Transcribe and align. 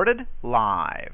Recorded 0.00 0.26
live. 0.42 1.12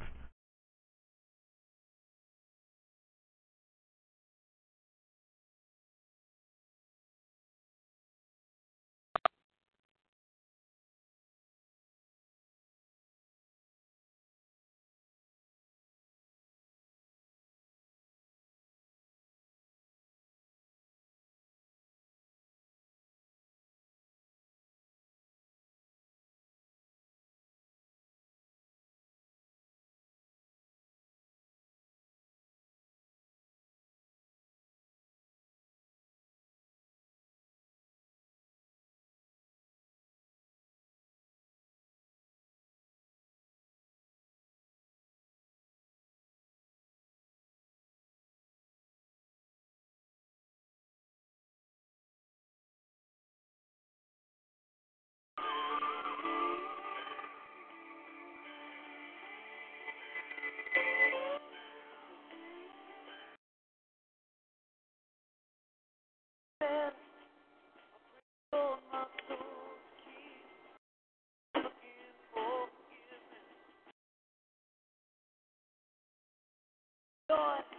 God. 77.29 77.76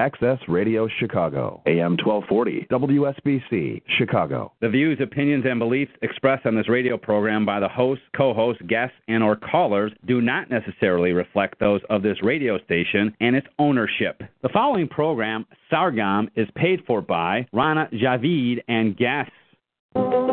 Access 0.00 0.38
Radio 0.48 0.88
Chicago, 0.98 1.60
AM 1.66 1.98
1240, 2.02 2.68
WSBC, 2.72 3.82
Chicago. 3.98 4.50
The 4.62 4.70
views, 4.70 4.98
opinions, 4.98 5.44
and 5.46 5.58
beliefs 5.58 5.92
expressed 6.00 6.46
on 6.46 6.56
this 6.56 6.70
radio 6.70 6.96
program 6.96 7.44
by 7.44 7.60
the 7.60 7.68
host, 7.68 8.00
co-host, 8.16 8.66
guests, 8.66 8.96
and 9.08 9.22
or 9.22 9.36
callers 9.36 9.92
do 10.06 10.22
not 10.22 10.48
necessarily 10.48 11.12
reflect 11.12 11.60
those 11.60 11.82
of 11.90 12.02
this 12.02 12.16
radio 12.22 12.58
station 12.64 13.14
and 13.20 13.36
its 13.36 13.46
ownership. 13.58 14.22
The 14.42 14.48
following 14.48 14.88
program, 14.88 15.44
Sargam, 15.70 16.28
is 16.34 16.48
paid 16.54 16.80
for 16.86 17.02
by 17.02 17.46
Rana 17.52 17.90
Javid 17.92 18.60
and 18.68 18.96
guests. 18.96 20.29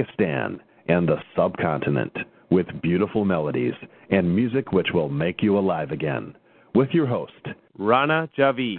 Pakistan, 0.00 0.60
and 0.88 1.08
the 1.08 1.16
subcontinent 1.36 2.12
with 2.50 2.66
beautiful 2.82 3.24
melodies 3.24 3.74
and 4.10 4.34
music 4.34 4.72
which 4.72 4.88
will 4.94 5.08
make 5.08 5.42
you 5.42 5.58
alive 5.58 5.90
again. 5.90 6.34
With 6.74 6.90
your 6.92 7.06
host, 7.06 7.48
Rana 7.78 8.28
Javi. 8.38 8.78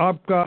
aapka 0.00 0.46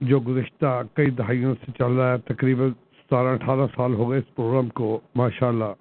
جو 0.00 0.20
گزشتہ 0.20 0.82
کئی 0.94 1.10
دہائیوں 1.10 1.54
سے 1.54 1.72
چل 1.78 1.92
رہا 1.92 2.12
ہے، 2.12 2.18
تقریباً 2.18 2.70
ستارہ 2.70 3.28
اٹھارہ 3.28 3.66
سال 3.76 3.94
ہو 3.94 4.10
گئے 4.10 4.18
اس 4.18 4.34
پروگرام 4.34 4.68
کو 4.68 5.00
ماشاء 5.14 5.48
اللہ 5.48 5.72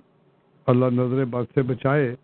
اللہ 0.68 0.86
نظر 0.86 1.26
بد 1.26 1.54
سے 1.54 1.62
بچائے۔ 1.62 2.16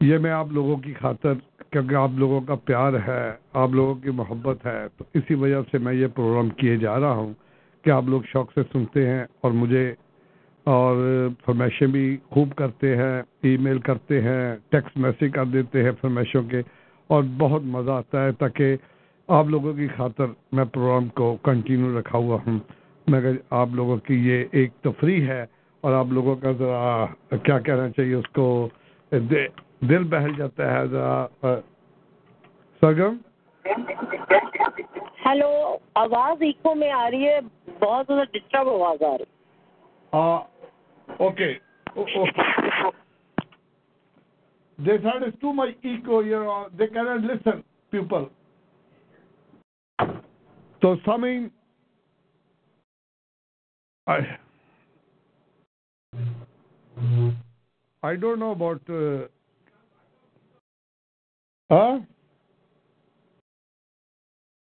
یہ 0.00 0.18
میں 0.18 0.30
آپ 0.30 0.46
لوگوں 0.50 0.76
کی 0.76 0.94
خاطر، 0.94 1.34
کیونکہ 1.70 1.94
آپ 1.94 2.10
لوگوں 2.14 2.40
کا 2.40 2.54
پیار 2.54 2.92
ہے، 3.06 3.32
آپ 3.52 3.70
لوگوں 3.70 3.94
کی 3.94 4.10
محبت 4.10 4.66
ہے، 4.66 4.86
تو 4.96 5.04
اسی 5.14 5.34
وجہ 5.34 5.60
سے 5.70 5.78
میں 5.78 5.94
یہ 5.94 6.06
پروگرام 6.06 6.48
کیے 6.48 6.76
جا 6.76 7.00
رہا 7.00 7.12
ہوں 7.12 7.32
کہ 7.84 7.90
آپ 7.90 8.04
لوگ 8.06 8.22
شوق 8.32 8.52
سے 8.54 8.60
سنتے 8.72 9.06
ہیں 9.08 9.24
اور 9.40 9.52
مجھے 9.52 9.94
اور 10.66 10.96
فرمائشیں 11.44 11.86
بھی 11.86 12.16
خوب 12.30 12.54
کرتے 12.54 12.96
ہیں، 12.96 13.22
ای 13.42 13.56
میل 13.56 13.78
کرتے 13.78 14.20
ہیں، 14.20 14.56
ٹیکسٹ 14.68 14.96
میسج 14.96 15.32
کر 15.34 15.44
دیتے 15.44 15.84
ہیں 15.84 15.90
فرمائشوں 16.00 16.42
کے 16.42 16.62
اور 17.06 17.22
بہت 17.38 17.62
مزہ 17.62 17.90
آتا 17.90 18.24
ہے 18.24 18.32
تاکہ 18.32 18.76
آپ 19.36 19.46
لوگوں 19.46 19.72
کی 19.72 19.86
خاطر 19.88 20.26
میں 20.52 20.64
پروگرام 20.64 21.08
کو 21.18 21.36
کنٹینیو 21.42 21.98
رکھا 21.98 22.18
ہوا 22.18 22.38
ہوں۔ 22.46 22.58
مگر 23.06 23.36
آپ 23.50 23.68
لوگوں 23.72 23.96
کی 23.96 24.14
یہ 24.28 24.44
ایک 24.52 24.72
تفریح 24.82 25.26
ہے 25.26 25.44
اور 25.80 25.92
آپ 25.92 26.06
لوگوں 26.10 26.34
کا 26.36 26.52
ذرا 26.52 27.06
کیا 27.36 27.58
کہنا 27.58 27.88
چاہیے 27.90 28.14
اس 28.14 28.28
کو 28.34 28.46
دل 29.82 30.04
بہل 30.10 30.32
جاتا 30.36 30.72
ہے 30.72 30.86
ذرا 30.86 31.26
سرگم 32.82 33.16
ہیلو 35.26 35.50
آواز 35.94 36.42
ایکو 36.42 36.74
میں 36.74 36.90
آ 36.90 37.10
رہی 37.10 37.28
ہے 37.28 37.38
بہت 37.80 38.06
زیادہ 38.06 38.24
ڈسٹرب 38.32 38.68
آواز 38.68 39.02
آ 39.02 39.16
رہی۔ 39.18 40.18
Okay 41.18 41.52
the 44.78 44.98
side 44.98 45.22
is 45.22 45.40
too 45.40 45.52
much 45.52 45.70
echo 45.82 46.22
you 46.22 46.62
they 46.78 46.86
can't 46.86 47.30
listen 47.30 47.60
people 47.92 48.24
So 50.82 50.96
something 51.04 51.50
I 54.06 54.38
I 58.02 58.16
don't 58.16 58.38
know 58.38 58.52
about 58.52 58.80
uh, 58.88 59.26
huh? 61.70 62.00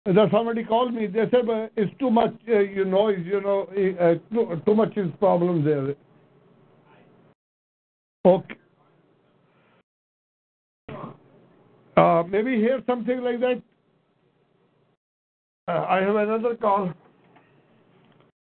That 0.05 0.29
somebody 0.31 0.63
called 0.65 0.93
me. 0.93 1.07
They 1.07 1.23
said 1.31 1.49
uh, 1.49 1.67
it's 1.77 1.91
too 1.97 2.11
much, 2.11 2.33
uh, 2.49 2.59
you 2.59 2.83
noise. 2.85 3.25
You 3.25 3.41
know, 3.41 3.67
uh, 3.99 4.15
too, 4.33 4.61
too 4.65 4.75
much 4.75 4.95
is 4.97 5.07
problem 5.19 5.63
there. 5.63 5.95
Okay. 8.25 8.55
Uh, 11.95 12.23
maybe 12.29 12.57
hear 12.57 12.81
something 12.85 13.21
like 13.21 13.39
that. 13.39 13.61
Uh, 15.67 15.85
I 15.87 16.01
have 16.01 16.15
another 16.15 16.55
call. 16.55 16.91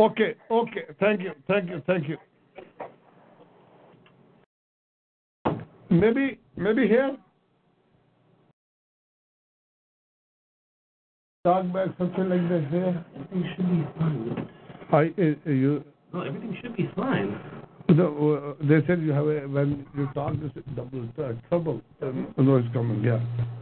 okay 0.00 0.28
Okay, 0.58 0.84
thank 1.02 1.20
you 1.22 1.30
thank 1.50 1.70
you 1.70 1.78
thank 1.88 2.10
you 2.10 2.16
maybe 6.12 6.26
Maybe, 6.58 6.74
be 6.76 6.86
here 6.88 7.16
talk 11.44 11.72
back 11.72 11.90
something 11.98 12.28
like 12.28 12.48
that 12.48 12.64
here. 12.70 13.04
Everything 13.14 13.44
should 13.50 13.68
be 13.70 13.84
fine. 13.98 14.48
I, 14.92 15.02
uh, 15.26 15.50
you... 15.58 15.84
No, 16.12 16.22
everything 16.22 16.56
should 16.60 16.76
be 16.76 16.90
fine 16.96 17.28
the, 17.88 18.04
uh, 18.04 18.54
they 18.66 18.86
said 18.86 19.00
you 19.00 19.12
have 19.12 19.26
a, 19.26 19.46
when 19.48 19.86
you 19.96 20.08
talk 20.14 20.32
this 20.40 20.50
double 20.74 21.08
uh, 21.18 21.32
trouble 21.48 21.80
uh, 22.02 22.10
noise 22.42 22.64
coming 22.72 23.02
yeah 23.02 23.20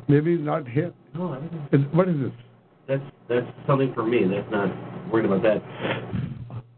maybe 0.08 0.36
not 0.36 0.66
here 0.68 0.92
No, 1.14 1.32
everything. 1.34 1.68
Is- 1.72 1.86
what 1.94 2.08
is 2.08 2.16
this 2.18 2.32
That's 2.88 3.02
that's 3.28 3.46
something 3.66 3.92
for 3.94 4.04
me. 4.04 4.24
That's 4.28 4.50
not 4.50 4.68
worried 5.10 5.26
about 5.26 5.42
that. 5.42 5.62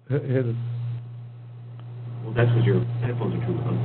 Here- 0.09 0.27
here 0.27 0.41
it 0.41 0.47
is. 0.47 0.57
Well, 2.25 2.35
that's 2.35 2.49
because 2.51 2.65
your 2.67 2.81
headphones 3.03 3.35
are 3.35 3.47
too 3.47 3.55
loud. 3.55 3.79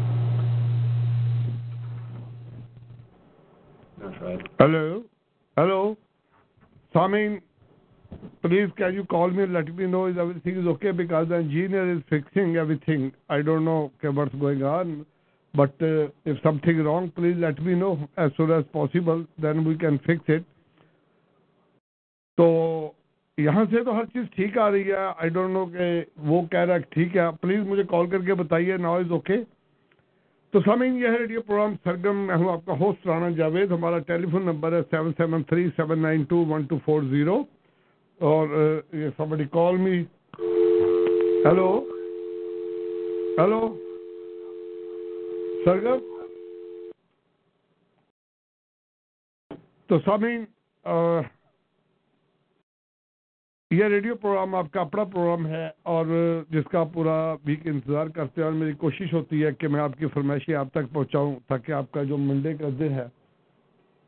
Not 4.01 4.21
right. 4.21 4.41
Hello? 4.59 5.03
Hello? 5.57 5.97
Samin, 6.93 7.41
please 8.41 8.69
can 8.77 8.93
you 8.93 9.03
call 9.05 9.29
me 9.29 9.43
and 9.43 9.53
let 9.53 9.73
me 9.75 9.87
know 9.87 10.05
if 10.05 10.17
everything 10.17 10.59
is 10.59 10.67
okay 10.67 10.91
because 10.91 11.27
the 11.29 11.35
engineer 11.35 11.91
is 11.95 12.01
fixing 12.09 12.57
everything. 12.57 13.11
I 13.29 13.41
don't 13.41 13.65
know 13.65 13.91
okay, 13.97 14.09
what's 14.09 14.33
going 14.35 14.63
on. 14.63 15.05
But 15.53 15.73
uh, 15.81 16.07
if 16.25 16.41
something 16.41 16.83
wrong, 16.83 17.11
please 17.15 17.35
let 17.37 17.61
me 17.61 17.75
know 17.75 18.07
as 18.17 18.31
soon 18.37 18.51
as 18.51 18.63
possible. 18.71 19.25
Then 19.37 19.65
we 19.65 19.77
can 19.77 19.99
fix 19.99 20.21
it. 20.27 20.43
تو 22.37 22.47
یہاں 23.37 23.63
سے 23.71 23.83
تو 23.83 23.95
ہر 23.95 24.05
چیز 24.13 24.23
ٹھیک 24.35 24.57
آ 24.57 24.69
رہی 24.71 24.91
ہے 24.91 24.95
آئی 25.17 25.29
don't 25.29 25.53
نو 25.53 25.65
کہ 25.73 25.89
وہ 26.29 26.41
کہہ 26.51 26.59
رہا 26.59 26.75
ہے 26.75 26.79
ٹھیک 26.89 27.17
ہے 27.17 27.25
پلیز 27.41 27.65
مجھے 27.67 27.83
کال 27.89 28.07
کر 28.09 28.21
کے 28.25 28.33
بتائیے 28.41 28.77
ناؤ 28.85 28.97
از 28.99 29.11
اوکے 29.11 29.37
تو 30.53 30.59
سامعین 30.65 30.95
یہ 30.97 31.07
ہے 31.07 31.17
ریڈیو 31.17 31.41
پروگرام 31.41 31.73
سرگم 31.83 32.25
میں 32.27 32.35
ہوں 32.35 32.51
آپ 32.51 32.65
کا 32.65 32.73
ہوسٹ 32.79 33.05
رانا 33.07 33.29
جاوید 33.37 33.71
ہمارا 33.71 33.99
ٹیلی 34.07 34.27
فون 34.31 34.45
نمبر 34.45 34.73
ہے 34.73 34.81
seven 34.91 35.11
seven 35.17 35.43
three 35.49 35.67
seven 35.75 36.01
nine 36.01 36.23
two 36.29 36.43
one 36.49 36.63
two 36.69 36.77
four 36.85 37.03
zero 37.11 37.41
اور 38.21 38.47
یہ 38.93 39.45
کال 39.51 39.77
می 39.77 39.97
ہیلو 41.45 41.69
ہیلو 43.39 43.61
سرگم 45.65 45.99
تو 49.89 49.99
سامعین 49.99 50.45
یہ 53.71 53.83
ریڈیو 53.85 54.15
پروگرام 54.15 54.55
آپ 54.55 54.65
کا 54.71 54.81
اپنا 54.81 55.03
پروگرام 55.03 55.47
ہے 55.47 55.69
اور 55.83 56.05
جس 56.49 56.69
کا 56.71 56.83
پورا 56.83 57.35
ویک 57.45 57.67
انتظار 57.67 58.07
کرتے 58.07 58.41
ہیں 58.41 58.45
اور 58.45 58.53
میری 58.53 58.73
کوشش 58.73 59.13
ہوتی 59.13 59.45
ہے 59.45 59.51
کہ 59.51 59.67
میں 59.67 59.81
آپ 59.81 59.91
کی 59.99 60.07
فرمائشی 60.13 60.55
آپ 60.55 60.67
تک 60.71 60.93
پہنچاؤں 60.93 61.35
تاکہ 61.47 61.71
آپ 61.71 61.91
کا 61.91 62.03
جو 62.03 62.17
منڈے 62.17 62.53
کا 62.53 62.69
دن 62.79 62.91
ہے، 62.91 63.05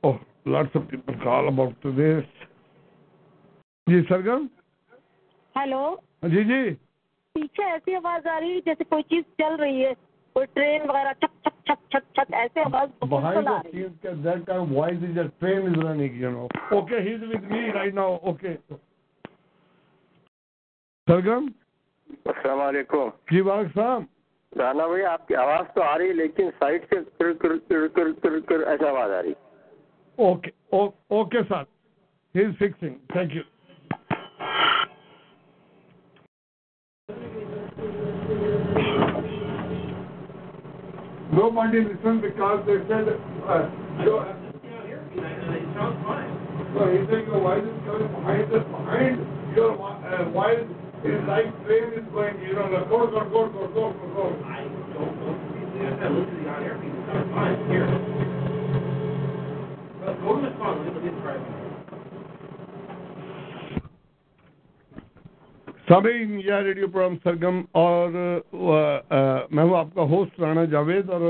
اوہ 0.03 0.13
lots 0.45 0.75
of 0.75 0.89
people 0.89 1.13
call 1.23 1.47
about 1.47 1.83
this 1.83 2.43
G 3.87 4.01
Sargam 4.09 4.45
hello? 5.55 5.95
جی 6.23 6.43
جی۔ 6.43 6.63
پیچھے 7.35 7.63
ایسی 7.63 7.95
آواز 7.95 8.27
آ 8.27 8.39
رہی 8.39 8.53
ہے 8.53 8.59
جیسے 8.65 8.83
کوئی 8.83 9.03
چیز 9.03 9.23
چل 9.37 9.55
رہی 9.55 9.85
ہے 9.85 9.93
کوئی 10.33 10.45
ٹرین 10.53 10.81
وغیرہ 10.89 11.13
چھک 11.13 11.31
چھک 11.43 11.55
چھک 11.65 11.89
چھک 11.89 12.13
چھک 12.13 12.33
ایسے 12.33 12.61
آواز 12.61 12.89
آ 13.47 13.61
رہی 13.63 13.81
ہے. 13.81 13.87
Okay. 18.21 18.55
سرگم 21.07 21.45
السلام 22.25 22.59
علیکم۔ 22.59 23.09
جی 23.31 23.41
وعلیکم 23.41 23.67
السلام۔ 23.67 24.03
رانا 24.51 24.87
بھائی 24.87 25.03
آپ 25.03 25.27
کی 25.27 25.35
آواز 25.35 25.73
تو 25.75 25.81
آ 25.81 25.97
رہی 25.97 26.07
ہے 26.07 26.13
لیکن 26.13 26.49
سائڈ 26.59 26.85
سے 26.89 26.95
کر 27.17 27.33
کر 27.33 27.57
کر 27.67 27.87
کر 27.87 28.11
کر 28.21 28.39
کر 28.39 28.67
ایسا 28.67 28.89
آواز 28.89 29.11
آ 29.11 29.21
رہی۔ 29.21 29.33
Okay 30.17 30.49
okay 30.71 31.39
sir 31.47 31.63
he 32.35 32.45
is 32.45 32.55
fixing 32.59 32.95
thank 33.13 33.35
you 33.35 33.41
Nobody 41.33 41.81
listened 41.81 42.21
because 42.21 42.61
they 42.67 42.77
said, 42.85 43.09
uh, 43.49 43.65
your, 44.05 44.21
so 46.73 46.89
he's 46.93 47.09
saying 47.09 47.25
the 47.25 47.39
voice 47.41 47.65
is 47.65 47.73
coming 47.89 48.05
behind 48.13 48.51
the, 48.53 48.59
behind 48.61 49.17
your 49.57 49.73
uh, 49.73 50.29
voice 50.29 50.61
is 51.03 51.21
like 51.25 51.49
train 51.65 51.89
is 51.97 52.05
going, 52.13 52.37
you 52.41 52.53
know, 52.53 52.69
like 52.69 52.87
go, 52.87 53.09
go, 53.09 53.25
go, 53.33 53.49
go, 53.49 53.65
go, 53.65 53.93
go, 53.93 54.05
go. 54.13 54.25
I 54.45 54.61
don't 54.61 54.93
know. 54.93 55.33
I 55.73 56.07
listen 56.13 56.37
to 56.37 56.43
the 56.43 56.49
on-air 56.49 56.77
feed. 56.77 56.93
It 56.93 57.01
sounds 57.09 57.29
fine 57.33 57.57
here. 57.65 57.89
Well, 60.05 60.13
go 60.21 60.37
to 60.37 60.41
the 60.45 60.53
song. 60.61 60.85
Let 60.85 61.03
me 61.03 61.09
try 61.21 61.33
it. 61.33 61.62
سامعین 65.87 66.39
یہ 66.39 66.61
radio 66.63 66.87
programme 66.87 67.15
سرگم 67.23 67.61
اور 67.71 68.09
میں 69.51 69.63
ہوں 69.63 69.75
آپ 69.77 69.87
کا 69.95 70.01
host 70.11 70.39
Rana 70.39 70.63
Javed 70.65 71.09
اور 71.09 71.21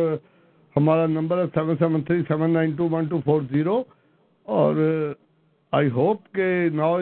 ہمارا 0.75 1.05
نمبر 1.07 1.37
ہے 1.37 1.45
seven 1.53 1.75
seven 1.79 2.01
three 2.01 2.21
seven 2.27 2.53
nine 2.53 2.75
two 2.75 2.87
one 2.89 3.07
two 3.07 3.19
four 3.25 3.41
zero 3.51 3.81
اور 4.47 4.75
آئی 5.73 5.89
ہوپ 5.89 6.31
کہ 6.35 6.47
ناؤ 6.73 7.01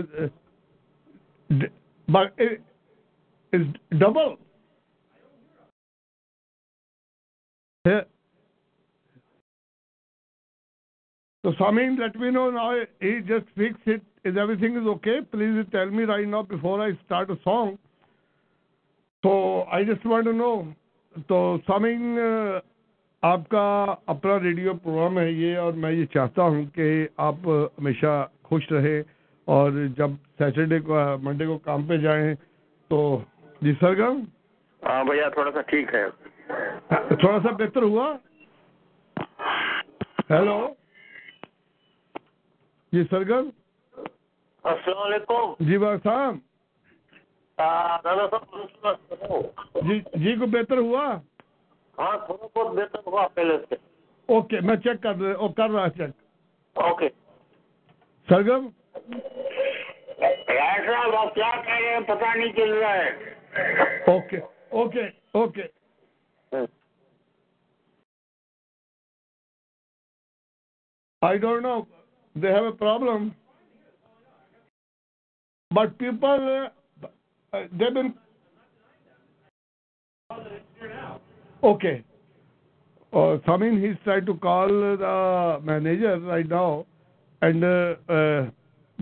ڈبل 3.91 4.33
تو 11.43 11.51
سامعین 11.57 11.95
let 11.99 12.15
me 12.17 12.29
know 12.29 12.49
now 12.51 12.71
he 13.01 13.19
just 13.21 13.53
fix 13.55 13.87
it 13.87 14.09
Is 14.23 14.37
everything 14.37 14.75
is 14.75 14.85
okay? 14.85 15.21
Please 15.23 15.65
tell 15.71 15.87
me 15.87 16.03
right 16.03 16.27
now 16.27 16.43
before 16.43 16.79
I 16.79 16.91
start 17.05 17.31
a 17.31 17.37
song. 17.43 17.79
So 19.23 19.63
I 19.63 19.83
just 19.83 20.05
want 20.05 20.25
to 20.25 20.33
know. 20.33 20.55
تو 21.27 21.37
سامعین 21.67 22.17
آپ 23.23 23.47
کا 23.49 23.63
اپنا 24.05 24.37
radio 24.39 24.73
programme 24.73 25.17
ہے 25.19 25.31
یہ 25.31 25.57
اور 25.57 25.73
میں 25.75 25.91
یہ 25.91 26.05
چاہتا 26.05 26.43
ہوں 26.43 26.63
کہ 26.75 26.85
آپ 27.19 27.47
ہمیشہ 27.47 28.13
خوش 28.43 28.71
رہیں 28.71 29.01
اور 29.47 29.71
جب 29.97 30.11
سیٹرڈے 30.37 30.79
کو 30.79 30.99
منڈے 31.21 31.45
کو 31.45 31.57
کام 31.57 31.83
پہ 31.87 31.97
جائیں 31.97 32.33
تو 32.91 33.01
جی 33.61 33.73
سرگم 33.79 34.21
ہاں 34.81 35.03
بھیا 35.03 35.29
تھوڑا 35.29 35.51
سا 35.51 35.61
ٹھیک 35.69 35.93
ہے 35.93 36.05
تھوڑا 37.15 37.37
سا 37.39 37.51
بہتر 37.55 37.83
ہوا 37.83 38.11
ہیلو 40.29 40.59
جی 42.91 43.03
سرگم 43.09 43.49
السلام 44.63 44.97
علیکم۔ 44.97 45.53
جی 45.59 45.77
رانا 45.77 45.97
صاحب۔ 46.03 46.35
جی 49.87 49.99
جی 49.99 50.35
کو 50.35 50.45
بہتر 50.45 50.77
ہوا؟ 50.77 51.05
ہاں 51.97 52.17
تھوڑا 52.25 52.47
بہت 52.55 52.75
بہتر 52.75 52.99
ہوا 53.05 53.27
پہلے 53.27 53.57
سے۔ 53.69 53.75
اوکے 54.25 54.59
میں 54.59 54.75
چیک 54.75 55.03
کر 55.03 55.13
کر 55.57 55.69
رہا 55.69 55.89
چیک۔ 55.89 56.11
اوکے۔ 56.73 57.09
سرگم 58.29 58.67
رائے 60.49 60.79
صاحب 60.87 61.15
آپ 61.15 61.33
کیا 61.35 61.51
کہہ 61.65 61.73
رہے 61.73 61.93
ہیں؟ 61.93 61.99
پتہ 61.99 62.37
نہیں 62.37 62.53
چل 62.53 62.73
رہا 62.73 62.93
ہے۔ 62.93 63.09
Okay 64.07 64.39
okay 64.69 65.03
okay. 65.31 65.63
I 71.21 71.37
don't 71.37 71.61
know. 71.61 72.00
they 72.35 72.47
have 72.49 72.63
a 72.63 72.71
problem. 72.71 73.35
But 75.73 75.97
people, 75.97 76.69
uh, 77.53 77.59
they've 77.71 77.93
been. 77.93 78.13
Okay. 81.63 82.03
Uh, 83.13 83.37
Samin, 83.45 83.85
he's 83.85 83.97
trying 84.03 84.25
to 84.25 84.33
call 84.35 84.67
the 84.67 85.59
manager 85.63 86.19
right 86.19 86.47
now. 86.47 86.85
And 87.41 87.63
uh, 87.63 87.95
uh, 88.09 88.49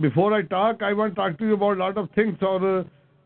before 0.00 0.34
I 0.34 0.42
talk, 0.42 0.82
I 0.82 0.92
want 0.92 1.14
to 1.14 1.20
talk 1.20 1.38
to 1.38 1.46
you 1.46 1.54
about 1.54 1.76
a 1.76 1.80
lot 1.80 1.98
of 1.98 2.10
things. 2.12 2.36
Or 2.42 2.80
uh, 2.80 2.84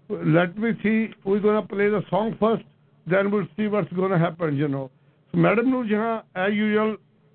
let 0.09 0.57
me 0.59 0.73
see 0.83 1.09
who's 1.25 1.43
going 1.43 1.61
to 1.61 1.67
play 1.67 1.89
the 1.89 2.03
song 2.11 2.37
first, 2.39 2.65
then 3.07 3.31
we'll 3.31 3.47
see 3.57 3.67
what's 3.67 3.93
going 3.93 4.11
to 4.11 4.19
happen, 4.19 4.57
you 4.57 4.69
know. 4.69 4.91
So, 5.33 5.39
Madam 5.39 5.67
Nurjahan, 5.67 6.23
as 6.35 6.53
usual, 6.53 6.97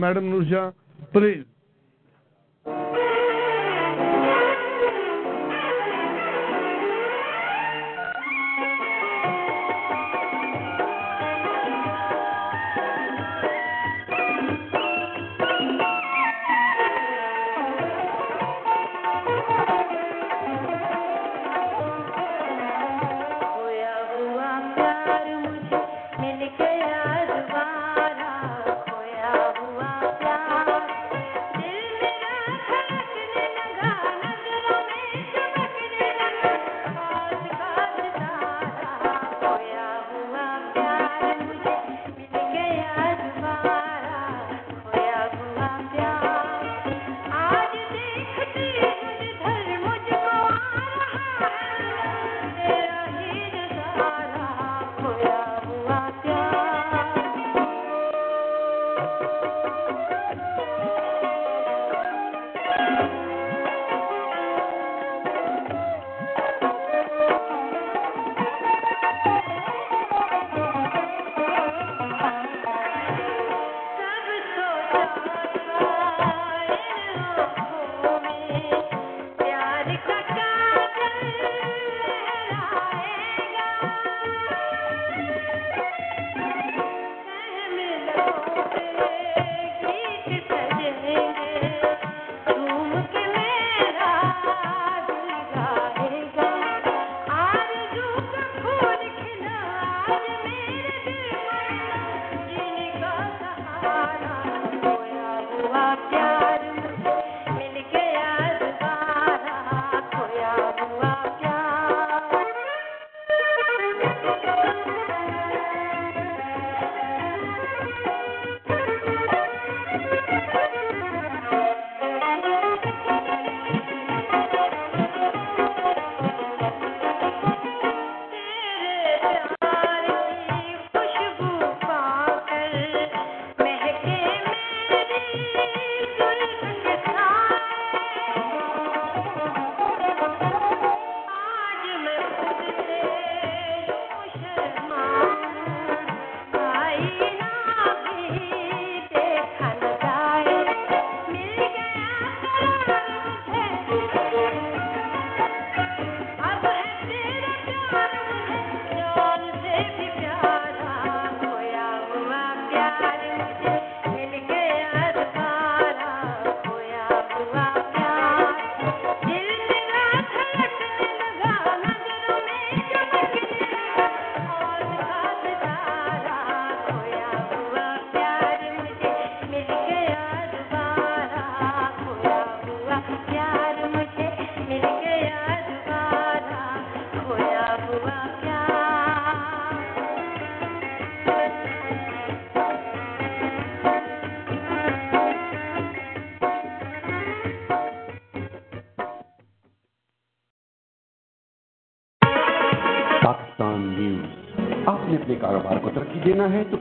madam 0.00 0.24
Noorjahan 0.24 0.72
please. 1.12 1.44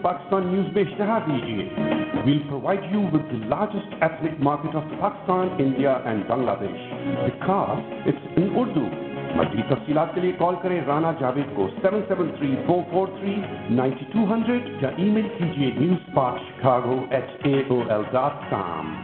Pakistan 0.01 0.47
news 0.47 0.73
میں 0.73 0.83
اشتہار 0.83 1.21
دیجیے 1.25 1.67
we'll 2.15 2.39
provide 2.49 2.91
you 2.91 3.01
with 3.11 3.31
the 3.31 3.37
largest 3.47 3.93
ethnic 3.99 4.39
market 4.43 4.75
of 4.75 4.83
Pakistan 4.99 5.47
India 5.57 5.97
and 6.03 6.23
Bangladesh 6.59 6.87
because 7.15 8.07
it's 8.07 8.27
ان 8.35 8.47
اردو 8.55 8.85
مزید 9.35 9.69
تفصیلات 9.69 10.13
کے 10.15 10.21
لیے 10.21 10.31
کال 10.37 10.55
کریں 10.61 10.79
رانا 10.87 11.11
جاوید 11.19 11.55
کو 11.55 11.67
seven 11.73 12.01
seven 12.07 12.29
three 12.37 12.55
four 12.67 12.81
four 12.91 13.07
three 13.17 13.35
ninety 13.71 14.05
two 14.13 14.25
hundred 14.29 14.69
یا 14.83 14.89
ای 14.95 15.09
میل 15.09 15.27
کیجیے 15.37 15.71
news 15.77 16.13
Pak 16.15 16.41
Chicago 16.47 16.99
at 17.09 17.45
A 17.45 17.53
O 17.61 17.81
L 17.89 18.03
dot 18.11 18.49
com 18.49 18.95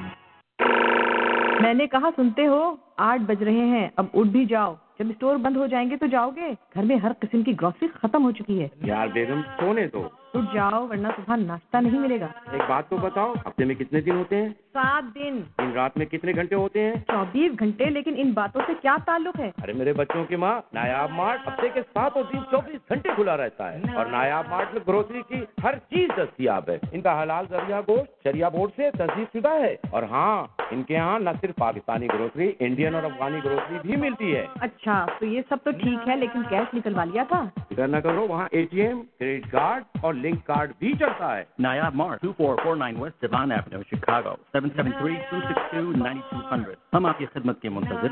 میں 1.61 1.73
نے 1.73 1.87
کہا 1.87 2.09
سنتے 2.15 2.47
ہو 2.47 2.63
آٹھ 3.03 3.21
بج 3.27 3.43
رہے 3.43 3.65
ہیں 3.67 3.87
اب 3.95 4.05
اٹھ 4.13 4.27
بھی 4.29 4.45
جاؤ 4.45 4.73
جب 4.99 5.09
اسٹور 5.09 5.37
بند 5.37 5.57
ہو 5.57 5.65
جائیں 5.67 5.89
گے 5.89 5.95
تو 5.95 6.07
جاؤ 6.07 6.29
گے 6.35 6.51
گھر 6.73 6.83
میں 6.83 6.95
ہر 6.95 7.11
قسم 7.19 7.41
کی 7.43 7.53
گروسری 7.61 7.87
ختم 7.93 8.25
ہو 8.25 8.31
چکی 8.31 8.61
ہے 8.61 8.67
یار 8.83 9.07
بیگم 9.13 9.41
سونے 9.59 9.87
دو 9.93 10.07
اٹھ 10.35 10.53
جاؤ 10.53 10.87
ورنہ 10.87 11.07
صبح 11.07 11.35
ناشتہ 11.35 11.77
نہیں 11.77 11.99
ملے 11.99 12.19
گا۔ 12.19 12.27
ایک 12.51 12.61
بات 12.67 12.89
تو 12.89 12.97
بتاؤ 12.97 13.33
ہفتے 13.33 13.65
میں 13.65 13.75
کتنے 13.75 14.01
دن 14.01 14.11
ہوتے 14.11 14.35
ہیں؟ 14.35 14.49
سات 14.73 15.15
دن۔ 15.15 15.41
ان 15.57 15.71
رات 15.71 15.97
میں 15.97 16.05
کتنے 16.05 16.31
گھنٹے 16.35 16.55
ہوتے 16.55 16.83
ہیں؟ 16.83 16.95
چوبیس 17.07 17.59
گھنٹے 17.59 17.85
لیکن 17.85 18.13
ان 18.17 18.31
باتوں 18.31 18.61
سے 18.67 18.73
کیا 18.81 18.97
تعلق 19.05 19.39
ہے؟ 19.39 19.51
ارے 19.63 19.73
میرے 19.73 19.93
بچوں 19.93 20.25
کی 20.25 20.35
ماں 20.35 20.61
نایاب 20.73 21.11
مارٹ 21.11 21.47
ہفتے 21.47 21.69
کے 21.69 21.81
ساتوں 21.81 22.23
دن 22.33 22.39
چوبیس 22.51 22.89
گھنٹے 22.89 23.09
کھلا 23.15 23.37
رہتا 23.37 23.73
ہے۔ 23.73 23.81
اور 23.95 24.05
نایاب 24.05 24.45
مارٹ 24.49 24.73
میں 24.73 24.81
گروسری 24.87 25.21
کی 25.27 25.45
ہر 25.63 25.75
چیز 25.75 26.09
دستیاب 26.17 26.69
ہے۔ 26.69 26.77
ان 26.91 27.01
کا 27.01 27.23
حلال 27.23 27.45
ذریعہ 27.49 27.81
گوشت 27.87 28.23
چریا 28.23 28.49
بورڈ 28.49 28.71
سے 28.75 28.91
تہذیب 28.97 29.39
شدہ 29.39 29.53
ہے۔ 29.59 29.75
اور 29.91 30.03
ہاں 30.03 30.43
ان 30.71 30.83
کے 30.83 30.93
یہاں 30.93 31.19
نہ 31.19 31.29
صرف 31.41 31.55
پاکستانی 31.55 32.07
گروسری 32.07 32.51
انڈین 32.59 32.95
اور 32.95 33.03
افغانی 33.03 33.39
گروسری 33.45 33.77
بھی 33.81 33.95
ملتی 33.95 34.35
ہے۔ 34.35 34.45
اچھا 34.61 35.05
تو 35.19 35.25
یہ 35.25 35.41
سب 35.49 35.55
تو 35.63 35.71
ٹھیک 35.71 36.09
ہے 36.09 36.15
لیکن 36.15 36.41
کیش 36.49 36.73
نکلوا 36.73 37.03
لیا 37.03 37.23
تھا؟ 37.27 37.43
فکر 37.69 37.87
نہ 37.87 37.97
کرو 37.97 38.27
وہاں 38.27 38.47
A 38.51 38.63
T 38.63 38.81
M 38.81 39.01
credit 39.19 39.51
card 39.51 39.83
اور 40.01 40.13
lending 40.25 40.41
card 40.47 40.71
bhi 40.81 40.91
chalta 41.01 41.27
hai 41.31 41.41
nayab 41.65 41.97
mart 42.01 42.19
2449 42.25 43.01
west 43.03 43.17
devon 43.25 43.53
avenue 43.57 43.83
chicago 43.89 44.31
773-262-9200 44.53 46.77
hum 46.95 47.03
aapki 47.11 47.27
khidmat 47.35 47.57
ke 47.63 47.69
muntazir 47.77 48.11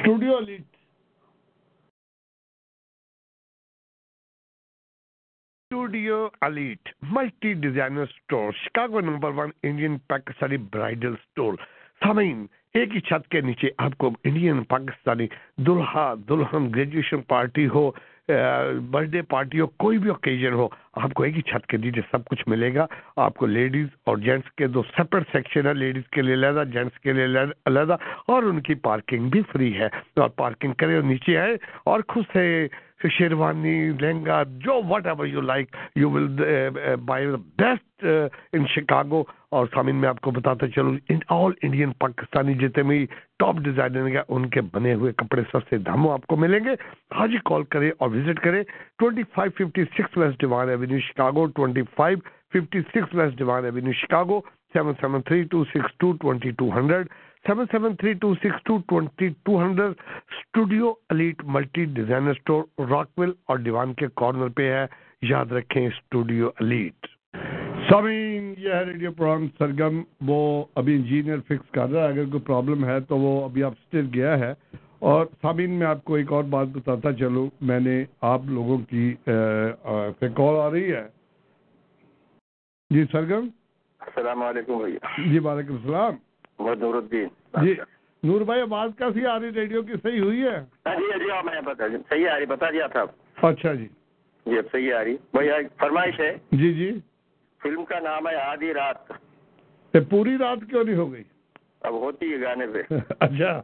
studio 0.00 0.32
Elite. 0.38 0.74
Studio 5.68 6.16
Elite 6.48 6.88
Multi 7.14 7.50
Designer 7.64 8.06
Store 8.18 8.50
Chicago 8.64 8.98
Number 9.08 9.30
One 9.40 9.52
Indian 9.70 9.94
Pakistani 10.12 10.58
Bridal 10.74 11.16
Store. 11.24 11.56
Samin, 12.04 12.38
ایک 12.76 12.94
ہی 12.94 13.00
چھت 13.00 13.28
کے 13.28 13.40
نیچے 13.40 13.68
آپ 13.78 13.98
کو 13.98 14.10
Indian 14.24 14.64
Pakistani 14.64 15.26
دلہا 15.56 16.14
دلہن 16.28 16.68
graduation 16.74 17.20
party 17.20 17.66
ہو 17.74 17.90
برتھ 18.90 19.10
ڈے 19.10 19.22
پارٹی 19.22 19.60
ہو، 19.60 19.66
کوئی 19.66 19.98
بھی 19.98 20.08
اوکیجن 20.08 20.52
ہو، 20.52 20.68
آپ 20.92 21.14
کو 21.14 21.22
ایک 21.22 21.36
ہی 21.36 21.42
چھت 21.42 21.66
کے 21.66 21.76
نیچے 21.76 22.00
سب 22.10 22.24
کچھ 22.24 22.42
ملے 22.46 22.74
گا۔ 22.74 22.86
آپ 23.16 23.34
کو 23.34 23.46
لیڈیز 23.46 23.86
اور 24.06 24.16
جینٹس 24.16 24.50
کے 24.50 24.66
دو 24.66 24.82
سپریٹ 24.98 25.22
سیکشن 25.32 25.66
ہے 25.66 25.74
لیڈیز 25.74 26.02
کے 26.10 26.22
لیے 26.22 26.34
علیحدہ، 26.34 26.64
جینٹس 26.72 27.00
کے 27.00 27.12
لیے 27.12 27.24
علیحدہ 27.66 27.96
اور 28.28 28.42
ان 28.42 28.60
کی 28.60 28.74
پارکنگ 28.74 29.28
بھی 29.28 29.42
فری 29.52 29.78
ہے۔ 29.78 29.88
اور 30.16 30.28
پارکنگ 30.28 30.72
کریں 30.72 30.94
اور 30.94 31.02
نیچے 31.02 31.38
آئیں 31.38 31.56
اور 31.84 32.00
خود 32.08 32.24
سے 32.32 32.66
شیروانی 33.00 33.78
لہنگا 33.92 34.42
جو 34.64 34.80
whatever 35.06 35.26
you 35.26 35.40
like 35.42 35.76
you 35.96 36.10
will 36.10 36.28
buy 37.04 37.26
the 37.26 37.36
best 37.58 38.04
in 38.52 38.66
Chicago 38.66 39.22
اور 39.50 39.66
سامعین 39.74 39.96
میں 39.96 40.08
آپ 40.08 40.20
کو 40.20 40.30
بتاتا 40.30 40.68
چلوں 40.68 40.96
ان 41.08 41.18
آل 41.30 41.52
انڈین 41.62 41.92
پاکستانی 41.98 42.54
جتنے 42.56 42.82
بھی 42.82 43.04
ٹاپ 43.38 43.58
ڈیزائنر 43.64 44.20
ان 44.28 44.48
کے 44.48 44.60
بنے 44.72 44.94
ہوئے 44.94 45.12
کپڑے 45.18 45.42
سستے 45.52 45.78
داموں 45.86 46.12
آپ 46.12 46.26
کو 46.26 46.36
ملیں 46.36 46.64
گے 46.64 46.74
آج 47.16 47.34
ہی 47.34 47.38
کال 47.44 47.62
کریں 47.70 47.90
اور 47.90 48.10
وزٹ 48.10 48.40
کریں 48.40 48.62
twenty 48.98 49.22
five 49.34 49.52
fifty 49.58 49.84
six 49.86 50.18
west 50.18 50.40
Devon 50.40 50.68
avenue 50.68 50.98
Chicago 51.08 51.46
twenty 51.56 51.82
five 51.96 52.18
fifty 52.54 52.80
six 52.82 53.14
west 53.14 53.38
Devon 53.38 53.64
avenue 53.64 53.92
Chicago 53.96 54.40
seven 54.74 54.94
seven 55.00 55.22
three 55.22 55.42
two 55.44 55.64
six 55.64 55.96
two 55.98 56.12
twenty 56.20 56.50
two 56.50 56.70
hundred 56.70 57.06
seven 57.46 57.66
seven 57.70 57.94
three 57.96 58.12
two 58.12 58.34
six 58.34 58.62
two 58.64 58.76
twenty 58.88 59.28
two 59.44 59.62
hundred 59.62 59.90
studio 60.36 60.92
elite 61.10 61.42
multi 61.44 61.84
designer 61.94 62.30
store 62.30 62.62
Rockwell 63.18 63.32
اور 63.48 63.58
Devon 63.58 63.94
کے 63.94 64.06
corner 64.16 64.48
پہ 64.56 64.70
ہے۔ 64.72 64.86
یاد 65.22 65.52
رکھیں 65.52 65.86
studio 65.86 66.50
elite 66.60 67.06
سمین 67.90 68.54
یہ 68.58 68.72
ہے 68.72 68.82
radio 68.84 69.12
programme 69.12 69.46
سرگم۔ 69.58 70.00
وہ 70.26 70.64
ابھی 70.74 70.94
انجینئر 70.96 71.38
فکس 71.48 71.70
کر 71.70 71.88
رہا 71.88 72.02
ہے۔ 72.02 72.08
اگر 72.08 72.24
کوئی 72.24 72.42
پرابلم 72.46 72.84
ہے 72.84 73.00
تو 73.00 73.18
وہ 73.18 73.44
ابھی 73.44 73.62
آپ 73.64 73.72
اسٹیج 73.72 74.14
گیا 74.14 74.38
ہے۔ 74.38 74.52
اور 74.98 75.26
سامین 75.42 75.70
میں 75.70 75.86
آپ 75.86 76.04
کو 76.04 76.14
ایک 76.14 76.32
اور 76.32 76.44
بات 76.44 76.66
بتاتا 76.68 77.12
چلو 77.12 77.48
میں 77.60 77.80
نے 77.80 78.04
آپ 78.20 78.40
لوگوں 78.44 78.78
کی 78.90 79.14
کال 79.24 80.60
آ 80.60 80.70
رہی 80.70 80.92
ہے۔ 80.92 81.06
جی 82.90 83.04
سرگم؟ 83.12 83.48
السلام 84.00 84.42
علیکم 84.42 84.84
بھیا۔ 84.84 85.30
جی 85.32 85.38
وعلیکم 85.38 85.74
السلام۔ 85.74 86.14
نور 86.58 86.94
الدین 86.94 87.28
جی 87.62 87.74
نور 88.22 88.40
بھائی 88.40 88.60
آواز 88.60 88.90
کیسی 88.98 89.26
آ 89.26 89.40
رہی 89.40 89.50
ریڈیو 89.54 89.82
کی 89.82 89.92
صحیح 90.02 90.20
ہوئی 90.20 90.42
ہے؟ 90.42 90.56
ہاں 90.86 90.96
جی 90.96 91.04
ہاں 91.10 91.18
جی 91.18 91.30
ہاں، 91.30 91.42
میں 91.42 91.60
بتا 91.60 91.84
صحیح 92.10 92.28
آ 92.28 92.38
رہی 92.38 92.46
بتا 92.46 92.70
دیا 92.70 92.86
تھا۔ 92.86 93.04
اچھا 93.48 93.74
جی۔ 93.74 93.88
جی 94.46 94.58
اب 94.58 94.64
صحیح 94.72 94.94
آ 94.94 95.04
رہی۔ 95.04 95.16
بھائی 95.32 95.48
فرمائش 95.80 96.20
ہے۔ 96.20 96.36
جی 96.52 96.74
جی۔ 96.74 97.00
فلم 97.62 97.84
کا 97.84 97.98
نام 98.00 98.28
ہے 98.28 98.34
آدھی 98.34 98.74
رات۔ 98.74 99.12
پوری 100.10 100.38
رات 100.38 100.58
کیوں 100.70 100.84
نہیں 100.84 100.96
ہو 100.96 101.12
گئی؟ 101.12 101.22
اب 101.80 101.92
ہوتی 101.92 102.32
ہے 102.32 102.40
گانے 102.40 102.66
پہ۔ 102.66 102.82
اچھا۔ 103.20 103.60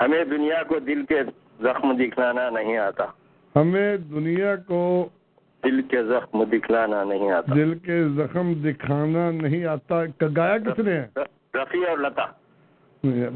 ہمیں 0.00 0.24
دنیا 0.24 0.62
کو 0.62 0.78
دل 0.78 1.04
کے 1.04 1.22
زخم 1.60 1.92
دکھلانا 1.98 2.50
نہیں 2.50 2.76
آتا۔ 2.76 3.04
ہمیں 3.56 3.96
دنیا 3.96 4.56
کو 4.56 5.08
دل 5.64 5.82
کے 5.82 6.02
زخم 6.04 6.44
دکھلانا 6.44 7.04
نہیں 7.04 7.30
آتا۔ 7.30 7.54
دل 7.54 7.78
کے 7.78 8.04
زخم 8.08 8.52
دکھانا 8.64 9.30
نہیں 9.30 9.64
آتا۔ 9.64 10.04
گایا 10.36 10.58
کس 10.58 10.78
نے؟ 10.78 11.00
رفیع 11.54 11.88
اور 11.88 11.98
لتا۔ 11.98 12.26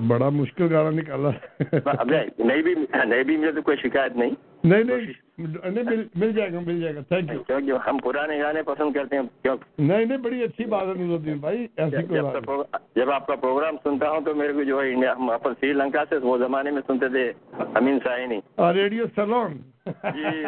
بڑا 0.09 0.29
مشکل 0.29 0.75
گانا 0.75 0.90
نکالا۔ 0.90 1.31
نہیں 2.38 2.62
بھی 2.62 2.75
نہیں 3.05 3.22
بھی 3.22 3.37
مجھے 3.37 3.53
تو 3.53 3.62
کوئی 3.62 3.77
شکایت 3.77 4.16
نہیں۔ 4.16 4.31
نہیں 4.64 4.85
نہیں 4.85 6.03
مل 6.14 6.33
جائے 6.33 6.53
گا 6.53 6.61
مل 6.61 6.81
جائے 6.81 6.94
گا۔ 6.94 7.01
تھینک 7.01 7.51
یو 7.66 7.77
ہم 7.87 7.98
پرانے 7.98 8.42
گانے 8.42 8.62
پسند 8.62 8.92
کرتے 8.92 9.16
ہیں 9.16 9.22
نہیں 9.79 10.05
نہیں 10.05 10.18
بڑی 10.18 10.42
اچھی 10.42 10.64
بات 10.64 10.83
ہے 10.83 11.03
نظر 11.03 11.14
الدین 11.14 11.38
بھائی 11.38 11.66
ایسی 11.77 12.03
کوئی 12.07 12.62
جب 12.96 13.11
آپ 13.11 13.27
کا 13.27 13.35
پروگرام 13.35 13.77
سنتا 13.85 14.11
ہوں 14.11 14.20
تو 14.20 14.35
میرے 14.35 14.53
کو 14.53 14.62
جو 14.62 14.83
ہے 14.83 14.92
انڈیا 14.92 15.12
ہم 15.12 15.31
اپن 15.31 15.53
سری 15.61 15.72
لنکا 15.72 16.05
سے 16.11 16.16
وہ 16.16 16.38
زمانے 16.38 16.70
میں 16.70 16.83
سنتے 16.87 17.09
تھے 17.09 17.33
امین 17.75 17.98
سائنی 18.05 18.40
ریڈیو 18.75 19.05
سلون۔ 19.14 19.57
جی، 19.87 20.44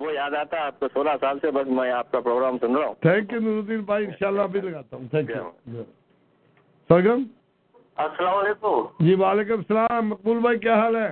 وہ 0.00 0.12
یاد 0.14 0.30
آتا 0.30 0.66
آپ 0.66 0.80
کو 0.80 0.88
سولہ 0.94 1.10
سال 1.20 1.38
سے 1.42 1.50
بس 1.50 1.68
میں 1.70 1.90
آپ 1.90 2.10
کا 2.12 2.20
پروگرام 2.20 2.58
سن 2.60 2.76
رہا 2.76 2.86
ہوں۔ 2.86 2.94
تھینک 3.00 3.32
یو 3.32 3.40
نظر 3.40 3.58
الدین 3.58 3.80
بھائی 3.80 4.06
انشاءاللہ 4.06 4.42
بھی 4.52 4.60
لگاتا 4.60 4.96
ہوں۔ 4.96 5.08
Thank 5.08 5.28
G. 5.28 5.34
یو 5.34 5.82
سرگم 6.90 7.22
السلام 7.96 8.36
علیکم. 8.36 9.04
جی 9.06 9.14
وعلیکم 9.20 9.58
السلام. 9.58 10.08
مقبول 10.08 10.38
بھائی 10.42 10.58
کیا 10.58 10.74
حال 10.74 10.94
ہے؟ 10.96 11.08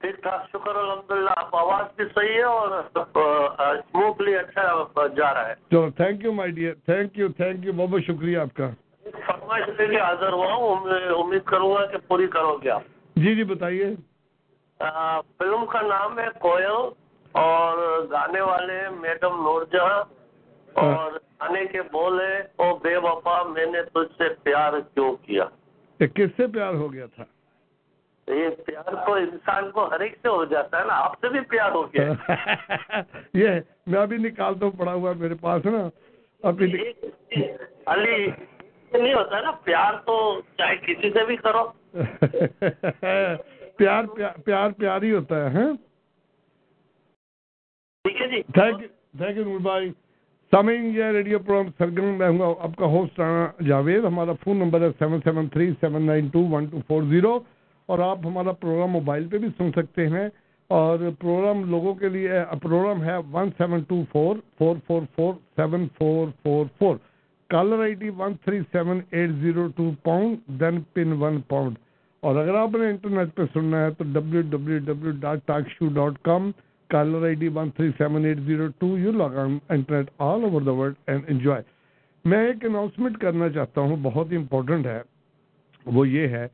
ٹھیک 0.00 0.22
ٹھاک 0.22 0.46
شکر 0.52 0.74
الحمد 0.74 1.10
للہ 1.12 1.30
آپ 1.36 1.56
آواز 1.56 1.84
بھی 1.96 2.04
صحیح 2.14 2.34
ہے 2.34 2.42
اور 2.42 2.70
اسموتھلی 2.76 4.36
اچھا 4.36 5.06
جا 5.16 5.32
رہا 5.34 5.48
ہے. 5.48 5.54
چلو 5.70 5.90
thank 5.96 6.24
you 6.24 6.32
my 6.32 6.50
dear 6.58 6.74
thank 6.84 7.18
you 7.18 7.28
thank 7.40 7.64
you 7.64 7.72
بہت 7.72 7.88
بہت 7.88 8.02
شکریہ 8.06 8.38
آپ 8.38 8.54
کا. 8.56 8.70
فرمائش 9.26 9.66
کے 9.76 9.86
لیے 9.86 10.00
حاضر 10.00 10.32
ہوا 10.32 10.52
ہوں. 10.52 10.88
امید 11.18 11.44
کروں 11.52 11.72
گا 11.74 11.84
کہ 11.86 11.98
پوری 12.08 12.26
کرو 12.36 12.56
گے 12.62 12.70
آپ. 12.70 12.82
جی 13.16 13.34
جی 13.34 13.44
بتائیے. 13.52 13.94
فلم 15.38 15.66
کا 15.72 15.82
نام 15.88 16.18
ہے 16.18 16.26
کوئل 16.40 16.70
اور 17.34 17.78
گانے 18.10 18.40
والے 18.42 18.80
میڈم 19.00 19.42
نور 19.44 19.64
جہاں 19.72 20.02
اور 20.76 21.18
یعنی 21.42 21.58
آنے 21.58 21.66
کے 21.66 21.82
بولے 21.82 22.36
او 22.56 22.76
بے 22.76 22.96
وفا 22.96 23.42
میں 23.42 23.66
نے 23.66 23.82
تجھ 23.82 24.12
سے 24.18 24.28
پیار 24.42 24.72
کیوں 24.94 25.16
کیا؟ 25.16 25.44
کس 26.14 26.30
سے 26.36 26.46
پیار 26.46 26.74
ہو 26.74 26.92
گیا 26.92 27.06
تھا؟ 27.06 27.24
یہ 28.28 28.48
پیار 28.66 29.06
تو 29.06 29.12
انسان 29.12 29.70
کو 29.70 29.84
ہر 29.84 30.00
ایک 30.00 30.16
سے 30.22 30.28
ہو 30.28 30.44
جاتا 30.44 30.80
ہے 30.80 30.84
نا 30.84 30.94
آپ 30.94 31.20
سے 31.20 31.28
بھی 31.28 31.40
پیار 31.40 31.70
ہو 31.70 31.82
گیا 31.86 32.12
یہ 33.34 33.60
میں 33.86 34.00
ابھی 34.00 34.16
نکالتا 34.16 34.66
ہوں 34.66 34.72
پڑا 34.72 34.92
ہوا 34.94 35.12
میرے 35.12 35.34
پاس 35.34 35.64
نا۔ 35.64 35.88
ابھی 36.42 36.72
علی 37.86 38.26
نہیں 38.92 39.14
ہوتا 39.14 39.40
نا 39.40 39.50
پیار 39.50 39.94
تو 39.94 40.40
چاہے 40.58 40.76
کسی 40.76 41.10
سے 41.10 41.24
بھی 41.24 41.36
کرو۔ 41.36 41.64
پیار 43.76 44.04
پیار 44.44 44.70
پیار 44.70 45.02
ہی 45.02 45.12
ہوتا 45.14 45.36
ہے 45.36 45.48
ہاں؟ 45.54 45.72
ٹھیک 48.04 48.22
ہے 48.22 48.26
جی۔ 48.28 48.42
تھینک 48.52 49.36
یو 49.36 49.58
بھائی۔ 49.58 49.92
سامعین 50.52 50.90
یہ 50.94 51.04
ریڈیو 51.12 51.38
پروگرام 51.38 51.68
سرگرم 51.78 52.18
میں 52.18 52.28
ہوں۔ 52.28 52.54
آپ 52.60 52.74
کا 52.78 52.86
ہوسٹ 52.94 53.18
رانا 53.20 53.46
جاوید، 53.66 54.04
ہمارا 54.04 54.32
فون 54.40 54.56
نمبر 54.56 54.80
ہے 54.80 54.88
seven 54.98 55.20
seven 55.24 55.46
three 55.52 55.68
seven 55.80 56.02
nine 56.06 56.26
two 56.32 56.40
one 56.50 56.64
two 56.70 56.78
four 56.86 57.02
zero 57.10 57.38
اور 57.88 57.98
آپ 58.08 58.26
ہمارا 58.26 58.52
پروگرام 58.62 58.90
موبائل 58.90 59.26
پہ 59.30 59.38
بھی 59.38 59.48
سن 59.58 59.70
سکتے 59.76 60.06
ہیں۔ 60.08 60.28
اور 60.70 60.98
پروگرام 61.20 61.64
لوگوں 61.70 61.94
کے 61.94 62.08
لیے، 62.08 62.42
پروگرام 62.62 63.02
ہے 63.04 63.16
one 63.32 63.50
seven 63.58 63.82
two 63.88 64.02
four 64.12 64.36
four 64.58 64.76
four 64.86 65.02
four 65.16 65.32
seven 65.56 65.86
four 65.98 66.28
four 66.42 66.66
four 66.78 66.96
caller 67.50 67.82
I 67.82 67.94
D 67.94 68.10
one 68.18 68.34
three 68.44 68.60
seven 68.72 69.00
eight 69.10 69.30
zero 69.40 69.66
two 69.76 69.90
pound 70.02 70.60
then 70.60 70.80
pin 70.92 71.12
one 71.22 71.40
pound 71.48 71.78
اور 72.22 72.36
اگر 72.36 72.54
آپ 72.54 72.76
نے 72.80 72.88
انٹرنیٹ 72.90 73.34
پہ 73.34 73.42
سننا 73.54 73.84
ہے 73.84 73.90
تو 73.90 74.04
W 74.12 74.40
W 74.50 74.78
W 74.84 75.10
dot 75.20 75.46
talk 75.46 75.68
show 75.68 75.88
dot 75.94 76.18
com 76.22 76.50
caller 76.92 77.24
I 77.24 77.34
D 77.34 77.48
one 77.48 77.70
three 77.70 77.90
seven 77.98 78.24
eight 78.24 78.38
zero 78.46 78.66
two 78.78 78.96
you 78.98 79.12
log 79.12 79.36
on 79.36 79.58
internet 79.68 80.10
میں 82.24 82.38
ایک 82.46 82.64
اناؤنسمنٹ 82.64 83.18
کرنا 83.18 83.48
چاہتا 83.48 83.80
ہوں، 83.80 83.96
بہت 84.02 84.26
امپورٹنٹ 84.30 84.86
ہے۔ 84.86 85.00
وہ 85.86 86.08
یہ 86.08 86.26
ہے 86.28 86.46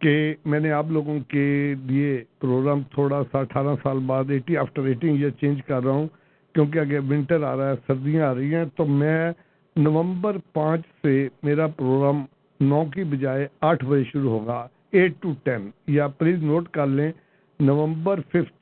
کہ 0.00 0.34
میں 0.44 0.60
نے 0.60 0.70
آپ 0.72 0.86
لوگوں 0.90 1.18
کے 1.28 1.74
لیے 1.86 2.24
پروگرام 2.38 2.82
تھوڑا 2.82 3.22
سا 3.32 3.38
اٹھارہ 3.38 3.74
سال 3.82 3.98
بعد 4.06 4.30
eighty 4.30 4.56
after 4.56 4.84
eighteen 4.84 5.16
year 5.16 5.30
change 5.30 5.62
کر 5.66 5.82
رہا 5.84 5.92
ہوں۔ 5.92 6.06
کیونکہ 6.54 6.78
اگر 6.78 6.98
ونٹر 7.10 7.42
آ 7.42 7.56
رہا 7.56 7.68
ہے، 7.70 7.74
سردیاں 7.86 8.26
آ 8.26 8.34
رہی 8.34 8.54
ہیں، 8.54 8.64
تو 8.76 8.84
میں 8.84 9.32
نومبر 9.76 10.36
پانچ 10.52 10.86
سے 11.02 11.28
میرا 11.42 11.66
پروگرام 11.66 12.24
نو 12.60 12.84
کی 12.84 13.04
بجائے 13.04 13.46
آٹھ 13.60 13.84
بجے 13.84 14.04
شروع 14.04 14.30
ہوگا 14.30 14.66
ایٹ 14.92 15.12
ٹو 15.20 15.32
ٹین 15.44 15.70
یا 15.86 16.08
پلیز 16.08 16.42
نوٹ 16.42 16.68
کر 16.68 16.86
لیں، 16.86 17.12
نومبر 17.60 18.20
ففتھ 18.20 18.61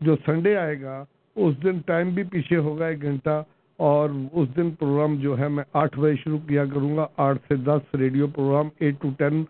جو 0.00 0.16
سنڈے 0.26 0.56
آئے 0.56 0.80
گا، 0.80 1.02
اس 1.36 1.62
دن 1.62 1.78
ٹائم 1.86 2.10
بھی 2.14 2.22
پیچھے 2.32 2.56
ہوگا 2.58 2.86
ایک 2.86 3.02
گھنٹہ، 3.02 3.42
اور 3.78 4.10
اس 4.32 4.48
دن 4.56 4.70
پروگرام 4.70 5.14
جو 5.20 5.38
ہے 5.38 5.48
میں 5.48 5.64
آٹھ 5.80 5.98
بجے 5.98 6.14
شروع 6.24 6.38
کیا 6.48 6.64
کروں 6.64 6.96
گا، 6.96 7.06
آٹھ 7.16 7.38
سے 7.48 7.56
دس 7.64 7.94
radio 7.98 8.26
programme 8.34 8.68
eight 8.78 9.00
to 9.02 9.10
ten 9.18 9.42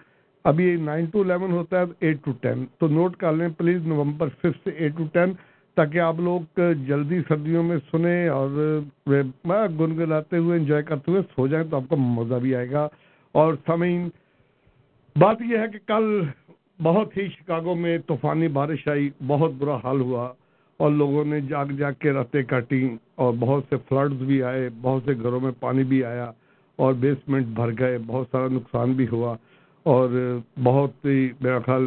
ابھی 0.45 0.75
نائن 0.81 1.05
ٹو 1.07 1.21
الیون 1.21 1.53
ہوتا 1.53 1.81
ہے 1.81 1.85
ایٹ 2.01 2.25
ٹو 2.25 2.33
ٹین 2.41 2.65
تو 2.79 2.89
نوٹ 2.89 3.17
کر 3.17 3.33
لیں 3.33 3.49
پلیز 3.59 3.87
نومبر 3.87 4.29
ففتھ 4.29 4.59
سے 4.65 4.71
ایٹ 4.71 4.97
ٹو 4.97 5.05
ٹین 5.13 5.33
تاکہ 5.77 6.01
آپ 6.01 6.21
لوگ 6.21 6.61
جلدی 6.87 7.21
سردیوں 7.29 7.63
میں 7.63 7.77
سنیں 7.91 8.29
اور 8.29 8.51
گنگناتے 9.79 10.37
ہوئے 10.37 10.59
انجوائے 10.59 10.83
کرتے 10.83 11.11
ہوئے 11.11 11.23
سو 11.35 11.47
جائیں 11.47 11.65
تو 11.71 11.77
آپ 11.77 11.89
کو 11.89 11.97
مزہ 11.97 12.35
بھی 12.43 12.55
آئے 12.57 12.71
گا۔ 12.71 12.87
اور 13.35 13.55
سمعین، 13.67 14.09
بات 15.17 15.43
یہ 15.51 15.59
ہے 15.59 15.67
کہ 15.73 15.79
کل 15.87 16.05
بہت 16.81 17.17
ہی 17.17 17.27
شکاگو 17.29 17.75
میں 17.75 17.97
طوفانی 18.07 18.49
بارش 18.49 18.87
آئی، 18.89 19.09
بہت 19.27 19.53
برا 19.59 19.77
حال 19.85 20.01
ہوا 20.01 20.29
اور 20.81 20.91
لوگوں 20.93 21.25
نے 21.25 21.41
جاگ 21.41 21.67
جاگ 21.79 21.93
کے 21.99 22.13
راتیں 22.13 22.43
کاٹی 22.43 22.87
اور 23.15 23.33
بہت 23.39 23.65
سے 23.71 23.77
فلڈز 23.89 24.23
بھی 24.23 24.43
آئے، 24.43 24.69
بہت 24.81 25.03
سے 25.05 25.15
گھروں 25.23 25.41
میں 25.41 25.51
پانی 25.61 25.85
بھی 25.85 26.03
آیا 26.05 26.31
اور 26.79 26.95
بیسمنٹ 27.01 27.47
بھر 27.57 27.71
گئے، 27.79 27.99
بہت 28.07 28.27
سارا 28.31 28.49
نقصان 28.53 28.93
بھی 28.93 29.07
ہوا 29.13 29.35
اور 29.87 30.09
بہت 30.65 31.05
ہی 31.05 31.29
میرا 31.41 31.59
خیال 31.67 31.87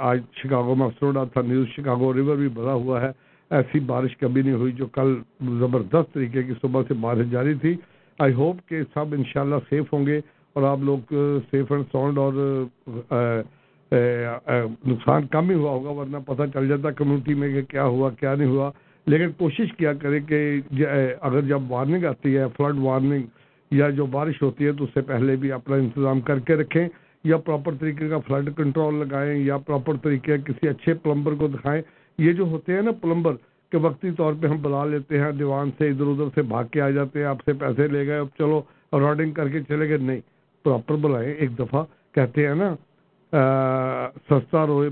آج 0.00 0.20
شکاگو 0.42 0.74
میں 0.74 0.86
افسر 0.86 1.24
تھا، 1.32 1.42
نیوز 1.42 1.68
شکاگو 1.76 2.12
ریور 2.14 2.36
بھی 2.36 2.48
بھرا 2.48 2.72
ہوا 2.72 3.00
ہے۔ 3.02 3.10
ایسی 3.50 3.80
بارش 3.86 4.16
کبھی 4.16 4.42
نہیں 4.42 4.54
ہوئی 4.54 4.72
جو 4.72 4.86
کل 4.92 5.14
زبردست 5.60 6.12
طریقے 6.14 6.42
کی 6.42 6.54
صبح 6.62 6.82
سے 6.88 6.94
بارش 7.00 7.30
جاری 7.30 7.54
تھی۔ 7.60 7.74
آئی 8.18 8.34
ہوپ 8.34 8.68
کہ 8.68 8.82
سب 8.94 9.14
انشاءاللہ 9.18 9.56
سیف 9.70 9.92
ہوں 9.92 10.06
گے 10.06 10.20
اور 10.52 10.62
آپ 10.68 10.78
لوگ 10.82 11.14
سیف 11.50 11.72
اینڈ 11.72 11.84
ساؤنڈ 11.92 12.18
اور 12.18 12.32
نقصان 13.92 15.26
کم 15.26 15.50
ہی 15.50 15.54
ہوا 15.54 15.70
ہوگا، 15.70 15.90
ورنہ 15.90 16.16
پتہ 16.26 16.42
چل 16.54 16.68
جاتا 16.68 16.90
کمیونٹی 17.00 17.34
میں 17.34 17.52
کہ 17.54 17.62
کیا 17.68 17.84
ہوا، 17.84 18.10
کیا 18.20 18.34
نہیں 18.34 18.48
ہوا۔ 18.48 18.70
لیکن 19.06 19.30
کوشش 19.38 19.72
کیا 19.76 19.92
کرے 20.00 20.20
کہ 20.28 20.38
اگر 21.20 21.40
جب 21.48 21.70
وارننگ 21.72 22.04
آتی 22.04 22.36
ہے 22.36 22.44
فلڈ 22.56 22.78
وارننگ 22.78 23.22
یا 23.70 23.88
جو 23.96 24.06
بارش 24.14 24.42
ہوتی 24.42 24.66
ہے 24.66 24.72
تو 24.78 24.84
اس 24.84 24.90
سے 24.94 25.00
پہلے 25.06 25.36
بھی 25.42 25.52
اپنا 25.52 25.76
انتظام 25.76 26.20
کر 26.28 26.38
کے 26.46 26.56
رکھیں، 26.56 26.86
یا 27.24 27.36
پراپر 27.36 27.74
طریقے 27.80 28.08
کا 28.08 28.18
فلڈ 28.26 28.50
کنٹرول 28.56 28.94
لگائیں، 28.98 29.38
یا 29.38 29.56
پراپر 29.66 29.96
طریقے 30.02 30.36
کسی 30.46 30.68
اچھے 30.68 30.94
پلمبر 31.02 31.34
کو 31.38 31.48
دکھائیں۔ 31.48 31.80
یہ 32.18 32.32
جو 32.32 32.44
ہوتے 32.50 32.74
ہیں 32.74 32.82
نا 32.82 32.90
پلمبر 33.00 33.34
کہ 33.72 33.78
وقتی 33.78 34.10
طور 34.16 34.34
پہ 34.40 34.46
ہم 34.46 34.56
بلا 34.62 34.84
لیتے 34.84 35.18
ہیں، 35.20 35.30
دیوان 35.38 35.70
سے 35.78 35.88
ادھر 35.88 36.06
ادھر 36.06 36.28
سے 36.34 36.42
بھاگ 36.52 36.64
کے 36.72 36.80
آ 36.80 36.88
جاتے 36.90 37.18
ہیں، 37.18 37.26
آپ 37.26 37.44
سے 37.44 37.52
پیسے 37.60 37.88
لے 37.88 38.06
گئے، 38.06 38.18
اب 38.18 38.28
چلو 38.38 38.60
راڈنگ 39.00 39.32
کر 39.32 39.48
کے 39.48 39.60
چلے 39.68 39.88
گئے۔ 39.88 39.96
نہیں 39.98 40.20
پراپر 40.64 40.96
بلائیں، 41.02 41.32
ایک 41.32 41.58
دفعہ 41.58 41.84
کہتے 42.14 42.46
ہیں 42.46 42.54
نا 42.54 42.74
سستا 43.32 44.66
روئے 44.66 44.88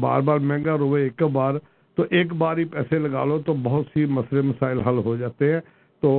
بار 0.00 0.20
بار 0.20 0.38
مہنگا 0.38 0.76
روئے 0.78 1.02
ایک 1.02 1.22
بار، 1.32 1.54
تو 1.98 2.04
ایک 2.10 2.32
بار 2.38 2.56
ہی 2.56 2.64
پیسے 2.64 2.98
لگا 2.98 3.24
لو 3.24 3.38
تو 3.46 3.54
بہت 3.62 3.86
سی 3.94 4.04
مسئلے 4.06 4.40
مسائل 4.42 4.80
حل 4.80 4.98
ہو 5.04 5.16
جاتے 5.16 5.52
ہیں۔ 5.52 5.60
تو 6.02 6.10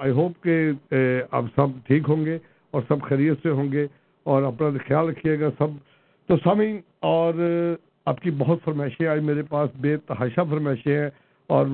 آئی 0.00 0.12
ہوپ 0.12 0.42
کہ 0.42 0.56
اب 1.30 1.46
سب 1.56 1.66
ٹھیک 1.86 2.08
ہوں 2.08 2.24
گے 2.24 2.38
اور 2.72 2.82
سب 2.88 3.02
خیریت 3.02 3.42
سے 3.42 3.50
ہوں 3.50 3.72
گے 3.72 3.86
اور 4.26 4.42
اپنا 4.42 4.68
خیال 4.86 5.08
رکھیے 5.08 5.38
گا 5.40 5.48
سب۔ 5.58 5.68
تو 6.28 6.36
سامعین 6.44 6.78
اور 7.00 7.34
آپ 8.06 8.20
کی 8.20 8.30
بہت 8.38 8.58
فرمائشیں 8.64 9.06
آج 9.06 9.20
میرے 9.22 9.42
پاس، 9.48 9.70
بے 9.80 9.96
تحاشا 10.06 10.42
فرمائشیں 10.50 10.96
ہیں 10.98 11.10
اور 11.50 11.66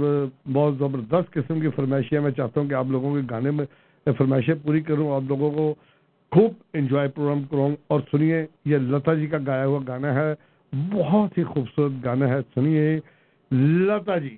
بہت 0.52 0.74
زبردست 0.78 1.32
قسم 1.32 1.60
کی 1.60 1.68
فرمائشیں 1.76 2.20
میں 2.20 2.30
چاہتا 2.30 2.60
ہوں 2.60 2.68
کہ 2.68 2.74
آپ 2.74 2.86
لوگوں 2.90 3.14
کے 3.14 3.20
گانے 3.30 3.50
میں 3.50 3.66
فرمائشیں 4.06 4.54
پوری 4.62 4.80
کروں، 4.80 5.14
آپ 5.14 5.22
لوگوں 5.28 5.50
کو 5.50 5.74
خوب 6.32 6.52
انجوائے 6.72 7.08
پروگرام 7.08 7.42
کروں 7.42 7.76
اور 7.88 8.00
سنیے، 8.10 8.46
یہ 8.64 8.76
لتا 8.76 9.14
جی 9.14 9.26
کا 9.26 9.38
گایا 9.46 9.66
ہوا 9.66 9.80
گانا 9.86 10.14
ہے، 10.14 10.34
بہت 10.92 11.38
ہی 11.38 11.44
خوبصورت 11.44 12.04
گانا 12.04 12.28
ہے، 12.28 12.38
سنیے، 12.54 13.00
لتا 13.50 14.18
جی۔ 14.18 14.36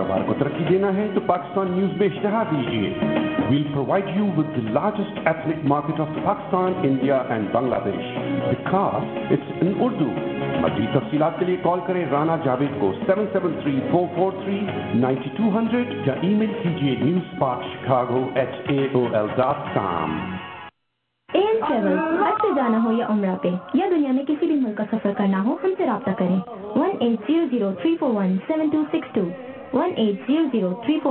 کاروبار 0.00 0.26
کو 0.26 0.34
ترقی 0.38 0.64
دینا 0.68 0.94
ہے 0.96 1.06
تو 1.14 1.20
پاکستان 1.26 1.70
نیوز 1.70 1.96
میں 2.00 2.06
اشتہار 2.06 2.44
دیجیے۔ 2.50 2.88
We'll 3.48 3.62
provide 3.72 4.06
you 4.16 4.26
with 4.36 4.56
the 4.56 4.62
largest 4.72 5.18
ethnic 5.24 5.64
market 5.72 6.00
of 6.00 6.14
Pakistan 6.24 6.72
India 6.88 7.16
and 7.28 7.48
Bangladesh 7.84 8.06
because 8.48 9.16
it's 9.30 9.52
ان 9.60 9.72
اردو 9.86 10.08
مزید 10.60 10.94
تفصیلات 10.94 11.38
کے 11.38 11.44
لیے 11.44 11.56
کال 11.62 11.80
کریں 11.86 12.04
رانا 12.10 12.36
جاوید 12.44 12.80
کو 12.80 12.92
seven 13.06 13.26
seven 13.32 13.60
three 13.62 13.78
four 13.90 14.06
four 14.16 14.32
three 14.44 14.58
ninety 14.94 15.30
two 15.36 15.48
hundred 15.58 16.08
یا 16.08 16.14
ای 16.20 16.34
میل 16.34 16.52
کیجیے 16.62 16.96
news 17.02 17.38
Pak 17.38 17.66
Chicago 17.72 18.28
at 18.34 18.70
A 18.70 18.86
O 18.92 19.06
L 19.12 19.26
dot 19.36 19.74
com 19.74 20.18
air 21.28 21.60
travel 21.66 21.98
حج 22.20 22.40
سے 22.42 22.48
جانا 22.56 22.78
ہو 22.84 22.92
یا 22.92 23.06
عمرہ 23.08 23.34
پہ، 23.42 23.48
یا 23.74 23.86
دنیا 23.90 24.12
میں 24.12 24.24
کسی 24.28 24.46
بھی 24.46 24.54
ملک 24.54 24.76
کا 24.76 24.84
سفر 24.92 25.12
کرنا 25.16 25.42
ہو، 25.44 25.56
ہم 25.64 25.74
سے 25.78 25.86
رابطہ 25.86 26.10
کریں۔ 26.18 26.38
One 26.76 26.90
eight 27.00 27.30
zero 27.30 27.44
zero 27.50 27.70
three 27.82 27.96
four 28.00 28.14
one 28.14 28.36
seven 28.46 28.68
two 28.68 28.82
six 28.92 29.14
two 29.14 29.24
one 29.74 29.90
eight 30.02 30.20
zero 30.26 30.68
zero 30.86 31.10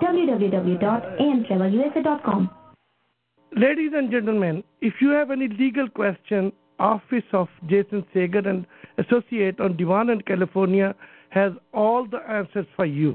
www.amtravelusa.com. 0.00 2.48
Ladies 3.52 3.92
and 3.92 4.10
gentlemen, 4.10 4.64
if 4.82 5.02
you 5.02 5.10
have 5.10 5.30
any 5.30 5.48
legal 5.60 5.88
question, 5.88 6.52
Office 6.78 7.24
of 7.32 7.48
Jason 7.66 8.04
Sager 8.14 8.40
and 8.40 8.66
Associate 8.98 9.60
on 9.60 9.76
Divan 9.76 10.10
and 10.10 10.24
California 10.24 10.94
has 11.30 11.52
all 11.74 12.06
the 12.06 12.18
answers 12.38 12.66
for 12.76 12.86
you. 12.86 13.14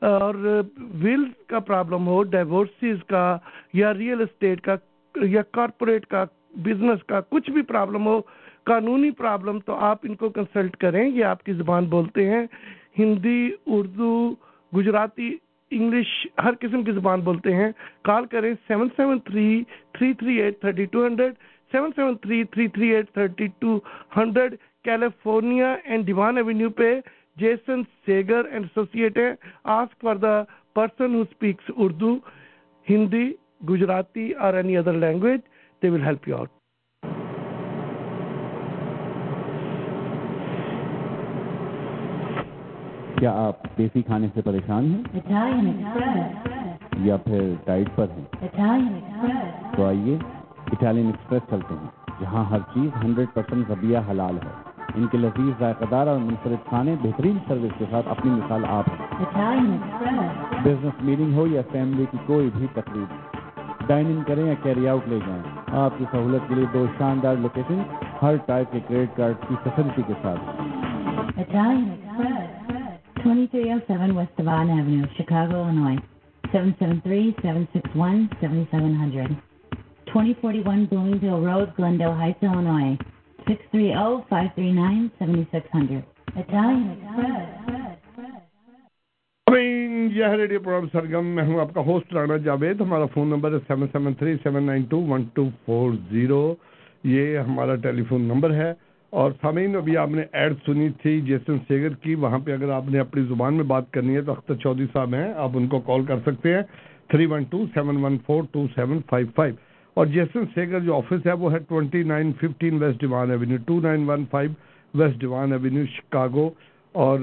اور 0.00 0.34
well 0.78 1.24
کا 1.46 1.58
problem 1.58 2.06
ہو 2.06 2.22
ڈائیورسیز 2.22 2.96
کا 3.06 3.36
یا 3.72 3.94
real 3.94 4.20
estate 4.20 4.60
کا 4.60 4.76
یا 5.14 5.42
corporate 5.42 6.06
کا 6.06 6.24
business 6.56 7.04
کا 7.04 7.20
کچھ 7.20 7.50
بھی 7.50 7.62
پرابلم 7.62 8.06
ہو، 8.06 8.20
قانونی 8.64 9.10
پرابلم، 9.10 9.58
تو 9.58 9.74
آپ 9.74 9.98
ان 10.02 10.14
کو 10.14 10.28
کنسلٹ 10.28 10.76
کریں۔ 10.76 11.08
یہ 11.08 11.24
آپ 11.24 11.42
کی 11.44 11.52
زبان 11.52 11.84
بولتے 11.84 12.30
ہیں۔ 12.30 12.46
ہندی، 12.98 13.50
اردو، 13.66 14.34
گجراتی، 14.76 15.36
انگلش، 15.70 16.26
ہر 16.44 16.50
قسم 16.60 16.82
کی 16.82 16.92
زبان 16.92 17.20
بولتے 17.20 17.54
ہیں۔ 17.54 17.72
کال 18.02 18.26
کریں 18.26 18.54
seven 18.68 18.88
seven 18.96 19.18
three 19.18 19.62
three 19.92 20.12
three 20.12 20.36
eight 20.36 20.60
thirty 20.60 20.84
two 20.84 21.06
hundred 21.06 21.32
seven 21.72 21.90
seven 21.96 22.16
three 22.16 22.44
three 22.44 22.68
three 22.68 22.88
eight 22.88 23.10
thirty 23.10 23.46
two 23.58 23.78
hundred 24.16 24.54
California 24.84 25.76
and 25.84 26.06
Devon 26.06 26.36
avenue 26.36 26.70
پہ۔ 26.70 27.00
Jason 27.40 27.86
Sager 28.06 28.40
and 28.48 28.66
Associated 28.66 29.38
ask 29.66 29.92
for 30.00 30.14
the 30.16 30.46
person 30.76 31.12
who 31.12 31.26
speaks 31.30 31.64
Urdu, 31.80 32.22
Hindi, 32.86 33.38
Gujarati 33.64 34.34
or 34.36 34.56
any 34.56 34.76
other 34.76 34.92
language. 34.94 35.42
They 35.82 35.90
will 35.90 36.02
help 36.02 36.26
you 36.26 36.36
out. 36.36 36.50
کیا 43.18 43.30
آپ 43.38 43.64
دیسی 43.78 44.02
کھانے 44.02 44.26
سے 44.34 44.42
پریشان 44.42 44.84
ہیں 44.84 45.72
یا 47.06 47.16
پھر 47.24 47.52
ڈائٹ 47.64 47.88
پر 47.94 48.06
ہیں 48.10 48.24
تو 49.76 49.84
آئیے 49.86 50.16
اٹالین 50.72 51.06
ایکسپریس 51.06 51.50
چلتے 51.50 51.74
ہیں 51.74 52.20
جہاں 52.20 52.44
ہر 52.50 52.60
چیز 52.74 52.88
ہنڈریڈ 53.02 53.34
پرسینٹ 53.34 53.68
ذبیہ 53.68 53.98
حلال 54.08 54.38
ہے 54.44 54.69
ان 54.94 55.06
کے 55.06 55.18
لذیذ 55.18 55.52
ذائقہ 55.58 55.84
دار 55.90 56.06
اور 56.06 56.18
منفرد 56.18 56.68
کھانے 56.68 56.94
بہترین 57.02 57.38
سروس 57.48 57.72
کے 57.78 57.84
ساتھ 57.90 58.08
اپنی 58.08 58.30
مثال 58.30 58.64
آپ 58.64 58.84
بزنس 60.64 61.02
میٹنگ 61.02 61.34
ہو 61.34 61.46
یا 61.46 61.62
فیملی 61.72 62.04
کی 62.10 62.18
کوئی 62.26 62.50
بھی 62.56 62.66
تقریب۔ 62.74 63.36
ڈائن 63.86 64.06
ان 64.06 64.22
کریں 64.26 64.46
یا 64.46 64.54
کیری 64.62 64.88
آؤٹ 64.88 65.08
لے 65.08 65.18
جائیں۔ 65.26 65.42
آپ 65.72 65.98
کی 65.98 66.04
سہولت 66.10 66.48
کے 66.48 66.54
لیے 66.54 66.64
دو 66.72 66.86
شاندار 66.98 67.36
لوکیشن 67.36 67.82
ہر 68.22 68.34
ٹائپ 68.46 68.72
کے 68.72 68.80
کریڈٹ 68.88 69.16
کارڈ 69.16 69.34
کی 69.48 69.54
فیسلٹی 69.62 70.02
کے 70.06 70.12
ساتھ۔ 70.22 70.40
2041 80.14 80.86
Bloomingdale 80.90 81.42
Road, 81.48 81.68
Glendale 81.80 82.16
Heights, 82.20 82.42
Illinois. 82.42 82.94
یہ 90.10 90.24
ہے 90.24 90.36
ریڈیو 90.36 90.60
پروگرام 90.60 90.86
سرگم 90.92 91.26
میں 91.26 91.44
ہوں 91.44 91.60
آپ 91.60 91.72
کا 91.74 91.80
ہوسٹ 91.80 92.12
رانا 92.14 92.36
جاوید 92.36 92.80
ہمارا 92.80 93.06
فون 93.06 93.28
نمبر 93.28 93.52
ہے 93.52 93.58
seven 93.68 93.86
seven 93.92 94.14
three 94.14 94.34
seven 94.42 94.62
nine 94.62 94.82
two 94.82 95.00
one 95.06 95.24
two 95.34 95.48
four 95.66 95.92
zero 96.10 96.42
یہ 97.04 97.38
ہمارا 97.38 97.74
ٹیلی 97.76 98.04
فون 98.08 98.22
نمبر 98.22 98.54
ہے 98.54 98.72
اور 99.12 99.32
سامعین 99.42 99.76
ابھی 99.76 99.96
آپ 99.96 100.10
نے 100.10 100.22
ایڈ 100.32 100.54
سنی 100.66 100.88
تھی 101.02 101.20
جیسن 101.20 101.58
سیگر 101.68 101.94
کی 101.94 102.14
وہاں 102.14 102.38
پہ 102.38 102.52
اگر 102.52 102.70
آپ 102.70 102.88
نے 102.88 102.98
اپنی 102.98 103.22
زبان 103.28 103.54
میں 103.54 103.64
بات 103.64 103.90
کرنی 103.92 104.16
ہے 104.16 104.22
تو 104.22 104.32
اختر 104.32 104.54
چودھری 104.54 104.86
صاحب 104.92 105.14
ہیں 105.14 105.32
آپ 105.38 105.50
ان 105.54 105.66
کو 105.66 105.80
کال 105.80 106.04
کر 106.04 106.20
سکتے 106.26 106.54
ہیں 106.54 106.62
three 107.08 107.26
one 107.26 107.44
two 107.44 107.64
seven 107.74 108.04
one 108.04 108.18
four 108.26 108.42
two 108.52 108.66
seven 108.74 109.00
five 109.10 109.26
five 109.34 109.54
اور 110.00 110.06
جیسن 110.06 110.44
سیگر 110.54 110.80
جو 110.80 110.96
آفس 110.96 111.26
ہے 111.26 111.32
وہ 111.32 111.52
ہے 111.52 111.58
twenty 111.58 112.02
nine 112.02 112.32
fifteen 112.32 112.82
west 112.82 113.00
Devon 113.00 113.30
avenue, 113.30 113.58
two 113.66 113.80
nine 113.80 114.10
one 114.10 114.24
five 114.30 114.50
west 114.94 115.20
Devon 115.20 115.52
avenue, 115.52 115.86
Chicago. 115.86 116.50
اور 116.92 117.18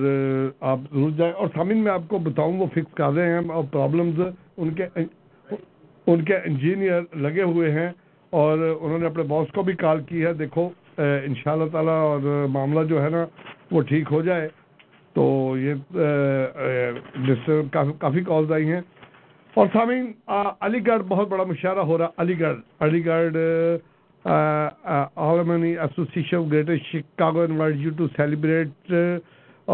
آپ 0.60 0.80
ضرور 0.94 1.10
جائیں۔ 1.12 1.34
اور 1.34 1.48
سامعین، 1.56 1.78
میں 1.78 1.92
آپ 1.92 2.02
کو 2.08 2.18
بتاؤں، 2.18 2.58
وہ 2.58 2.66
فکس 2.66 2.94
کر 2.94 3.10
رہے 3.10 3.34
ہیں 3.34 3.50
اور 3.50 3.64
پرابلمز 3.72 4.22
ان 4.58 4.70
کے 4.74 4.86
ان 6.08 6.24
کے 6.24 6.36
انجینئر 6.36 7.16
لگے 7.16 7.42
ہوئے 7.42 7.72
ہیں۔ 7.72 7.90
اور 8.30 8.78
انہوں 8.82 9.00
نے 9.00 9.06
اپنے 9.06 9.24
باس 9.24 9.54
کو 9.54 9.64
بھی 9.64 9.74
کال 9.74 10.02
کی 10.04 10.26
ہے۔ 10.26 10.34
دیکھو 10.34 10.70
ان 10.98 11.34
شاء 11.36 11.52
اللہ 11.52 11.70
تعالیٰ 11.72 12.02
اور 12.02 12.48
معاملہ 12.50 12.86
جو 12.86 13.04
ہے 13.04 13.10
نا، 13.10 13.26
وہ 13.72 13.82
ٹھیک 13.82 14.08
ہو 14.12 14.22
جائے۔ 14.22 14.48
تو 15.14 15.56
یہ 15.58 15.74
کافی 18.00 18.24
کالز 18.24 18.52
آئی 18.52 18.72
ہیں۔ 18.72 18.82
اور 19.58 19.68
سامعین 19.74 20.12
علی 20.62 20.80
گڑھ 20.88 21.04
بہت 21.08 21.28
بڑا 21.28 21.44
مشاعرہ 21.44 21.84
ہو 21.90 21.98
رہا 21.98 22.22
Aligarh 22.40 22.58
Aligarh 23.06 23.38
alumni 25.28 25.72
association 25.78 26.38
of 26.38 26.44
greater 26.52 26.76
Chicago 26.90 27.42
invite 27.42 27.76
you 27.76 27.92
to 27.98 28.08
celebrate 28.18 28.92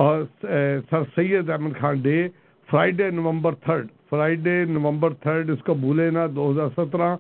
اور 0.01 0.23
Sir 0.89 1.03
Syed 1.15 1.49
Ahmad 1.49 1.75
Khan 1.79 2.01
day 2.01 2.15
Friday 2.69 3.09
November 3.11 3.55
third 3.65 3.87
Friday 4.09 4.53
November 4.69 5.13
third 5.21 5.49
اس 5.49 5.63
کو 5.65 5.73
بھولے 5.81 6.09
نا 6.11 6.25
دو 6.35 6.49
ہزار 6.51 6.69
سترہ 6.77 7.15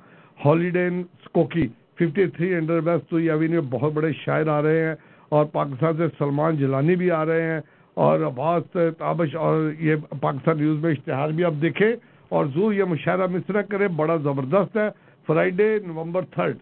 Holiday 0.45 0.85
Inn 0.87 1.03
Skokie 1.25 1.67
fifty 1.97 2.27
three 2.37 2.53
under 2.55 2.79
west 2.85 3.13
avenue 3.13 3.61
بہت 3.71 3.93
بڑے 3.93 4.13
شاعر 4.21 4.47
آ 4.47 4.61
رہے 4.61 4.85
ہیں 4.85 4.95
اور 5.31 5.45
پاکستان 5.53 5.97
سے 5.97 6.07
سلمان 6.17 6.57
جلانی 6.57 6.95
بھی 6.95 7.11
آ 7.11 7.25
رہے 7.25 7.51
ہیں 7.51 7.59
اور 7.97 8.19
بعض 8.35 8.77
تابش، 8.97 9.35
اور 9.35 9.69
یہ 9.79 9.95
پاکستان 10.21 10.57
نیوز 10.57 10.81
میں 10.83 10.91
اشتہار 10.91 11.29
بھی 11.29 11.43
آپ 11.45 11.61
دیکھیں۔ 11.61 11.93
اور 12.33 12.45
زو 12.53 12.71
یہ 12.73 12.83
مشاعرہ 12.83 13.27
مصرا 13.31 13.61
کرے 13.71 13.87
بڑا 13.97 14.15
زبردست 14.23 14.77
ہے 14.77 14.89
فرائیڈے 15.27 15.67
نومبر 15.85 16.25
تھرڈ۔ 16.31 16.57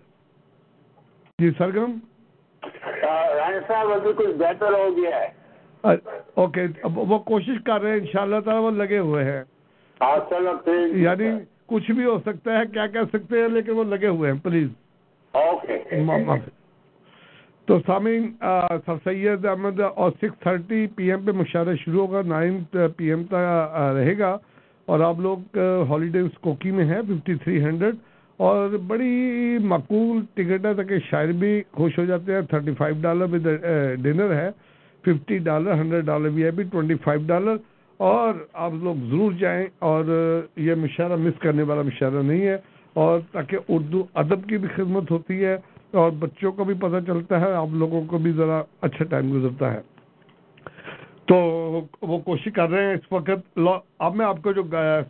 جی 1.40 1.50
سرگم 1.58 1.92
صاحب 3.68 3.92
ابھی 3.92 4.12
کچھ 4.18 4.36
بہتر 4.40 4.74
ہو 4.74 4.88
گیا 4.98 5.20
ہے۔ 5.20 5.30
اوکے 6.34 6.66
وہ 6.84 7.20
کوشش 7.32 7.64
کر 7.66 7.82
رہے 7.82 7.92
ہیں 7.92 8.00
انشاءاللہ 8.00 8.40
تعالی 8.46 8.64
وہ 8.64 8.72
لگے 8.72 9.00
ہوئے 9.00 9.24
ہیں۔ 9.24 9.44
یعنی 11.02 11.30
کچھ 11.66 11.92
بھی 11.92 12.06
ہو 12.06 12.18
سکتا 12.26 12.58
ہے 12.58 12.66
کیا 12.74 12.88
کہہ 12.88 13.10
سکتے 13.14 13.42
ہیں 13.42 13.48
لیکن 13.48 13.72
وہ 13.72 13.84
لگے 13.84 14.08
ہوئے 14.08 14.32
ہیں 14.32 14.40
پلیز۔ 14.40 14.70
تو 17.68 17.80
سامع 17.86 18.10
سر 18.86 18.96
سید 19.04 19.46
احمد 19.46 19.80
اور 19.80 20.12
سکس 20.12 20.40
تھرٹی 20.40 20.86
پی 20.96 21.12
ایم 21.12 21.26
پہ 21.26 21.32
مشاعرہ 21.32 21.76
شروع 21.76 22.08
ہوگا 22.08 22.22
نائن 22.28 22.64
پی 22.98 23.10
ایم 23.10 23.24
تک 23.24 23.36
رہے 23.98 24.18
گا۔ 24.18 24.38
اور 24.92 25.00
آپ 25.00 25.20
لوگ 25.20 25.58
ہالیڈے 25.90 26.22
کوکی 26.42 26.72
میں 26.72 26.86
ہیں 26.86 27.02
ففٹی 27.08 27.36
تھری 27.44 27.64
ہنڈریڈ 27.64 27.96
اور 28.40 28.70
بڑی 28.88 29.58
معقول 29.64 30.22
ٹکٹ 30.34 30.66
ہے 30.66 30.74
تاکہ 30.76 31.00
شاعر 31.10 31.32
بھی 31.40 31.52
خوش 31.74 31.98
ہو 32.00 32.06
جاتے 32.06 32.34
ہیں۔ 32.34 32.42
تھرٹی 32.50 32.74
فائیو 32.78 32.96
ڈالر 33.02 33.28
بھی 33.34 33.40
ڈنر 34.04 34.34
ہے 34.36 34.50
ففٹی 35.04 35.38
ڈالر 35.48 35.74
ہنڈریڈ 35.82 36.06
ڈالر 36.06 36.30
بھی 36.30 36.44
ہے 36.44 36.52
بھی 36.52 36.64
ٹوئنٹی 36.72 36.96
فائیو 37.04 37.22
ڈالر 37.28 37.56
اور 38.00 38.34
آپ 38.66 38.74
لوگ 38.84 38.96
ضرور 39.10 39.32
جائیں، 39.40 39.66
اور 39.80 40.06
یہ 40.66 40.76
مشاعرہ 40.76 41.16
مس 41.18 41.40
کرنے 41.42 41.64
والا 41.64 41.82
مشاعرہ 41.82 42.22
نہیں 42.22 42.46
ہے۔ 42.48 42.58
اور 42.96 43.20
تاکہ 43.32 43.74
اردو 43.76 44.04
ادب 44.22 44.48
کی 44.50 44.58
بھی 44.58 44.68
خدمت 44.76 45.12
ہوتی 45.12 45.44
ہے، 45.46 45.56
اور 45.94 46.12
بچوں 46.20 46.52
کو 46.52 46.64
بھی 46.64 46.74
پتہ 46.82 47.06
چلتا 47.08 47.40
ہے، 47.42 47.52
آپ 47.54 47.74
لوگوں 47.84 48.02
کو 48.08 48.18
بھی 48.18 48.32
ذرا 48.38 48.62
اچھا 48.82 49.06
ٹائم 49.10 49.32
گزرتا 49.34 49.72
ہے۔ 49.74 49.80
تو 51.26 51.36
وہ 52.02 52.18
کوشش 52.18 52.54
کر 52.54 52.70
رہے 52.70 52.86
ہیں 52.86 52.94
اس 52.94 53.12
وقت۔ 53.12 53.60
اب 54.00 54.16
میں 54.16 54.26
آپ 54.26 54.38
کو 54.44 54.52
جو 54.52 54.64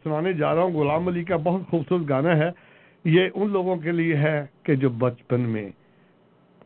سنانے 0.03 0.33
جا 0.33 0.55
رہا 0.55 0.61
ہوں، 0.61 0.71
غلام 0.71 1.07
علی 1.07 1.23
کا 1.23 1.35
بہت 1.35 1.61
خوبصورت 1.69 2.09
گانا 2.09 2.37
ہے۔ 2.37 2.51
یہ 3.05 3.29
ان 3.35 3.49
لوگوں 3.49 3.75
کے 3.75 3.91
لیے 3.91 4.15
ہے 4.15 4.45
کہ 4.63 4.75
جو 4.75 4.89
بچپن 4.89 5.41
میں 5.41 5.69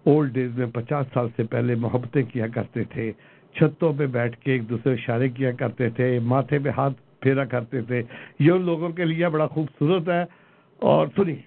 اولڈ 0.05 0.33
ڈیز 0.33 0.57
میں 0.57 0.67
پچاس 0.73 1.05
سال 1.13 1.27
سے 1.35 1.43
پہلے 1.43 1.75
محبتیں 1.75 2.23
کیا 2.23 2.47
کرتے 2.47 2.83
تھے۔ 2.83 3.11
چھتوں 3.53 3.93
پہ 3.97 4.05
بیٹھ 4.05 4.37
کے 4.37 4.51
ایک 4.51 4.69
دوسرے 4.69 4.93
اشارے 4.93 5.29
کیا 5.29 5.51
کرتے 5.51 5.89
تھے، 5.89 6.19
ماتھے 6.19 6.59
پہ 6.59 6.69
ہاتھ 6.69 7.21
پھیرا 7.21 7.45
کرتے 7.45 7.81
تھے۔ 7.81 8.03
یہ 8.39 8.51
ان 8.51 8.61
لوگوں 8.61 8.89
کے 8.89 9.05
لیے 9.05 9.29
بڑا 9.29 9.47
خوبصورت 9.47 10.09
ہے۔ 10.09 10.45
اور 10.75 11.07
سنیے۔ 11.15 11.41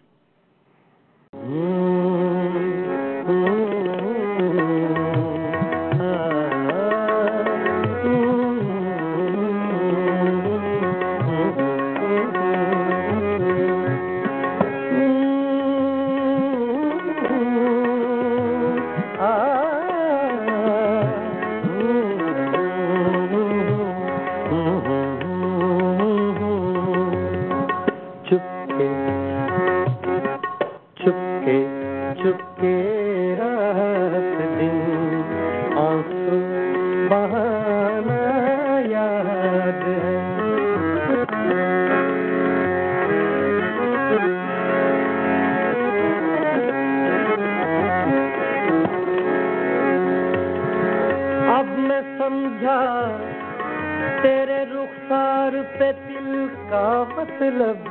مطلب 57.41 57.89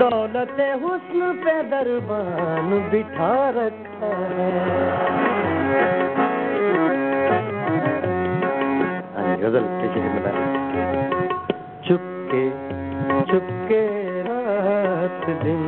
دولت 0.00 0.60
حسن 0.82 1.20
پہ 1.44 1.52
دربان 1.70 2.70
بٹھا 2.90 3.50
رکھا 3.56 4.10
غزل 9.40 9.66
کسی 9.80 10.00
نے 10.00 10.20
رات 14.26 15.26
دن۔ 15.44 15.62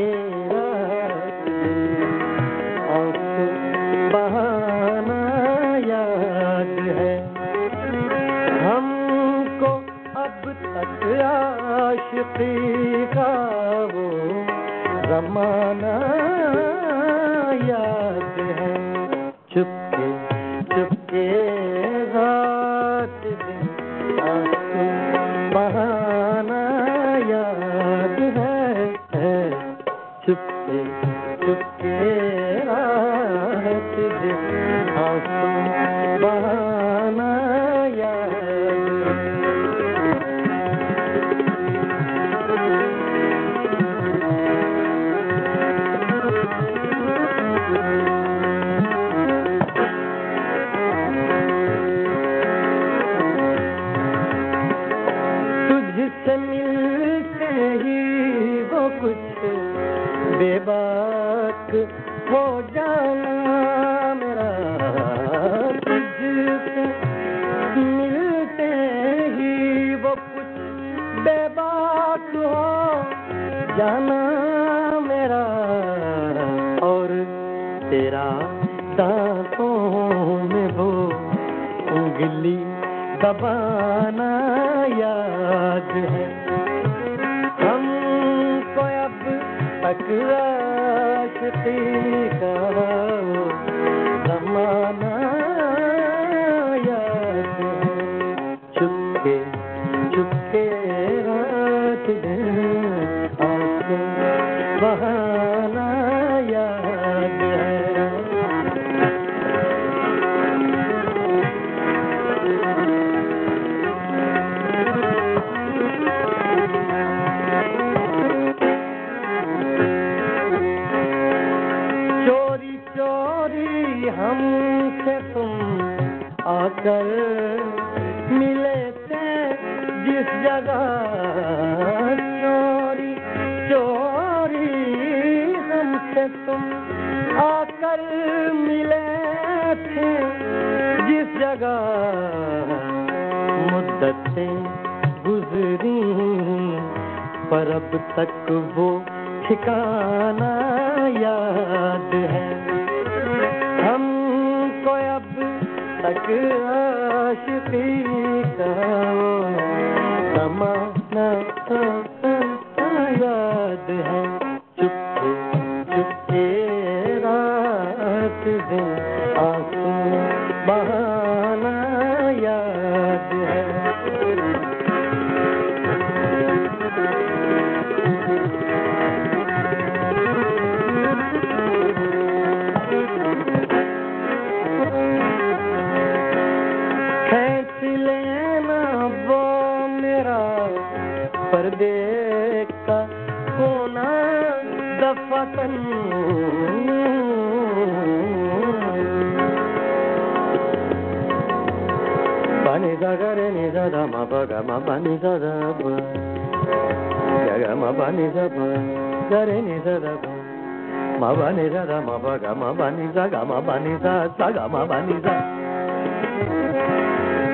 గమ 213.38 213.54
బనిజ 213.66 214.06
సగమ 214.38 214.76
బనిజ 214.90 215.26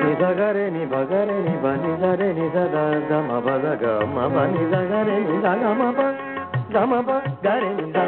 నిజగరే 0.01 0.63
ని 0.75 0.83
భగరే 0.93 1.35
ని 1.45 1.53
బనిజరే 1.63 2.29
నిజ 2.37 2.57
గమ 3.09 3.29
బద 3.45 3.65
గమ 3.83 4.15
బనిజ 4.35 4.73
గరే 4.91 5.17
ని 5.27 5.35
గమ 5.63 5.81
బ 5.97 6.07
గమ 6.73 7.01
బ 7.07 7.19
గరే 7.45 7.71
ని 7.79 7.87
గ 7.95 8.07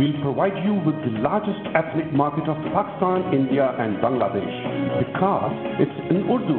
We'll 0.00 0.18
provide 0.22 0.56
you 0.64 0.74
with 0.74 0.94
the 1.04 1.10
largest 1.20 1.60
ethnic 1.74 2.12
market 2.12 2.48
of 2.48 2.56
Pakistan, 2.72 3.34
India 3.34 3.74
and 3.78 3.96
Bangladesh 3.98 4.98
because 4.98 5.52
it's 5.78 6.10
in 6.10 6.28
Urdu. 6.30 6.58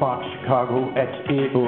Pak 0.00 0.26
Chicago 0.32 0.82
at 1.04 1.14
A 1.36 1.38
O 1.56 1.58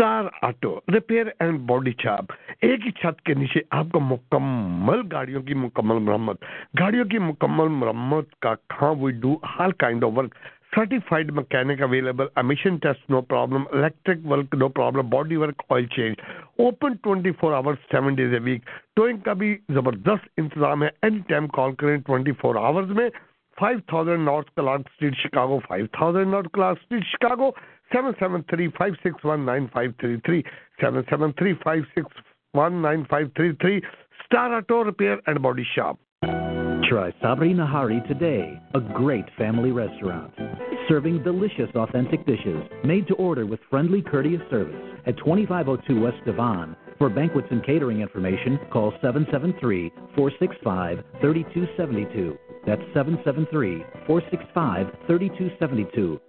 Star 0.00 0.24
auto, 0.42 0.74
repair 0.92 1.26
and 1.38 1.58
body 1.68 1.90
shop, 2.02 2.32
ایک 2.60 2.86
ہی 2.86 2.90
چھت 2.90 3.20
کے 3.22 3.34
نیچے 3.34 3.60
آپ 3.78 3.86
کو 3.92 4.00
مکمل 4.00 5.00
گاڑیوں 5.12 5.42
کی 5.42 5.54
مکمل 5.54 5.98
مرمت۔ 6.02 6.44
گاڑیوں 6.80 7.04
کی 7.04 7.18
مکمل 7.18 7.68
مرمت 7.72 8.34
کا 8.42 8.54
کھاں 8.68 8.92
we 9.00 9.10
do 9.22 9.34
Hare 9.58 9.72
kind 9.78 10.04
of 10.04 10.12
work 10.16 10.34
certified 10.76 11.30
mechanic 11.36 11.82
available 11.82 12.26
emission 12.42 12.76
test 12.82 13.10
no 13.10 13.20
problem 13.30 13.64
electric 13.72 14.26
work 14.26 14.54
no 14.54 14.68
problem 14.78 15.10
body 15.10 15.36
work 15.36 15.62
oil 15.68 15.86
change 15.96 16.20
open 16.58 16.94
twenty 17.02 17.32
four 17.40 17.52
hour 17.52 17.74
seven 17.90 18.14
days 18.14 18.32
a 18.32 18.40
week 18.44 18.70
towing 18.96 19.18
کا 19.24 19.32
بھی 19.32 19.56
زبردست 19.74 20.28
انتظام 20.36 20.82
ہے۔ 20.82 20.88
اینی 21.02 21.18
ٹائم 21.28 21.48
کال 21.58 21.74
کریں 21.74 21.96
twenty 22.06 22.32
four 22.40 22.56
hours 22.62 22.90
میں 22.90 23.08
five 23.58 23.78
thousand 23.86 24.24
north 24.24 24.50
Clark 24.56 24.80
street 24.86 25.16
Chicago 25.16 25.58
five 25.68 25.86
thousand 25.92 26.28
north 26.28 26.48
Clark 26.52 26.76
street 26.80 27.04
Chicago 27.06 27.50
773-561-9533 27.92 30.44
773-561-9533 32.54 33.82
Star 34.26 34.56
Auto 34.56 34.84
Repair 34.84 35.20
and 35.26 35.42
Body 35.42 35.66
Shop. 35.74 35.98
Try 36.88 37.12
Sabri 37.22 37.54
Nahari 37.54 38.06
today, 38.08 38.58
a 38.74 38.80
great 38.80 39.26
family 39.38 39.70
restaurant. 39.70 40.32
Serving 40.88 41.22
delicious, 41.22 41.70
authentic 41.74 42.26
dishes 42.26 42.62
made 42.84 43.06
to 43.06 43.14
order 43.14 43.46
with 43.46 43.60
friendly, 43.70 44.02
courteous 44.02 44.42
service 44.50 44.74
at 45.06 45.16
2502 45.18 46.00
West 46.00 46.16
Devon. 46.24 46.74
For 46.98 47.08
banquets 47.08 47.46
and 47.50 47.64
catering 47.64 48.00
information, 48.00 48.58
call 48.72 48.92
773 49.00 49.90
465 50.16 51.04
3272. 51.20 52.36
That's 52.66 52.82
773 52.92 53.84
465 54.06 54.86
3272. 55.06 56.20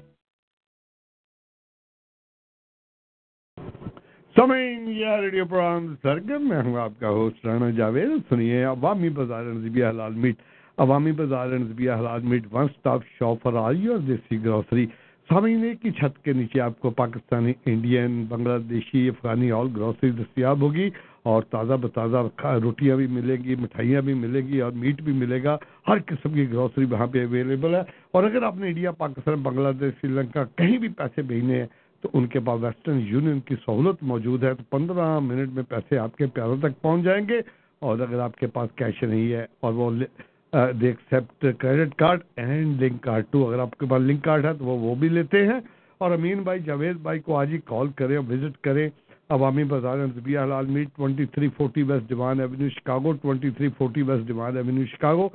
سمعین 4.36 4.84
یا 4.88 5.22
radio 5.22 5.46
programme 5.46 5.96
سرگرم، 6.02 6.50
میں 6.50 6.64
ہوں 6.64 6.76
آپ 6.76 6.92
کا 7.00 7.10
host 7.10 7.46
Rana 7.46 7.70
Javed. 7.70 8.10
سنیے، 8.30 8.64
عوامی 8.64 9.10
بازار 9.10 9.44
نزبیہ 9.44 9.86
حلال 9.86 10.14
meat. 10.14 10.36
Awami 10.78 11.12
Bazaar 11.12 11.48
نزبیہ 11.48 11.92
halal 11.92 12.22
meat 12.22 12.44
one 12.52 12.68
stop 12.68 13.02
shop 13.20 13.38
for 13.44 13.54
I 13.54 13.88
اور 13.88 13.98
دیسی 13.98 14.46
گروسری 14.46 14.86
سامعین، 15.30 15.64
ایک 15.64 15.86
ہی 15.86 15.92
چھت 15.92 16.24
کے 16.24 16.34
نیچے 16.34 16.62
آپ 16.62 16.80
کو 16.80 16.90
پاکستانی، 16.90 17.54
انڈین 17.66 18.26
بنگلہ 18.30 18.58
دیشی 18.70 19.10
افغانی 19.10 19.52
آل 19.52 19.68
گروسری 19.76 20.10
دستیاب 20.10 20.62
ہوگی 20.62 20.90
اور 21.24 21.44
تازہ 21.44 21.74
بتازہ 21.74 22.18
روٹیاں 22.64 22.96
بھی 22.96 23.08
ملیں 23.08 23.44
گی، 23.44 23.56
مٹھائیاں 23.56 24.02
بھی 24.02 24.14
ملیں 24.14 24.48
گی 24.48 24.62
اور 24.62 24.72
میٹ 24.72 25.02
بھی 25.02 25.14
ملے 25.14 25.44
گا۔ 25.44 25.58
ہر 25.88 25.98
قسم 26.06 26.34
کی 26.34 26.50
گروسری 26.50 26.86
وہاں 26.86 27.08
پہ 27.08 27.26
اویلیبل 27.26 27.76
ہے۔ 27.76 27.82
اور 28.12 28.24
اگر 28.24 28.44
آپ 28.44 28.56
نے 28.56 28.68
انڈیا، 28.68 28.92
پاکستان 28.92 29.36
بنگلہ 29.36 29.68
دیش 29.80 29.94
سری 30.02 30.10
لنکا 30.10 30.44
کہیں 30.44 30.78
بھی 30.78 30.88
پیسے 30.88 31.22
بھیجنے 31.22 31.60
ہیں 31.60 31.68
تو 32.04 32.10
ان 32.14 32.28
کے 32.28 32.40
پاس 32.40 32.62
ویسٹرن 32.62 33.00
یونین 33.04 33.40
کی 33.40 33.56
سہولت 33.56 34.04
موجود 34.04 34.44
ہے 34.44 34.54
تو 34.54 34.64
پندرہ 34.70 35.20
منٹ 35.20 35.54
میں 35.54 35.64
پیسے 35.64 35.98
آپ 35.98 36.16
کے 36.16 36.26
پیاروں 36.26 36.56
تک 36.58 36.82
پہنچ 36.82 37.04
جائیں 37.04 37.28
گے 37.30 37.40
اور 37.82 38.00
اگر 38.00 38.20
آپ 38.20 38.38
کے 38.38 38.48
پاس 38.48 38.70
کیش 38.76 39.04
نہیں 39.04 39.32
ہے 39.34 39.46
اور 39.60 39.74
وہ 39.74 39.92
they 39.94 40.88
accept 40.88 41.46
credit 41.60 41.96
card 41.96 42.24
and 42.38 42.82
link 42.82 43.02
card 43.04 43.26
too 43.32 43.48
اگر 43.48 43.60
آپ 43.60 43.78
کے 43.78 43.86
پاس 43.86 44.02
لنک 44.02 44.24
کارڈ 44.24 44.46
ہے 44.46 44.54
تو 44.54 44.66
وہ 44.66 44.78
وہ 44.80 44.96
بھی 44.96 45.10
لیتے 45.10 45.46
ہیں۔ 45.48 45.60
اور 45.98 46.12
امین 46.12 46.42
بھائی، 46.44 46.60
جاوید 46.60 46.98
بھائی 46.98 47.20
کو 47.20 47.38
آج 47.38 47.52
ہی 47.54 47.58
کال 47.66 47.88
کریں 47.96 48.16
اور 48.18 48.26
وزٹ 48.30 48.58
کریں۔ 48.58 48.90
عوامی 49.30 49.64
Bazaar 49.64 49.98
انتبیہ 49.98 50.40
halal 50.40 50.66
meat 50.66 50.88
twenty 50.96 51.26
three 51.26 51.48
forty 51.58 51.84
west 51.84 52.08
Devon 52.10 52.40
avenue 52.40 52.70
Chicago 52.70 53.12
twenty 53.14 53.50
three 53.50 53.70
forty 53.78 54.02
west 54.02 54.28
Devon 54.28 54.58
avenue 54.58 54.86
Chicago 54.86 55.28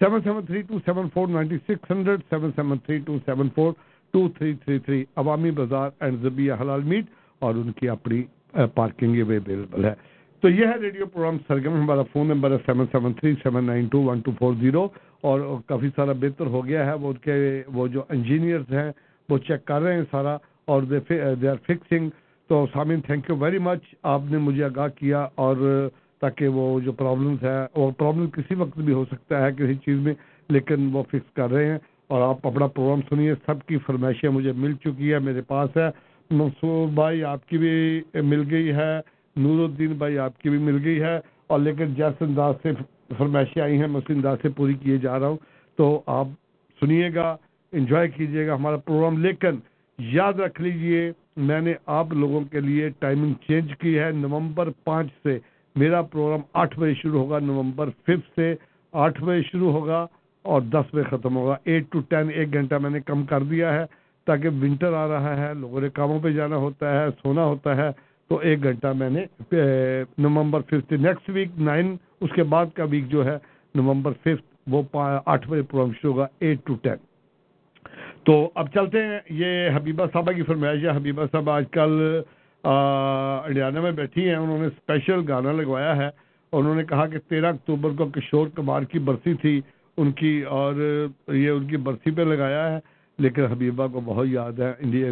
seven 0.00 0.20
seven 0.24 0.46
three 0.46 0.62
two 0.62 0.78
seven 0.84 1.08
four 1.14 1.28
ninety 1.28 1.56
six 1.58 1.90
hundred 1.90 2.20
seven 2.30 2.50
seven 2.56 2.78
three 2.78 2.98
two 2.98 3.18
seven 3.26 3.48
four 3.54 3.72
two 4.12 4.28
three 4.28 4.52
three 4.64 4.78
three 4.78 5.04
Awami 5.16 5.50
Bazaar 5.50 5.90
and 6.00 6.22
زبیہ 6.22 6.52
حلال 6.60 6.82
meat 6.90 7.04
اور 7.42 7.54
ان 7.54 7.72
کی 7.72 7.88
اپنی 7.88 8.22
parking 8.74 9.12
بھی 9.12 9.20
available 9.20 9.84
ہے۔ 9.84 9.94
تو 10.42 10.48
یہ 10.48 10.66
ہے 10.66 10.76
radio 10.82 11.06
programme 11.06 11.36
Sargam 11.48 11.74
ہمارا 11.74 12.02
فون 12.12 12.26
نمبر 12.28 12.50
ہے 12.50 12.56
seven 12.66 12.86
seven 12.92 13.12
three 13.20 13.32
seven 13.42 13.64
nine 13.64 13.86
two 13.92 14.00
one 14.02 14.20
two 14.20 14.30
four 14.38 14.54
zero 14.60 14.86
اور 15.20 15.40
کافی 15.66 15.88
سارا 15.96 16.12
بہتر 16.20 16.46
ہو 16.46 16.64
گیا 16.66 16.86
ہے۔ 16.86 16.94
وہ 17.00 17.12
کے، 17.22 17.62
وہ 17.74 17.86
جو 17.88 18.02
انجینئرز 18.08 18.72
ہیں، 18.72 18.90
وہ 19.28 19.38
چیک 19.38 19.64
کر 19.64 19.80
رہے 19.82 19.94
ہیں 19.94 20.04
سارا 20.10 20.36
اور 20.64 20.82
دے 20.82 21.48
آر 21.48 21.56
فکسنگ 21.66 22.10
تو 22.50 22.64
سامعین 22.72 23.00
تھینک 23.00 23.30
یو 23.30 23.36
ویری 23.36 23.58
مچ 23.58 23.94
آپ 24.14 24.22
نے 24.30 24.38
مجھے 24.38 24.64
آگاہ 24.64 24.88
کیا 24.96 25.26
اور 25.34 25.56
تاکہ 26.20 26.48
وہ 26.48 26.64
جو 26.80 26.92
پرابلمس 26.92 27.42
ہیں، 27.42 27.62
وہ 27.74 27.90
پرابلم 27.90 28.30
کسی 28.30 28.54
وقت 28.54 28.78
بھی 28.78 28.92
ہو 28.92 29.04
سکتا 29.04 29.44
ہے 29.44 29.50
کسی 29.58 29.74
چیز 29.84 29.98
میں، 29.98 30.14
لیکن 30.48 30.88
وہ 30.92 31.02
فکس 31.02 31.32
کر 31.34 31.50
رہے 31.50 31.70
ہیں۔ 31.70 31.78
اور 32.08 32.28
آپ 32.28 32.46
اپنا 32.46 32.66
پروگرام 32.66 33.00
سنیے، 33.08 33.34
سب 33.46 33.66
کی 33.66 33.78
فرمائشیں 33.78 34.28
مجھے 34.28 34.52
مل 34.52 34.74
چکی 34.74 35.12
ہے 35.12 35.18
میرے 35.18 35.42
پاس 35.42 35.76
ہے 35.76 35.88
منصور 36.30 36.88
بھائی 36.88 37.24
آپ 37.24 37.48
کی 37.48 37.58
بھی 37.58 38.02
مل 38.14 38.44
گئی 38.50 38.72
ہے، 38.72 39.00
نور 39.36 39.64
الدین 39.64 39.92
بھائی 39.92 40.18
آپ 40.18 40.38
کی 40.38 40.50
بھی 40.50 40.58
مل 40.58 40.78
گئی 40.84 41.00
ہے۔ 41.00 41.20
اور 41.46 41.58
لیکن 41.58 41.94
جیس 41.94 42.22
انداز 42.22 42.54
سے 42.62 42.68
فرمائشیں 43.18 43.62
آئی 43.62 43.80
ہیں 43.80 43.86
میں 43.86 43.96
اس 43.96 44.04
انداز 44.08 44.38
سے 44.42 44.48
پوری 44.48 44.74
کیے 44.74 44.98
جا 44.98 45.20
رہا 45.20 45.26
ہوں۔ 45.26 45.36
تو 45.76 46.02
آپ 46.06 46.26
سنیے 46.80 47.14
گا 47.14 47.36
انجوائے 47.72 48.08
کیجیے 48.08 48.46
گا 48.46 48.54
ہمارا 48.54 48.76
پروگرام۔ 48.76 49.18
لیکن 49.18 49.56
یاد 49.98 50.32
رکھ 50.32 50.60
لیجیے 50.60 51.12
میں 51.36 51.60
نے 51.60 51.74
آپ 51.86 52.12
لوگوں 52.12 52.40
کے 52.40 52.60
لیے 52.60 52.88
ٹائمنگ 52.88 53.34
چینج 53.48 53.72
کی 53.78 53.98
ہے۔ 53.98 54.10
نومبر 54.10 54.68
پانچ 54.84 55.08
سے 55.22 55.38
میرا 55.76 56.02
پروگرام 56.02 56.40
آٹھ 56.52 56.80
بجے 56.80 56.94
شروع 56.94 57.20
ہوگا، 57.20 57.38
نومبر 57.38 57.90
ففتھ 57.90 58.30
سے 58.36 58.54
آٹھ 58.92 59.22
بجے 59.22 59.42
شروع 59.42 59.72
ہوگا۔ 59.72 60.06
اور 60.42 60.60
دس 60.60 60.94
بجے 60.94 61.02
ختم 61.02 61.36
ہوگا۔ 61.36 61.56
ایٹ 61.64 61.84
ٹو 61.90 62.00
ٹین، 62.00 62.30
ایک 62.34 62.52
گھنٹہ 62.52 62.74
میں 62.74 62.90
نے 62.90 63.00
کم 63.00 63.26
کر 63.26 63.42
دیا 63.42 63.72
ہے 63.74 63.84
تاکہ 64.24 64.48
ونٹر 64.48 64.92
آ 64.92 65.08
رہا 65.08 65.36
ہے، 65.36 65.54
لوگوں 65.54 65.80
نے 65.80 65.88
کاموں 65.88 66.20
پہ 66.20 66.30
جانا 66.30 66.56
ہوتا 66.56 67.00
ہے، 67.00 67.06
سونا 67.22 67.44
ہوتا 67.44 67.76
ہے۔ 67.76 67.88
تو 68.28 68.36
ایک 68.36 68.62
گھنٹہ 68.62 68.86
میں 68.96 69.10
نے 69.10 69.24
November 70.18 70.60
fifth 70.60 70.92
next 70.92 71.30
week 71.30 71.48
nine 71.58 71.96
اس 72.20 72.30
کے 72.34 72.42
بعد 72.42 72.66
کا 72.74 72.84
ویک 72.84 73.08
جو 73.08 73.24
ہے، 73.24 73.38
نومبر 73.74 74.12
ففتھ، 74.12 74.42
وہ 74.66 74.82
آٹھ 75.26 75.48
بجے 75.48 75.62
پروگرام 75.62 75.92
شروع 75.92 76.12
ہوگا، 76.12 76.26
ایٹ 76.40 76.58
ٹو 76.64 76.74
ٹین۔ 76.74 76.96
تو 78.24 78.50
اب 78.54 78.68
چلتے 78.74 79.04
ہیں، 79.04 79.18
یہ 79.30 79.70
حبیبہ 79.74 80.06
صاحبہ 80.12 80.32
کی 80.32 80.42
فرمائش 80.42 80.84
ہے۔ 80.84 80.88
حبیبہ 80.88 81.24
صاحب 81.32 81.50
آج 81.50 81.64
کل 81.70 82.20
ہریانہ 82.64 83.80
میں 83.80 83.90
بیٹھی 83.90 84.28
ہیں۔ 84.28 84.36
انہوں 84.36 84.58
نے 84.58 84.66
اسپیشل 84.66 85.20
گانا 85.28 85.52
لگوایا 85.52 85.96
ہے۔ 85.96 86.10
انہوں 86.52 86.74
نے 86.74 86.84
کہا 86.84 87.06
کہ 87.06 87.18
تیرہ 87.18 87.46
اکتوبر 87.46 87.90
کو 87.90 88.06
کشور 88.06 88.46
کمار 88.54 88.82
کی 88.82 88.98
برسی 88.98 89.34
تھی۔ 89.34 89.60
ان 89.96 90.12
کی 90.12 90.42
اور 90.42 91.06
یہ 91.28 91.50
ان 91.50 91.66
کی 91.66 91.76
برسی 91.76 92.10
پہ 92.10 92.22
لگایا 92.22 92.72
ہے، 92.72 92.80
لیکن 93.18 93.44
حبیبہ 93.44 93.86
کو 93.92 94.00
بہت 94.04 94.26
یاد 94.30 94.52
ہے 94.52 94.72
انڈیا 94.78 95.08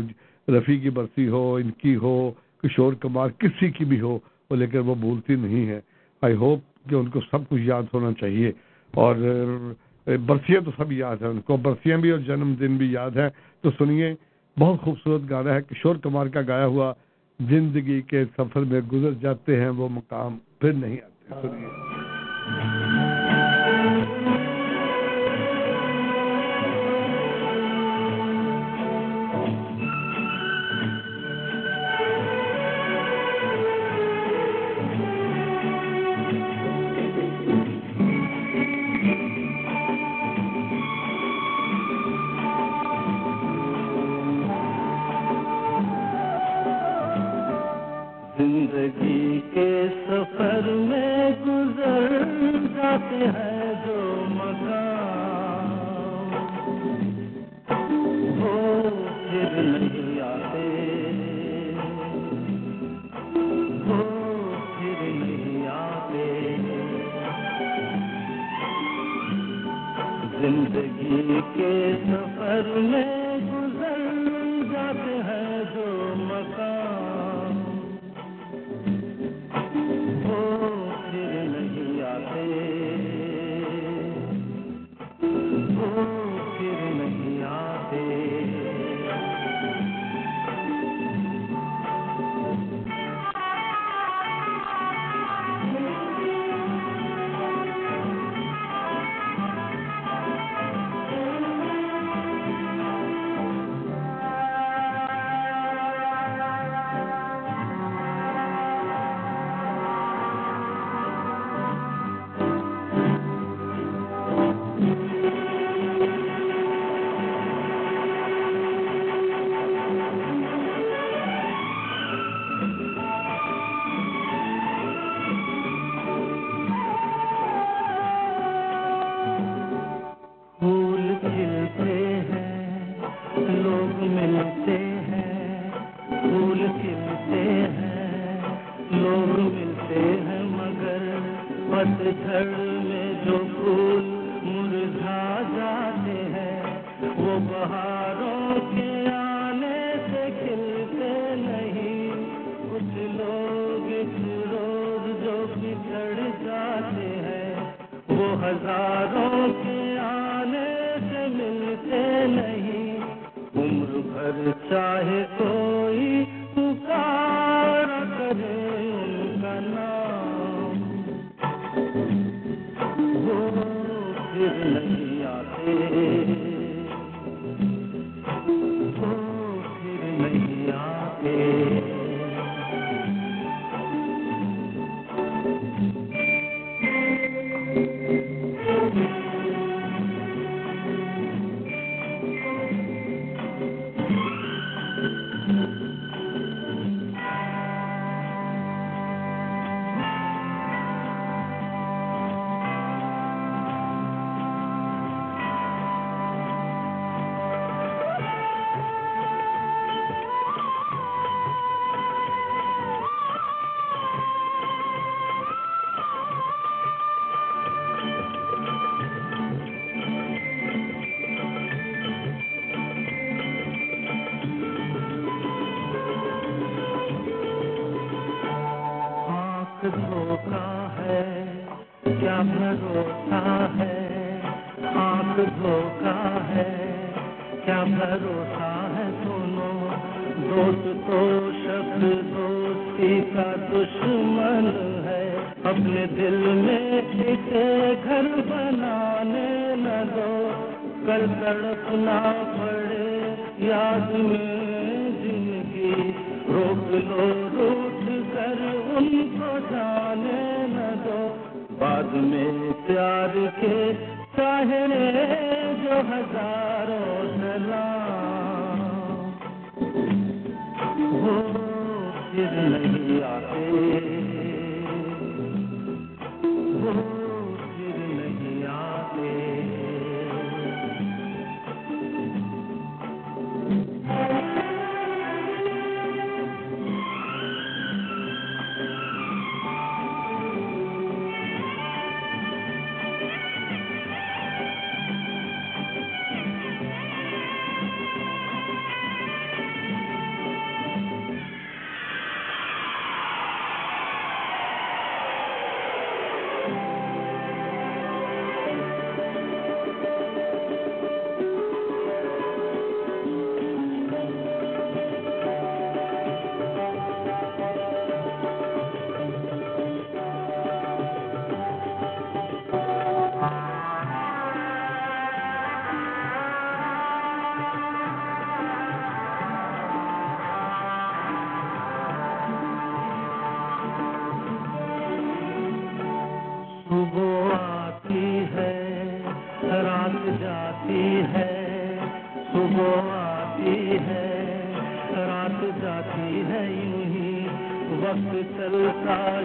رفیع 0.49 0.81
کی 0.81 0.91
برسی 0.91 1.29
ہو، 1.29 1.55
ان 1.55 1.71
کی 1.71 1.97
ہو، 1.97 2.31
کشور 2.63 2.93
کمار 2.93 3.29
کسی 3.39 3.71
کی 3.71 3.85
بھی 3.85 4.01
ہو، 4.01 4.19
وہ 4.51 4.57
لیکن 4.57 4.79
وہ 4.79 4.95
بھولتی 4.95 5.35
نہیں 5.35 5.67
ہے۔ 5.69 5.81
آئی 6.23 6.35
ہوپ 6.35 6.61
کہ 6.89 6.95
ان 6.95 7.09
کو 7.09 7.21
سب 7.21 7.49
کچھ 7.49 7.63
یاد 7.63 7.83
ہونا 7.95 8.13
چاہیے۔ 8.21 8.53
اور 8.91 9.15
برسیاں 10.07 10.61
تو 10.61 10.71
سب 10.77 10.93
یاد 10.93 11.17
ہیں، 11.17 11.29
ان 11.29 11.41
کو 11.41 11.57
برسیاں 11.57 11.99
بھی 11.99 12.11
اور 12.11 12.19
جنم 12.19 12.55
دن 12.61 12.77
بھی 12.77 12.93
یاد 12.93 13.11
ہیں۔ 13.11 13.29
تو 13.61 13.71
سنیے، 13.79 14.15
بہت 14.59 14.81
خوبصورت 14.81 15.31
گانا 15.31 15.55
ہے۔ 15.55 15.63
کشور 15.63 15.97
کمار 15.97 16.27
کا 16.27 16.41
گایا 16.49 16.67
ہوا 16.67 16.93
زندگی 17.41 18.03
کے 18.03 18.25
سفر 18.25 18.61
میں 18.61 18.81
گزر 18.81 19.11
جاتے 19.13 19.61
ہیں، 19.61 19.69
وہ 19.69 19.89
مقام 19.89 20.39
پھر 20.61 20.73
نہیں 20.73 20.97
آتے۔ 21.05 21.49
سنیے۔ 21.49 22.00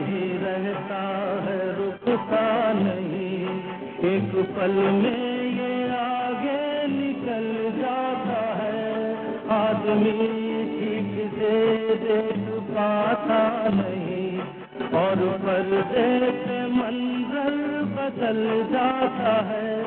ہی 0.07 0.37
رہتا 0.45 1.35
ہے، 1.45 1.71
رکتا 1.79 2.71
نہیں۔ 2.75 3.61
ایک 3.97 4.35
پل 4.55 4.71
میں 4.71 5.43
یہ 5.43 5.91
آگے 5.91 6.87
نکل 6.87 7.69
جاتا 7.81 8.63
ہے۔ 8.63 9.13
آدمی 9.49 10.11
ٹھیک 10.79 11.39
سے 11.39 11.75
دیکھ 12.03 12.75
پاتا 12.75 13.67
نہیں۔ 13.73 14.37
اور 14.95 15.37
پردے 15.45 16.19
سے 16.45 16.59
منظر 16.67 17.83
بدل 17.95 18.61
جاتا 18.73 19.49
ہے۔ 19.49 19.81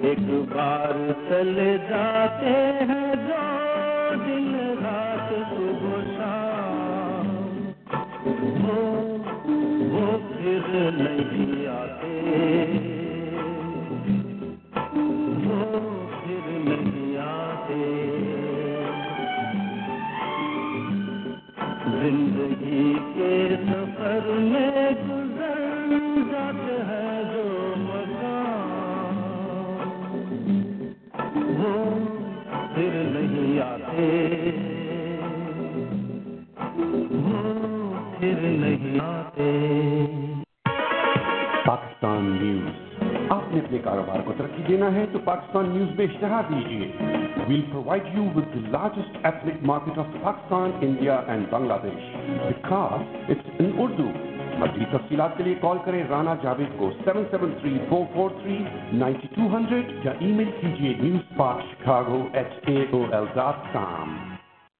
ایک 0.00 0.18
بار 0.28 1.12
چلے 1.28 1.76
جاتے 1.90 2.46
ہیں 2.88 3.14
جو 3.28 4.14
دن 4.26 4.74
رات 4.84 5.30
صبح 5.30 6.09
وہ 8.32 10.18
پھر 10.28 10.90
نہیں 10.92 11.66
آتے 11.68 12.12
وہ 15.38 15.80
پھر 16.12 16.58
نہیں 16.60 17.16
آتے 17.20 17.88
زندگی 21.86 22.92
کے 23.14 23.56
سفر 23.64 24.30
میں 24.42 24.69
پاکستان 42.00 42.36
نیوز۔ 42.42 43.30
آپ 43.30 43.52
نے 43.52 43.60
اپنے 43.60 43.78
کاروبار 43.78 44.20
کو 44.24 44.32
ترقی 44.36 44.62
دینا 44.68 44.92
ہے 44.94 45.04
تو 45.12 45.18
پاکستان 45.24 45.68
نیوز 45.68 45.88
میں 45.96 46.06
اشتہار 46.06 46.42
دیجیے۔ 46.50 46.86
We'll 47.48 47.60
provide 47.72 48.02
you 48.14 48.24
with 48.34 48.54
the 48.54 48.60
largest 48.68 49.16
ethnic 49.22 49.62
market 49.62 49.98
of 49.98 50.06
Pakistan 50.22 50.70
India 50.80 51.20
and 51.26 51.44
Bangladesh 51.82 52.16
because 52.46 53.30
it's 53.30 53.50
ان 53.58 53.70
اردو 53.78 54.08
مزید 54.58 54.90
تفصیلات 54.92 55.36
کے 55.36 55.42
لیے 55.42 55.54
کال 55.60 55.78
کریں 55.84 56.02
رانا 56.10 56.34
جاوید 56.42 56.78
کو 56.78 56.90
seven 57.04 57.24
seven 57.30 57.52
three 57.60 57.76
four 57.88 58.04
four 58.14 58.30
three 58.40 58.58
ninety 58.92 59.28
two 59.34 59.56
hundred 59.56 59.92
یا 60.04 60.12
ای 60.18 60.32
میل 60.32 60.50
کیجیے 60.60 60.94
news 61.00 61.36
Pak 61.36 61.62
Chicago 61.70 62.22
at 62.32 62.68
A 62.68 62.84
O 62.90 63.04
L 63.12 63.24
dot 63.34 63.72
com 63.72 64.16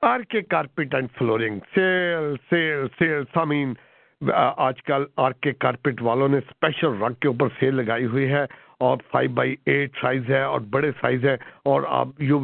R 0.03 0.21
K 0.29 0.41
carpet 0.49 0.95
and 0.95 1.09
flooring 1.19 1.59
sale 1.75 2.35
sale 2.51 2.87
sale 2.99 3.23
سامین 3.35 3.75
آج 4.23 4.83
کل 4.83 5.05
آر 5.17 5.33
کے 5.33 5.53
کارپیٹ 5.53 6.03
والوں 6.03 6.29
نے 6.29 6.39
اسپیشل 6.39 7.03
رنگ 7.03 7.15
کے 7.21 7.29
اوپر 7.29 7.49
سیل 7.61 7.75
لگائی 7.75 8.05
ہوئی 8.05 8.29
ہے 8.29 8.43
اور 8.79 8.99
فائیو 9.11 9.31
بائی 9.35 9.55
ایٹ 9.67 9.97
سائز 10.01 10.31
ہے 10.31 10.43
اور 10.43 10.61
بڑے 10.71 10.91
سائز 11.01 11.25
ہے 11.25 11.35
اور 11.65 11.83
آپ 11.89 12.09
you 12.23 12.39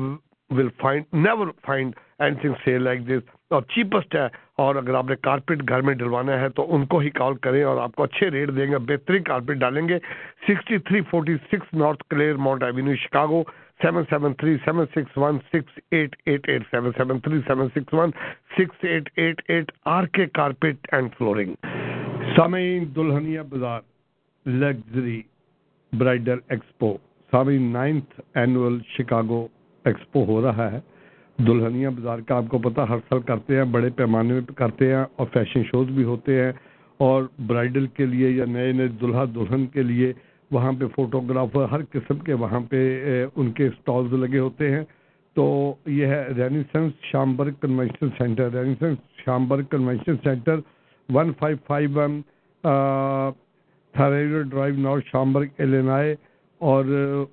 will 0.51 0.69
find 0.79 1.05
never 1.15 1.47
find 1.67 1.95
anything 2.41 2.55
sale 2.65 2.83
like 2.83 3.07
this 3.09 3.35
اور 3.51 3.63
چیپسٹ 3.75 4.15
ہے 4.15 4.27
اور 4.59 4.77
اگر 4.77 4.95
آپ 4.95 5.09
نے 5.09 5.17
کارپیٹ 5.17 5.69
گھر 5.69 5.81
میں 5.81 5.95
ڈلوانا 5.95 6.41
ہے 6.41 6.49
تو 6.49 6.67
ان 6.75 6.87
کو 6.87 6.99
ہی 6.99 7.11
کال 7.11 7.35
کریں 7.43 7.63
اور 7.63 7.81
آپ 7.83 7.95
کو 7.95 8.03
اچھے 8.03 8.31
ریٹ 8.31 8.49
دیں 8.57 8.71
گے، 8.71 8.79
بہترین 8.79 9.23
کارپیٹ 9.23 9.57
ڈالیں 9.57 9.87
گے. 9.89 9.99
Sixty 10.49 10.79
three 10.79 11.01
forty 11.11 11.37
six 11.53 11.75
north 11.75 12.05
Claremont 12.47 12.63
avenue 12.63 12.97
Chicago 12.97 13.43
seven 13.81 14.05
seven 14.11 14.35
three 14.35 14.57
seven 14.65 14.87
six 14.87 15.17
one 15.19 15.39
six 15.53 15.79
eight 15.91 16.15
eight 16.27 16.49
eight 16.49 16.63
seven 16.71 16.93
seven 16.97 17.19
three 17.21 17.41
seven 17.47 17.69
six 17.69 17.95
one 17.95 18.11
six 18.59 18.85
eight 18.85 19.09
eight 19.17 19.43
eight 19.49 19.73
R 19.85 20.07
K 20.13 20.27
carpet 20.35 20.89
and 20.93 21.11
flooring 21.19 21.55
سامعین 22.37 22.85
Dulhania 22.97 23.43
Bazaar 23.43 23.81
luxury 24.47 25.21
bridal 25.93 26.39
expo 26.49 26.97
سامعین 27.33 27.71
ninth 27.73 28.21
annual 28.35 28.79
Chicago 28.89 29.47
expo 29.85 30.25
ہو 30.25 30.41
رہا 30.43 30.71
ہے 30.73 30.81
دلہنیا 31.39 31.91
بازار 31.91 32.19
کا 32.19 32.37
آپ 32.37 32.49
کو 32.49 32.59
پتا 32.59 32.89
ہر 32.89 32.99
سال 33.09 33.21
کرتے 33.23 33.57
ہیں 33.57 33.65
بڑے 33.71 33.91
پیمانے 33.97 34.41
پہ 34.41 34.53
کرتے 34.57 34.95
ہیں 34.95 35.05
اور 35.17 35.27
فیشن 35.33 35.63
شوز 35.63 35.89
بھی 35.89 36.05
ہوتے 36.05 36.41
ہیں 36.41 36.53
اور 37.01 37.25
برائڈل 37.47 37.87
کے 37.87 38.07
لیے 38.07 38.31
یا 38.31 38.45
نئے 38.49 38.73
نئے 38.73 38.89
دلہا 39.01 39.25
دلہن 39.35 39.67
کے 39.67 39.83
لیے 39.83 40.13
وہاں 40.51 40.73
پہ 40.81 40.87
فوٹوگرافر 40.95 41.65
ہر 41.71 41.81
قسم 41.93 42.19
کے 42.27 42.35
وہاں 42.43 42.61
پہ 42.71 42.79
ان 43.37 43.51
کے 43.53 43.67
اسٹالز 43.67 44.13
لگے 44.13 44.39
ہوتے 44.39 44.71
ہیں۔ 44.71 44.85
تو 45.37 45.75
یہ 45.87 46.07
ہے 46.07 46.23
Renaissance 46.37 46.93
Schaumburg 47.03 47.53
convention 47.61 48.09
centre 48.19 48.51
Renaissance 48.53 48.99
Schaumburg 49.25 49.65
convention 49.71 50.17
centre 50.25 50.61
one 51.15 51.33
five 51.39 51.57
five 51.67 51.91
one 51.95 52.21
Thoreau 53.95 54.43
drive 54.51 54.79
north 54.79 55.09
Schaumburg 55.13 55.47
Illinois 55.59 56.15
اور 56.61 56.85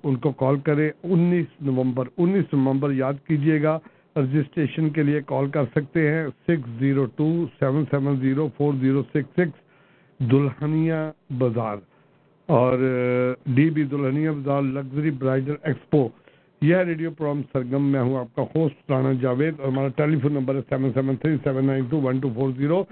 ان 0.02 0.16
کو 0.16 0.32
کال 0.42 0.58
کریں۔ 0.64 0.88
انیس 1.02 1.46
نومبر 1.60 2.08
انیس 2.16 2.52
نومبر 2.52 2.92
یاد 2.92 3.14
کیجیے 3.26 3.62
گا۔ 3.62 3.78
رجسٹریشن 4.16 4.88
کے 4.90 5.02
لیے 5.02 5.20
کال 5.26 5.50
کر 5.50 5.64
سکتے 5.76 6.10
ہیں۔ 6.10 6.26
Six 6.46 6.78
zero 6.80 7.04
two 7.16 7.28
seven 7.58 7.84
seven 7.90 8.16
zero 8.20 8.48
four 8.56 8.74
zero 8.80 9.02
six 9.02 9.40
six 9.40 10.30
Dulhania 10.30 11.10
Bazaar. 11.38 11.76
اور 12.48 12.78
D 13.56 13.68
B 13.70 13.84
Dulhania 13.90 14.32
Bazaar 14.32 14.62
luxury 14.62 15.10
bridal 15.18 15.54
expo, 15.62 16.08
یہ 16.62 16.76
ریڈیو 16.86 17.10
پروگرام 17.10 17.40
سرگم 17.52 17.86
میں 17.92 18.00
ہوں 18.00 18.16
آپ 18.18 18.34
کا 18.36 18.42
ہوسٹ 18.54 18.90
رانا 18.90 19.12
جاوید 19.20 19.60
اور 19.60 19.68
ہمارا 19.68 19.88
ٹیلی 19.96 20.18
فون 20.20 20.32
نمبر 20.32 20.54
ہے 20.54 20.60
seven 20.68 20.92
seven 20.94 21.16
three 21.22 21.36
seven 21.44 21.66
nine 21.66 21.84
two 21.90 22.00
one 22.00 22.18
two 22.20 22.28
four 22.34 22.50
zero 22.58 22.82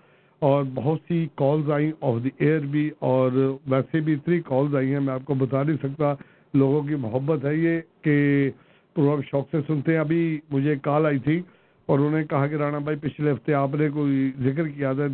اور 0.43 0.65
بہت 0.75 1.01
سی 1.09 1.27
کالز 1.37 1.71
آئیں 1.71 1.91
آف 2.01 2.23
دی 2.25 2.31
ایئر 2.39 2.61
بھی 2.71 2.89
اور 3.11 3.33
ویسے 3.71 4.01
بھی 4.01 4.15
اتنی 4.15 4.41
کالز 4.47 4.75
آئی 4.77 4.93
ہیں، 4.93 5.01
میں 5.01 5.15
آپ 5.15 5.25
کو 5.25 5.35
بتا 5.35 5.63
نہیں 5.63 5.77
سکتا، 5.83 6.15
لوگوں 6.55 6.83
کی 6.89 6.95
محبت 7.01 7.45
ہے 7.45 7.55
یہ 7.57 7.81
کہ 8.05 8.51
پروگرام 8.97 9.21
شوق 9.31 9.47
سے 9.51 9.59
سنتے 9.67 9.93
ہیں۔ 9.93 9.99
ابھی 9.99 10.23
مجھے 10.51 10.75
کال 10.83 11.07
آئی 11.07 11.19
تھی 11.19 11.41
اور 11.89 11.99
انہوں 11.99 12.19
نے 12.19 12.25
کہا 12.31 12.47
کہ 12.47 12.55
رانا 12.55 12.79
بھائی، 12.79 12.97
پچھلے 13.01 13.31
ہفتے 13.33 13.55
آپ 13.55 13.75
نے 13.75 13.89
کوئی 13.95 14.31
ذکر 14.45 14.69
کیا 14.69 14.93
تھا 14.93 15.07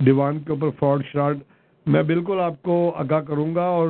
دیوان 0.00 0.38
کے 0.38 0.52
اوپر 0.52 0.70
فراڈ 0.78 1.04
شراڈ 1.12 1.38
میں 1.90 2.02
بالکل 2.02 2.40
آپ 2.40 2.62
کو 2.62 2.92
آگاہ 2.96 3.20
کروں 3.20 3.54
گا 3.54 3.64
اور 3.64 3.88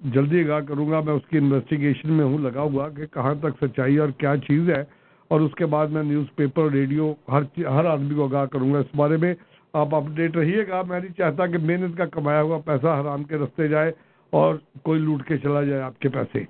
جلدی 0.00 0.40
آگاہ 0.44 0.60
کروں 0.60 0.90
گا 0.90 1.00
میں 1.00 1.12
اس 1.12 1.26
کی 1.30 1.38
انویسٹیگیشن 1.38 2.12
میں 2.12 2.24
ہوں 2.24 2.38
لگا 2.38 2.60
ہوا 2.60 2.88
کہ 2.88 3.06
کہاں 3.06 3.34
تک 3.34 3.64
سچائی 3.64 3.96
اور 3.98 4.08
کیا 4.08 4.36
چیز 4.36 4.70
ہے۔ 4.70 4.84
اور 5.28 5.40
اس 5.40 5.54
کے 5.54 5.66
بعد 5.66 5.86
میں 5.86 6.02
نیوز 6.02 6.26
پیپر 6.36 6.70
ریڈیو 6.70 7.14
ہر 7.28 7.42
ہر 7.58 7.84
آدمی 7.84 8.14
کو 8.14 8.24
آگاہ 8.24 8.44
کروں 8.44 8.72
گا۔ 8.74 8.78
اس 8.78 8.94
بارے 8.96 9.16
میں 9.16 9.34
آپ 9.72 9.94
اپڈیٹ 9.94 10.36
رہیے 10.36 10.68
گا۔ 10.68 10.82
میں 10.88 11.00
نہیں 11.00 11.12
چاہتا 11.12 11.46
کہ 11.46 11.58
محنت 11.58 11.96
کا 11.98 12.06
کمایا 12.06 12.42
ہوا 12.42 12.58
پیسہ 12.64 12.86
حرام 12.86 13.24
کے 13.24 13.36
رستے 13.36 13.68
جائے 13.68 13.92
اور 14.32 14.54
کوئی 14.82 15.00
لوٹ 15.00 15.26
کے 15.26 15.38
چلا 15.38 15.62
جائے 15.62 15.82
آپ 15.82 15.98
کے 15.98 16.08
پیسے۔ 16.08 16.44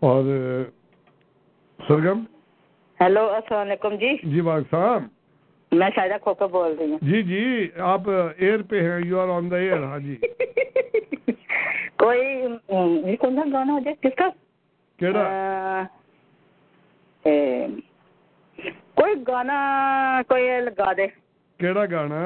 اور 0.00 0.24
سرگم 1.88 2.24
ہیلو 3.00 3.28
السلام 3.30 3.60
علیکم 3.60 3.94
جی۔ 3.94 4.16
جی 4.22 4.40
وعلیکم 4.40 4.76
السلام۔ 4.76 5.17
میں 5.72 5.88
شاہدہ 5.94 6.16
کھوکر 6.22 6.46
بول 6.46 6.74
رہی 6.78 6.90
ہوں 6.90 6.98
جی 7.02 7.22
جی 7.22 7.68
آپ 7.86 8.08
ایئر 8.08 8.62
پہ 8.68 8.80
ہیں 8.82 8.98
you 9.06 9.20
are 9.20 9.28
on 9.28 9.50
the 9.50 9.56
air 9.56 9.82
ہاں 9.82 9.98
جی 9.98 10.16
کوئی 11.96 12.20
یہ 12.20 13.16
کون 13.16 13.36
سا 13.36 13.42
گانا 13.52 13.72
ہو 13.72 13.78
جائے 13.78 13.94
کس 14.02 14.16
کا 14.18 14.28
کیڑا 14.98 15.24
کوئی 18.96 19.14
گانا 19.28 19.58
کوئی 20.28 20.48
لگا 20.60 20.92
دے 20.92 21.06
کیڑا 21.60 21.84
گانا 21.90 22.22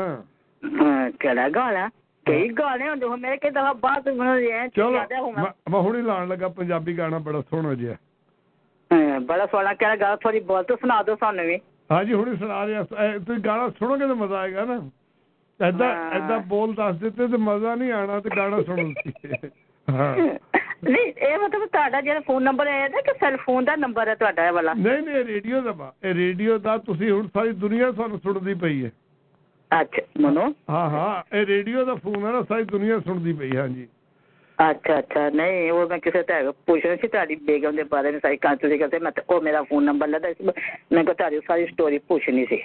کیڑا 1.20 1.48
گانا 1.54 1.86
کئی 2.26 2.48
گانے 2.58 2.88
ہوندے 2.88 3.06
ہو 3.06 3.16
میرے 3.16 3.36
کئی 3.36 3.50
دفعہ 3.50 3.72
بات 3.80 4.08
چلو 4.76 4.90
میں 4.90 5.18
ہوں 5.70 6.02
لان 6.02 6.28
لگا 6.28 6.48
پنجابی 6.48 6.96
گانا 6.98 7.18
بڑا 7.18 7.40
سونا 7.50 7.74
جہا 7.74 9.18
بڑا 9.26 9.44
سونا 9.50 9.72
کہڑا 9.74 9.94
گانا 10.00 10.14
تھوڑی 10.22 10.40
بول 10.46 10.64
تو 10.64 10.74
سنا 10.80 11.00
دو 11.06 11.14
سانو 11.20 11.42
بھی 11.42 11.56
ہاں 11.92 12.02
جی 12.04 12.12
ہوں 12.12 12.34
سنا 12.38 12.64
رہے 12.66 13.18
تھی 13.26 13.34
گانا 13.44 13.68
سنو 13.78 13.96
گے 13.96 14.06
تو 14.08 14.14
مزہ 14.16 14.34
آئے 14.34 14.52
گا 14.54 14.64
نا 14.64 14.78
ایدا 15.60 15.88
ایدا 16.10 16.36
بول 16.48 16.76
دس 16.76 17.00
دیتے 17.00 17.26
تو 17.26 17.38
مزہ 17.40 17.74
نہیں 17.74 17.92
آنا 17.92 18.18
تو 18.18 18.28
گانا 18.36 18.62
سنو 18.66 18.88
ہاں 19.88 20.14
نہیں 20.16 21.06
یہ 21.22 21.36
مطلب 21.42 21.60
تہاڈا 21.72 22.00
جڑا 22.00 22.20
فون 22.26 22.44
نمبر 22.44 22.66
ہے 22.66 22.86
نا 22.88 23.00
کہ 23.00 23.12
سیل 23.20 23.36
فون 23.44 23.66
دا 23.66 23.74
نمبر 23.76 24.06
ہے 24.06 24.14
تہاڈا 24.14 24.46
یہ 24.46 24.50
والا 24.50 24.72
نہیں 24.76 25.00
نہیں 25.00 25.24
ریڈیو 25.24 25.60
دا 25.60 25.90
اے 26.00 26.14
ریڈیو 26.14 26.58
دا 26.58 26.76
تسی 26.76 27.10
ہن 27.10 27.26
ساری 27.32 27.52
دنیا 27.62 27.90
تھانوں 27.90 28.18
سندی 28.22 28.54
پئی 28.60 28.84
ہے 28.84 28.90
اچھا 29.70 30.02
منو 30.18 30.46
ہاں 30.68 30.88
ہاں 30.90 31.22
اے 31.30 31.44
ریڈیو 31.46 31.84
دا 31.84 31.94
فون 31.94 32.24
ہے 32.26 32.32
نا 32.32 32.40
ساری 32.48 32.64
دنیا 32.72 32.96
سندی 33.04 33.32
پئی 34.62 34.70
ہاں 34.70 34.74
جی 34.74 34.78
اچھا 34.78 34.94
اچھا 34.94 35.28
نہیں 35.34 35.70
وہ 35.70 35.88
میں 35.88 35.98
کسی 35.98 36.22
تے 36.22 36.32
پوچھنا 36.66 36.94
سی 37.00 37.08
تہاڈی 37.08 37.36
بیگم 37.36 37.76
دے 37.76 37.84
بارے 37.84 38.10
میں 38.10 38.20
ساری 38.22 38.36
کانچلی 38.36 38.78
کرتے 38.78 38.98
میں 38.98 39.10
او 39.26 39.40
میرا 39.40 39.62
فون 39.62 39.84
نمبر 39.84 40.08
لدا 40.08 40.28
میں 40.90 41.04
کو 41.04 41.12
تہاڈی 41.12 41.36
ساری 41.46 41.66
سٹوری 41.66 41.98
پوچھنی 41.98 42.44
سی 42.46 42.56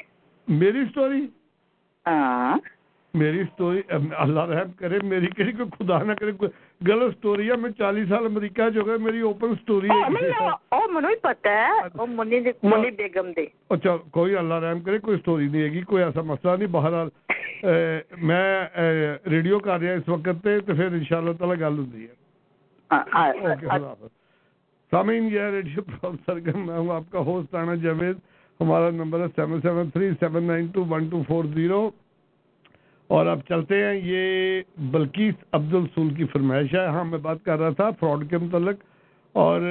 میری 0.48 0.86
سٹوری 0.86 1.26
ہاں 2.06 2.58
میری 3.14 3.43
سٹوری 3.43 3.82
اللہ 4.18 4.39
رحم 4.39 4.72
کرے 4.72 5.00
میری 5.04 5.28
کہی 5.28 5.52
کوئی 5.52 5.70
خدا 5.78 6.04
نہ 6.04 6.14
غلط 6.82 7.15
سٹوری 7.17 7.49
ہے 7.49 7.55
میں 7.57 7.69
چالیس 7.78 8.07
سال 8.09 8.25
امریکہ 8.25 8.69
جو 8.73 8.82
گئے 8.86 8.97
میری 9.03 9.21
اوپن 9.28 9.53
سٹوری 9.61 9.89
ہے 9.89 9.93
او 10.71 10.80
منو 10.91 11.07
ہی 11.07 11.15
پتہ 11.21 11.49
ہے 11.49 11.88
او 11.99 12.05
منی 12.07 12.39
دی 12.39 12.51
منی 12.63 12.91
بیگم 12.97 13.32
دے۔ 13.36 13.45
اچھا 13.73 13.95
کوئی 14.17 14.36
اللہ 14.38 14.57
رحم 14.63 14.80
کرے 14.86 14.97
کوئی 15.07 15.17
سٹوری 15.17 15.47
نہیں 15.47 15.61
ہے 15.61 15.69
گی 15.71 15.82
کوئی 15.89 16.03
ایسا 16.03 16.21
مسئلہ 16.21 16.55
نہیں۔ 16.57 16.71
بہرحال 16.71 17.09
میں 18.28 18.47
ریڈیو 19.32 19.59
کر 19.59 19.80
رہا 19.80 19.93
اس 19.93 20.09
وقت 20.09 20.43
تے 20.43 20.59
تو 20.59 20.75
پھر 20.75 20.93
انشاءاللہ 20.93 21.34
تعالی 21.39 21.59
گل 21.61 21.78
ہوندی 21.78 22.05
ہے۔ 22.05 22.15
سامعین 24.91 25.23
یہ 25.32 25.49
ریڈیو 25.51 25.82
پروگرام 25.82 26.15
سرگم 26.25 26.65
میں 26.65 26.78
ہوں 26.78 26.89
آپ 26.95 27.11
کا 27.11 27.19
ہوسٹ 27.28 27.53
رانا 27.55 27.75
جاوید۔ 27.84 28.17
ہمارا 28.59 28.89
نمبر 28.89 29.19
ہے 29.19 29.25
seven 29.36 29.61
seven 29.61 29.89
three 29.93 30.09
seven 30.19 30.43
nine 30.43 30.65
two 30.73 30.86
one 30.89 31.09
two 31.09 31.21
four 31.28 31.43
zero 31.55 31.89
اور 33.08 33.26
اب 33.26 33.39
چلتے 33.49 33.84
ہیں، 33.84 34.01
یہ 34.03 34.62
بلکیس 34.78 35.34
عبد 35.51 35.74
السول 35.74 36.14
کی 36.14 36.26
فرمائش 36.26 36.74
ہے۔ 36.74 36.86
ہاں 36.86 37.03
میں 37.03 37.18
بات 37.18 37.38
کر 37.43 37.60
رہا 37.60 37.70
تھا 37.70 37.89
فراڈ 37.99 38.30
کے 38.30 38.38
متعلق۔ 38.38 38.76
اور 39.34 39.62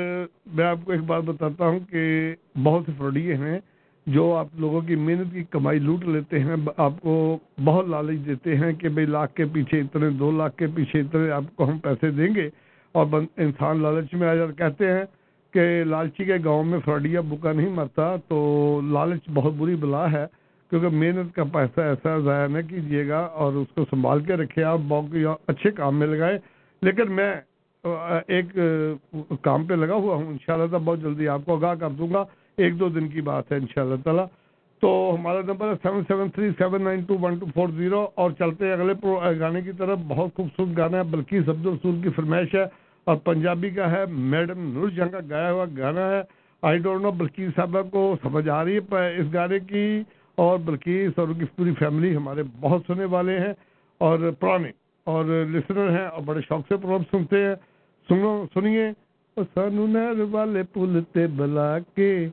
میں 0.47 0.65
آپ 0.65 0.79
کو 0.85 0.93
ایک 0.93 1.01
بات 1.01 1.23
بتاتا 1.23 1.67
ہوں 1.67 1.81
کہ 1.91 2.35
بہت 2.63 2.83
سے 2.87 2.93
فراڈیے 2.99 3.35
ہیں 3.35 3.59
جو 4.07 4.37
آپ 4.37 4.47
لوگوں 4.59 4.81
کی 4.81 4.95
محنت 4.95 5.35
کی 5.35 5.45
کمائی 5.45 5.79
لوٹ 5.79 6.05
لیتے 6.05 6.39
ہیں۔ 6.39 6.55
آپ 6.77 6.93
کو 7.01 7.39
بہت 7.65 7.89
لالچ 7.89 8.27
دیتے 8.27 8.57
ہیں 8.57 8.73
کہ 8.73 8.89
بھئی 8.89 9.07
لاکھ 9.07 9.35
کے 9.35 9.45
پیچھے 9.53 9.81
اتنے، 9.81 10.11
دو 10.11 10.31
لاکھ 10.31 10.57
کے 10.57 10.67
پیچھے 10.75 11.01
اتنے 11.01 11.31
آپ 11.31 11.57
کو 11.57 11.71
ہم 11.71 11.79
پیسے 11.79 12.11
دیں 12.11 12.35
گے۔ 12.35 12.51
اور 12.93 13.07
انسان 13.37 13.83
لالچ 13.83 14.15
میں 14.15 14.29
آ 14.29 14.35
جاتا 14.35 14.53
کہتے 14.53 14.93
ہیں 14.93 15.05
کہ 15.51 15.85
لالچی 15.85 16.25
کے 16.25 16.35
گاؤں 16.45 16.65
میں 16.65 16.79
فراڈیا 16.85 17.21
بکا 17.21 17.53
نہیں 17.53 17.69
مرتا، 17.69 18.17
تو 18.29 18.81
لالچ 18.85 19.21
بہت 19.35 19.53
بری 19.53 19.75
بلا 19.75 20.13
ہے۔ 20.13 20.27
کیونکہ 20.71 20.89
محنت 20.89 21.35
کا 21.35 21.45
پیسہ 21.45 21.81
ایسا 21.81 22.19
ضائع 22.19 22.47
نہ 22.47 22.59
کیجیے 22.69 23.09
گا 23.09 23.19
اور 23.19 23.53
اس 23.53 23.69
کو 23.75 23.85
سنبھال 23.91 24.21
کے 24.21 24.35
رکھے 24.35 24.65
آپ، 24.65 24.79
باقی 24.89 25.25
اچھے 25.47 25.71
کام 25.71 25.99
میں 25.99 26.07
لگائیں۔ 26.07 26.39
لیکن 26.83 27.13
میں 27.13 27.35
ایک 28.27 28.59
کام 29.43 29.65
پہ 29.65 29.75
لگا 29.75 29.95
ہوا 29.95 30.15
ہوں، 30.15 30.27
انشاءاللہ 30.27 30.67
تعالی 30.67 30.85
بہت 30.85 31.01
جلدی 31.01 31.29
آپ 31.29 31.41
کو 31.45 31.57
آگاہ 31.57 31.75
کر 31.75 31.91
دوں 31.91 32.13
گا۔ 32.15 32.25
ایک 32.57 32.81
دو 32.81 32.89
دن 32.89 33.09
کی 33.09 33.21
بات 33.21 33.53
ہے، 33.53 33.57
انشاءاللہ 33.57 33.95
تعالی۔ 34.05 34.23
تو 34.81 35.17
ہمارا 35.21 35.41
نمبر 35.41 35.69
ہے 35.69 35.73
seven 35.83 36.03
seven 36.09 36.31
three 36.31 36.51
seven 36.59 36.83
nine 36.83 37.01
two 37.01 37.17
one 37.21 37.39
two 37.39 37.47
four 37.55 37.69
zero 37.69 38.09
اور 38.15 38.31
چلتے 38.31 38.73
اگلے 38.73 38.93
گانے 39.41 39.63
کی 39.63 39.73
طرف۔ 39.73 39.99
بہت 40.09 40.35
خوبصورت 40.37 40.79
گانا 40.79 40.99
ہے، 40.99 41.03
بلکہ 41.03 41.39
عبد 41.39 41.67
الرسول 41.67 42.03
کی 42.03 42.09
فرمائش 42.09 42.55
ہے۔ 42.55 42.65
اور 43.05 43.17
پنجابی 43.17 43.71
کا 43.71 43.91
ہے، 43.91 44.05
میڈم 44.09 44.73
نور 44.73 44.89
جہاں 44.89 45.09
کا 45.09 45.19
گایا 45.31 45.53
ہوا 45.53 45.65
گانا 45.79 46.11
ہے۔ 46.11 46.23
آئی 46.63 46.79
ڈونٹ 46.79 47.03
نو 47.03 47.11
بلکیس 47.11 47.51
صاحبہ 47.57 47.83
کو 47.83 48.17
سمجھ 48.23 48.49
آ 48.49 48.65
رہی 48.65 48.77
ہے 48.77 49.17
اس 49.17 49.35
گانے 49.35 49.59
کی۔ 49.61 50.03
اور 50.37 50.59
بلکیس 50.59 51.11
اور 51.17 51.29
ان 51.29 51.35
کی 51.35 51.45
پوری 51.45 51.75
فیملی 51.79 52.17
ہمارے 52.17 52.43
بہت 52.61 52.83
سننے 52.87 53.05
والے 53.05 53.39
ہیں 53.39 53.53
اور 53.99 54.19
پرانے 54.41 54.71
اور 55.05 55.25
لسنر 55.25 55.91
ہیں 55.91 56.07
اور 56.07 56.23
بڑے 56.23 56.41
شوق 56.41 56.61
سے 56.69 56.77
پروگرام 56.77 57.03
سنتے 57.11 57.45
ہیں۔ 57.45 57.55
سنو، 58.09 58.45
سنیے۔ 58.55 58.91
سنو 59.37 59.87
نہر 59.87 60.21
والے 60.31 60.63
پل 60.63 61.01
تے 61.13 61.27
بلا 61.27 61.79
کے۔ 61.79 62.29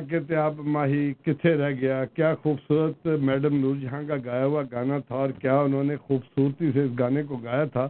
کے 0.00 0.20
تے 0.20 0.36
آپ 0.36 0.54
ماہی 0.66 1.12
کتھے 1.22 1.54
رہ 1.54 1.70
گیا؟ 1.80 2.04
کیا 2.14 2.34
خوبصورت 2.42 3.06
میڈم 3.22 3.56
نور 3.56 3.76
جہاں 3.76 4.02
کا 4.08 4.16
گایا 4.24 4.44
ہوا 4.44 4.62
گانا 4.72 4.98
تھا 4.98 5.14
اور 5.14 5.30
کیا 5.40 5.58
انہوں 5.60 5.84
نے 5.84 5.96
خوبصورتی 5.96 6.70
سے 6.72 6.82
اس 6.82 6.98
گانے 6.98 7.22
کو 7.22 7.36
گایا 7.36 7.64
تھا 7.64 7.88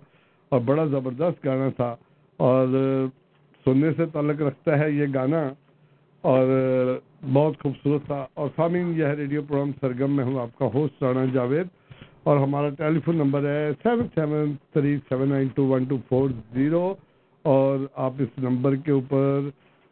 اور 0.53 0.61
بڑا 0.61 0.85
زبردست 0.85 1.45
گانا 1.45 1.69
تھا 1.77 1.95
اور 2.39 2.67
سننے 3.67 3.91
سے 3.97 4.07
تعلق 4.07 4.43
رکھتا 4.43 4.79
ہے 4.79 4.91
یہ 4.91 5.07
گانا 5.15 5.43
اور 6.25 6.47
بہت 7.33 7.63
خوبصورت 7.63 8.07
تھا 8.07 8.27
اور 8.35 8.49
سامعین، 8.57 8.93
یہ 8.97 9.05
ہے 9.05 9.15
ریڈیو 9.15 9.43
پروگرام 9.43 9.71
سرگم 9.81 10.17
میں 10.17 10.25
ہوں 10.25 10.39
آپ 10.41 10.59
کا 10.59 10.67
ہوسٹ 10.75 11.03
رانا 11.03 11.25
جاوید 11.25 11.67
اور 12.25 12.37
ہمارا 12.37 12.69
ٹیلی 12.79 13.01
فون 13.01 13.17
نمبر 13.17 13.45
ہے 13.45 13.71
seven 13.83 14.07
seven 14.15 14.53
three 14.73 14.97
seven 15.09 15.29
nine 15.29 15.49
two 15.49 15.67
one 15.67 15.85
two 15.85 15.97
four 16.09 16.31
zero 16.53 16.95
اور 17.45 17.87
آپ 17.95 18.13
اس 18.19 18.39
نمبر 18.39 18.75
کے 18.77 18.93
اوپر 18.93 19.49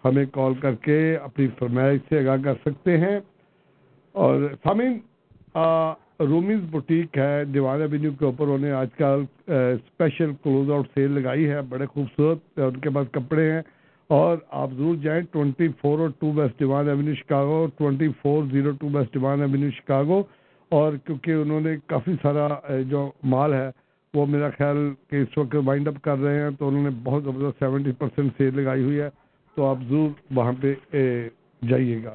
ہمیں 0.09 0.25
کال 0.33 0.55
کر 0.55 0.75
کے 0.75 1.17
اپنی 1.17 1.47
فرمائش 1.59 2.01
سے 2.09 2.19
آگاہ 2.19 2.37
کر 2.45 2.55
سکتے 2.55 2.99
ہیں۔ 2.99 3.21
اور 4.13 4.55
سامین 4.63 4.99
رومیز 6.21 6.59
بوٹیک 6.71 7.19
ہے، 7.19 7.45
دیوان 7.45 7.81
ایوینیو 7.81 8.11
کے 8.19 8.25
اوپر 8.25 8.45
انہوں 8.45 8.59
نے 8.59 8.73
آج 8.73 8.89
کل 8.99 9.25
اسپیشل 9.47 10.31
کلوز 10.43 10.71
آؤٹ 10.71 10.89
سیل 10.95 11.11
لگائی 11.11 11.51
ہے، 11.51 11.63
بڑے 11.63 11.87
خوبصورت، 11.87 12.59
ان 12.59 12.77
کے 12.77 12.91
پاس 12.91 13.07
کپڑے 13.13 13.53
ہیں۔ 13.53 13.63
اور 14.09 14.39
آپ 14.51 14.71
ضرور 14.77 14.97
جائیں 14.97 15.23
ٹوئنٹی 15.33 15.69
فور 15.69 15.99
اور 15.99 16.09
two 16.19 16.33
west 16.33 16.61
Devon 16.61 16.89
avenue 16.89 17.15
Chicago 17.15 17.67
twenty 17.77 18.09
four 18.23 18.45
zero 18.53 18.71
two 18.71 18.89
west 18.93 19.15
Devon 19.15 19.43
avenue 19.43 19.71
Chicago. 19.71 20.23
اور 20.69 20.93
کیونکہ 21.05 21.31
انہوں 21.31 21.61
نے 21.61 21.71
کافی 21.87 22.13
سارا 22.23 22.49
جو 22.89 23.11
مال 23.23 23.55
ہے، 23.55 23.71
وہ 24.15 24.27
میرا 24.27 24.49
خیال 24.59 24.77
کہ 25.11 25.17
اس 25.17 25.39
وقت 25.39 25.57
وائنڈ 25.65 25.89
اپ 25.89 25.95
کر 26.03 26.19
رہے 26.19 26.41
ہیں، 26.41 26.51
تو 26.59 26.69
انہوں 26.69 26.83
نے 26.83 26.91
بہت 27.05 27.25
زبردست 27.25 27.59
سیونٹی 27.59 27.93
پرسینٹ 27.93 28.33
سیل 28.39 28.61
لگائی 28.61 28.83
ہوئی 28.83 29.01
ہے۔ 29.01 29.09
تو 29.57 29.65
آپ 29.67 29.77
ضرور 29.89 30.11
وہاں 30.35 30.53
پہ 30.61 30.75
جائیے 31.69 32.05
گا۔ 32.05 32.15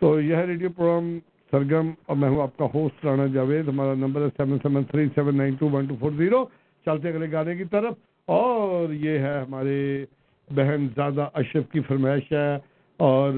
تو 0.00 0.20
یہ 0.20 0.36
ریڈیو 0.36 0.70
پروگرام 0.76 1.18
سرگم 1.50 1.90
اور 2.06 2.16
میں 2.16 2.28
ہوں 2.28 2.42
آپ 2.42 2.56
کا 2.56 2.66
ہوسٹ 2.74 3.04
رانا 3.04 3.26
جاوید۔ 3.26 3.68
ہمارا 3.68 3.94
نمبر 3.94 4.20
ہے 4.20 4.26
seven 4.36 4.58
seven 4.62 4.84
three 4.84 5.06
seven 5.14 5.36
nine 5.36 5.54
two 5.54 5.68
one 5.68 5.86
two 5.86 5.94
four 6.00 6.10
zero 6.10 6.44
چلتے 6.84 7.08
اگلے 7.08 7.32
گانے 7.32 7.56
کی 7.56 7.64
طرف۔ 7.64 7.94
اور 8.26 8.92
یہ 8.92 9.18
ہے 9.18 9.40
ہمارے 9.40 10.06
بہن 10.50 10.86
زادہ 10.96 11.28
اشرف 11.34 11.72
کی 11.72 11.80
فرمائش 11.80 12.32
ہے۔ 12.32 12.58
اور 12.96 13.32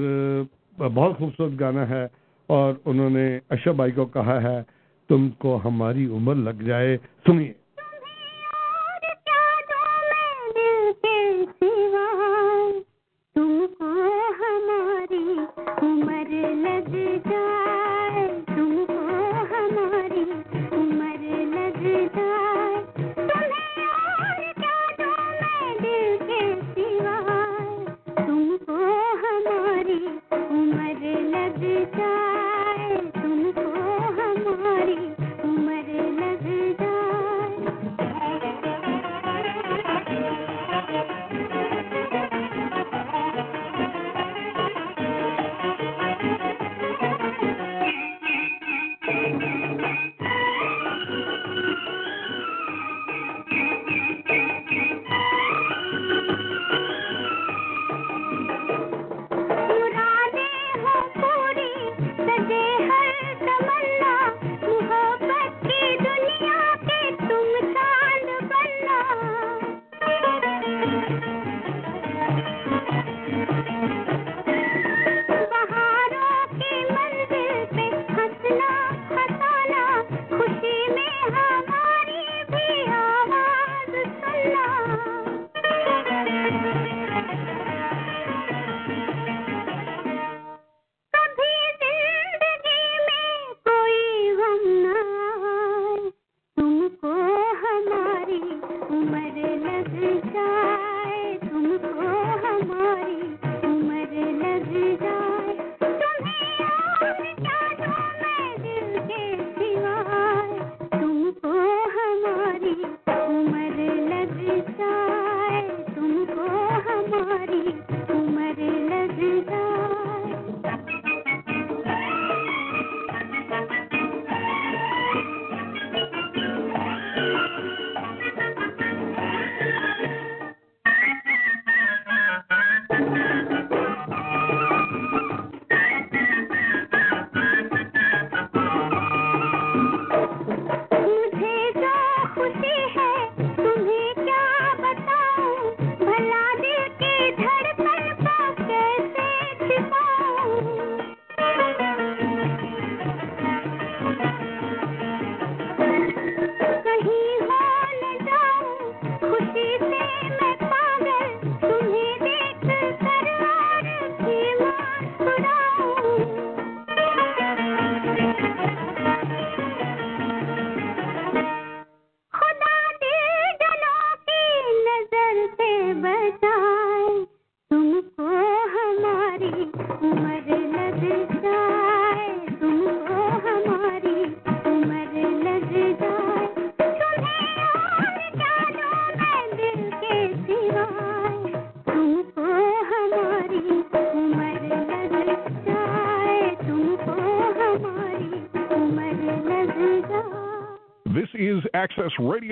بہت 0.77 1.17
خوبصورت 1.17 1.59
گانا 1.59 1.89
ہے۔ 1.89 2.07
اور 2.47 2.73
انہوں 2.85 3.09
نے 3.09 3.39
اشرف 3.49 3.75
بھائی 3.75 3.91
کو 3.91 4.05
کہا 4.05 4.41
ہے، 4.41 4.61
تم 5.09 5.29
کو 5.29 5.59
ہماری 5.65 6.05
عمر 6.05 6.35
لگ 6.35 6.63
جائے۔ 6.63 6.97
سنیے۔ 7.27 7.66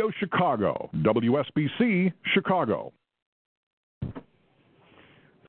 Radio 0.05 0.11
Chicago, 0.19 0.89
WSBC 0.95 2.13
Chicago. 2.23 2.91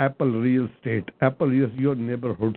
Apple 0.00 0.32
real 0.42 0.66
estate 0.68 1.10
Apple 1.24 1.52
is 1.54 1.80
your 1.80 1.96
neighbourhood 1.98 2.56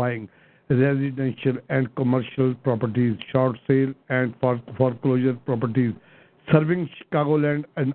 buying 0.00 0.26
residential 0.70 1.58
and 1.70 1.88
commercial 1.98 2.52
properties 2.64 3.16
short 3.32 3.56
sale 3.62 3.94
and 4.10 4.32
for 4.42 4.92
closure 5.02 5.32
properties 5.46 5.92
serving 6.48 6.86
Chicagoland 6.88 7.64
and 7.78 7.94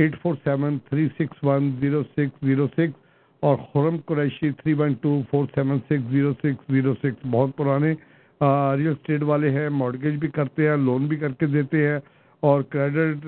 eight 0.00 0.16
four 0.22 0.34
seven 0.44 0.78
three 0.88 1.08
six 1.18 1.44
one 1.44 1.70
zero 1.80 2.02
six 2.02 2.46
zero 2.46 2.66
six 2.66 2.98
اور 3.40 3.56
Khurram 3.56 3.96
Qureshi 4.06 4.50
three 4.50 4.72
one 4.72 4.92
two 4.92 5.20
four 5.30 5.44
seven 5.54 5.78
six 5.78 6.10
zero 6.10 6.32
six 6.32 6.72
zero 6.72 6.94
six 6.94 7.26
بہت 7.30 7.56
پرانے 7.56 7.94
real 8.78 8.88
estate 8.88 9.22
والے 9.22 9.50
ہیں 9.50 9.68
mortgage 9.68 10.14
بھی 10.14 10.28
کرتے 10.28 10.68
ہیں 10.68 10.76
loan 10.76 11.06
بھی 11.06 11.16
کر 11.16 11.32
کے 11.32 11.46
دیتے 11.46 11.88
ہیں 11.88 11.98
اور 12.40 12.62
کریڈٹ 12.62 13.26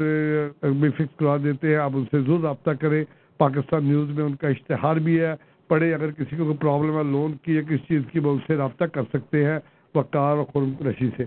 بھی 0.65 0.91
فکس 0.91 1.17
کروا 1.17 1.37
دیتے 1.45 1.69
ہیں۔ 1.69 1.77
آپ 1.77 1.91
ان 1.95 2.05
سے 2.11 2.21
ضرور 2.21 2.41
رابطہ 2.41 2.71
کریں۔ 2.71 3.05
پاکستان 3.39 3.85
نیوز 3.85 4.11
میں 4.11 4.25
ان 4.25 4.35
کا 4.35 4.49
اشتہار 4.49 4.97
بھی 4.97 5.21
ہے۔ 5.21 5.35
پڑھے 5.69 5.95
اگر 5.95 6.11
کسی 6.11 6.37
کو 6.37 6.45
کوئی 6.45 6.57
پرابلم 6.57 6.99
ہے 6.99 7.03
لون 7.03 7.33
کی 7.43 7.55
یا 7.55 7.63
کسی 7.63 7.77
چیز 7.77 8.03
کی، 8.13 8.19
وہ 8.19 8.33
ان 8.33 8.39
سے 8.47 8.57
رابطہ 8.57 8.85
کر 8.85 9.03
سکتے 9.03 9.45
ہیں 9.45 9.59
وقار 9.95 10.37
اور 10.37 10.45
خرم 10.53 10.73
قریشی 10.79 11.09
سے۔ 11.17 11.25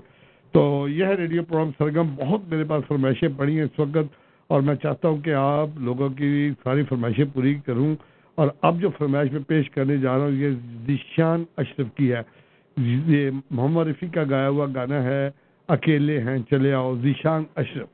تو 0.52 0.88
یہ 0.90 1.06
ہے 1.06 1.14
ریڈیو 1.14 1.44
پروگرام 1.44 1.72
سرگم 1.78 2.16
بہت 2.16 2.42
میرے 2.50 2.64
پاس 2.64 2.84
فرمائشیں 2.88 3.28
پڑی 3.38 3.56
ہیں۔ 3.56 3.64
اس 3.64 3.80
وقت 3.80 4.25
اور 4.48 4.62
میں 4.62 4.76
چاہتا 4.76 5.08
ہوں 5.08 5.18
کہ 5.18 5.34
آپ 5.34 5.68
لوگوں 5.78 6.10
کی 6.10 6.52
ساری 6.64 6.84
فرمائشیں 6.84 7.26
پوری 7.34 7.56
کروں 7.66 7.96
اور 8.36 8.48
اب 8.62 8.80
جو 8.82 8.90
فرمائش 8.98 9.32
میں 9.32 9.42
پیش 9.48 9.70
کرنے 9.70 9.98
جا 9.98 10.18
رہا 10.18 10.24
ہوں، 10.24 10.32
یہ 10.32 10.50
ذیشان 10.86 11.44
اشرف 11.58 11.88
کی 11.96 12.14
ہے۔ 12.14 12.22
یہ 12.78 13.30
محمد 13.52 13.88
رفیع 13.88 14.10
کا 14.10 14.24
گایا 14.30 14.50
ہوا 14.50 14.68
گانا 14.76 15.04
ہے، 15.04 15.30
اکیلے 15.68 16.20
ہیں، 16.24 16.38
چلے 16.50 16.74
آؤ 16.74 16.96
دشان 16.96 17.44
اشرف۔ 17.56 17.90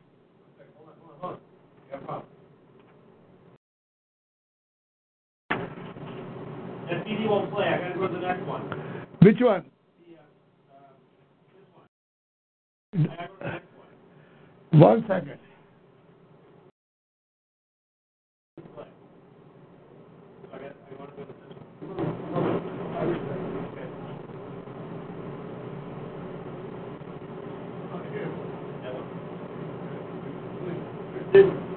One 14.74 15.02
second. 15.08 15.51
did 31.34 31.71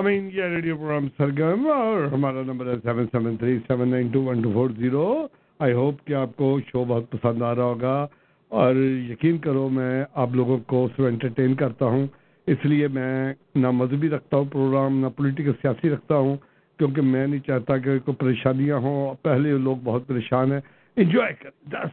سامعین 0.00 0.28
یہ 0.32 0.42
ریڈیو 0.42 0.76
پروگرام 0.76 1.06
سرگرم 1.16 1.66
اور 1.70 2.04
ہمارا 2.12 2.42
نمبر 2.42 2.66
ہے 2.66 2.74
seven 2.82 3.06
seven 3.12 3.36
three 3.36 3.58
seven 3.66 3.88
nine 3.88 4.08
two 4.08 4.22
one 4.22 4.40
two 4.42 4.50
four 4.52 4.70
zero. 4.76 5.26
I 5.58 5.72
hope 5.72 6.06
کہ 6.06 6.14
آپ 6.14 6.36
کو 6.36 6.58
شو 6.66 6.84
بہت 6.88 7.10
پسند 7.10 7.42
آ 7.42 7.54
رہا 7.54 7.62
ہوگا 7.62 8.06
اور 8.48 8.74
یقین 9.10 9.38
کرو 9.38 9.68
میں 9.68 10.04
آپ 10.14 10.34
لوگوں 10.34 10.58
کو 10.66 10.88
صرف 10.96 11.06
انٹرٹین 11.06 11.54
کرتا 11.54 11.86
ہوں۔ 11.86 12.06
اس 12.46 12.64
لیے 12.64 12.88
میں 12.88 13.34
نہ 13.54 13.70
مذہبی 13.70 14.08
رکھتا 14.08 14.36
ہوں 14.36 14.44
پروگرام، 14.52 14.98
نہ 15.00 15.06
پولیٹیکل 15.16 15.52
سیاسی 15.62 15.90
رکھتا 15.90 16.16
ہوں، 16.16 16.36
کیونکہ 16.78 17.02
میں 17.02 17.26
نہیں 17.26 17.46
چاہتا 17.46 17.76
کہ 17.76 17.98
کوئی 17.98 18.16
پریشانیاں 18.16 18.76
ہوں۔ 18.76 19.14
پہلے 19.22 19.56
لوگ 19.58 19.76
بہت 19.84 20.06
پریشان 20.06 20.52
ہیں۔ 20.52 20.60
انجوائے 20.96 21.34
کر 21.40 21.50
this 21.72 21.90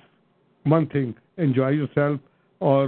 one 0.72 0.86
thing 0.86 1.12
enjoy 1.38 1.76
yourself 1.96 2.20
اور 2.60 2.88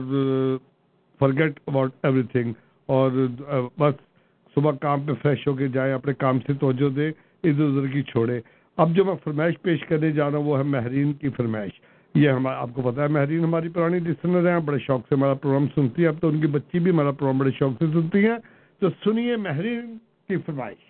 فرگیٹ 1.19 1.59
اباؤٹ 1.67 1.91
ایوری 2.03 2.23
تھنگ 2.31 2.53
اور، 2.85 3.11
بس۔ 3.77 4.08
صبح 4.55 4.71
کام 4.71 5.01
پہ 5.01 5.11
فریش 5.21 5.47
ہو 5.47 5.53
کے 5.53 5.67
جائیں، 5.67 5.93
اپنے 5.93 6.13
کام 6.13 6.39
سے 6.39 6.53
توجہ 6.53 6.89
دے 6.89 7.09
ادھر 7.43 7.63
ادھر 7.63 7.87
کی 7.87 8.03
چھوڑے 8.03 8.41
اب 8.77 8.95
جو 8.95 9.05
میں 9.05 9.15
فرمائش 9.23 9.61
پیش 9.61 9.85
کرنے 9.85 10.11
جا 10.11 10.31
رہا 10.31 10.37
ہوں، 10.37 10.45
وہ 10.45 10.57
ہے 10.57 10.63
مہرین 10.63 11.13
کی 11.13 11.29
فرمائش۔ 11.29 11.71
یہ 12.15 12.29
ہمارا 12.29 12.61
آپ 12.61 12.69
کو 12.73 12.81
پتا 12.81 13.03
ہے 13.03 13.07
مہرین 13.07 13.43
ہماری 13.43 13.69
پرانی 13.69 13.99
لسنر 13.99 14.51
ہیں، 14.51 14.59
بڑے 14.59 14.79
شوق 14.79 15.01
سے 15.09 15.15
ہمارا 15.15 15.33
پروگرام 15.33 15.65
سنتی 15.75 16.03
ہے 16.03 16.07
اب 16.07 16.15
تو 16.21 16.27
ان 16.27 16.41
کی 16.41 16.47
بچی 16.47 16.79
بھی 16.79 16.91
ہمارا 16.91 17.11
پروگرام 17.11 17.37
بڑے 17.37 17.51
شوق 17.51 17.71
سے 17.79 17.85
سنتی 17.93 18.25
ہیں۔ 18.27 18.37
تو 18.79 18.87
سنیے 18.89 19.35
مہرین 19.35 19.97
کی 20.27 20.35
فرمائش۔ 20.37 20.89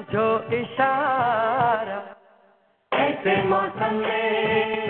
Sancho 0.00 0.44
y 0.50 0.76
Sara. 0.76 2.16
Este 2.90 3.42
También. 3.78 4.89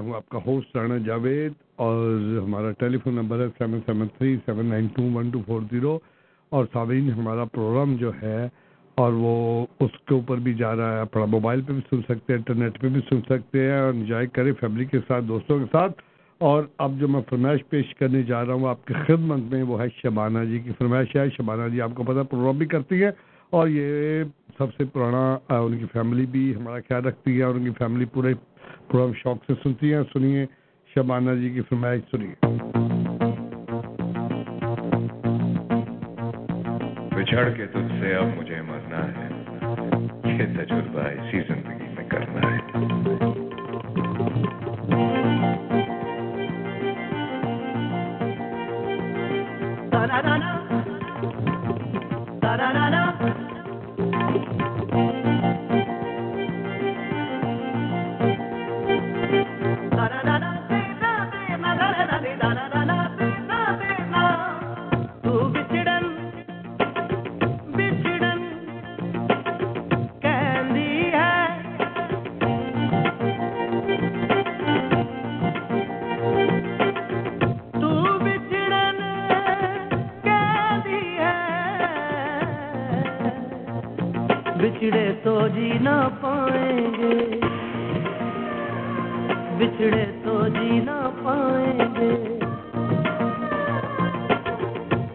ہوں۔ 0.00 0.14
آپ 0.14 0.28
کا 0.28 0.38
ہوسٹ 0.46 0.76
رانا 0.76 0.98
جاوید 0.98 1.52
اور 1.76 2.18
ہمارا 2.46 2.70
ٹیلی 2.70 2.98
فون 2.98 3.14
نمبر 3.14 3.38
ہے 3.38 3.46
seven 3.58 3.80
seven 3.86 4.08
three 4.18 4.36
seven 4.46 4.66
nine 4.66 4.86
two 4.86 5.02
one 5.02 5.30
two 5.30 5.40
four 5.46 5.60
zero 5.70 5.98
اور 6.48 6.64
سامعین 6.72 7.10
ہمارا 7.10 7.44
پروگرام 7.44 7.96
جو 7.96 8.10
ہے 8.22 8.48
اور 8.94 9.12
وہ 9.12 9.66
اس 9.80 9.90
کے 10.06 10.14
اوپر 10.14 10.36
بھی 10.36 10.54
جا 10.54 10.76
رہا 10.76 10.96
ہے۔ 10.96 11.00
اپنا 11.00 11.24
موبائل 11.24 11.62
پہ 11.62 11.72
بھی 11.72 11.80
سن 11.90 12.02
سکتے 12.02 12.32
ہیں 12.32 12.36
انٹرنیٹ 12.36 12.80
پہ 12.80 12.88
بھی 12.88 13.00
سن 13.10 13.20
سکتے 13.28 13.70
ہیں۔ 13.70 13.80
اور 13.80 13.94
انجوائے 13.94 14.26
کریں 14.26 14.52
فیملی 14.60 14.84
کے 14.84 14.98
ساتھ، 15.08 15.24
دوستوں 15.24 15.58
کے 15.58 15.64
ساتھ۔ 15.72 15.92
اور 16.38 16.64
اب 16.78 16.92
جو 16.98 17.08
میں 17.08 17.20
فرمائش 17.30 17.60
پیش 17.68 17.94
کرنے 17.94 18.22
جا 18.22 18.46
رہا 18.46 18.52
ہوں، 18.52 18.68
آپ 18.68 18.84
کی 18.84 18.94
خدمت 18.94 19.52
میں 19.52 19.62
وہ 19.62 19.82
ہے 19.82 19.86
شبانہ 20.02 20.38
جی 20.38 20.58
کی 20.58 20.70
فرمائش 20.78 21.16
ہے۔ 21.16 21.30
شبانہ 21.36 21.68
جی 21.68 21.80
آپ 21.80 21.90
کو 21.94 22.02
پتہ 22.02 22.22
پروگرام 22.30 22.58
بھی 22.58 22.66
کرتی 22.66 23.02
ہے 23.02 23.10
اور 23.50 23.68
یہ 23.68 24.24
سب 24.58 24.66
سے 24.76 24.84
پرانا 24.84 25.38
ان 25.48 25.78
کی 25.78 25.84
فیملی 25.92 26.26
بھی 26.26 26.54
ہمارا 26.56 26.80
خیال 26.80 27.04
رکھتی 27.04 27.38
ہے 27.38 27.42
اور 27.42 27.54
ان 27.54 27.64
کی 27.64 27.70
فیملی 27.78 28.04
پورے 28.04 28.34
پروگرام 28.90 29.12
شوق 29.22 29.44
سے 29.46 29.52
سنتی 29.62 29.92
ہیں 29.94 30.02
سنیے 30.12 30.44
شبانہ 30.94 31.30
جی 31.40 31.48
کی 31.50 31.60
فرمائش 31.68 32.00
سنیے۔ 32.10 32.34
بچھڑ 37.14 37.48
کے 37.50 37.66
تجھ 37.66 37.92
سے 38.00 38.14
اب 38.14 38.26
مجھے 38.36 38.60
مرنا 38.62 39.02
ہے 39.16 39.28
یہ 40.32 40.46
تجربہ 40.56 41.06
اسی 41.06 41.40
زندگی 41.48 41.88
میں 41.96 42.08
کرنا 42.10 42.42
ہے۔ 42.50 42.58
Da 49.92 50.06
da 50.06 50.18
da 50.26 50.34
da 52.42 52.56
da 52.56 52.72
da 52.74 52.88
da 52.94 53.19
بچھڑے 84.80 85.12
تو 85.22 85.32
جی 85.48 85.70
نہ 85.80 85.94
پائیں 86.20 86.86
گے 86.92 87.40
بچھڑے 89.58 90.04
تو 90.24 90.36
جی 90.48 90.78
نہ 90.80 90.94
پائیں 91.16 91.88
گے 91.96 92.14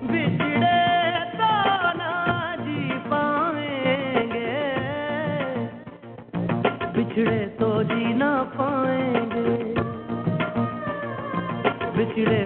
بچھڑے 0.04 0.78
تو 1.32 1.50
نہ 1.98 2.12
جی 2.60 2.92
پائیں 3.10 4.30
گے 4.34 4.54
بچھڑے 6.96 7.46
تو 7.58 7.72
جی 7.84 8.14
نہ 8.14 8.32
پائیں 8.56 9.26
گے 9.32 9.74
بچھڑے 11.96 12.46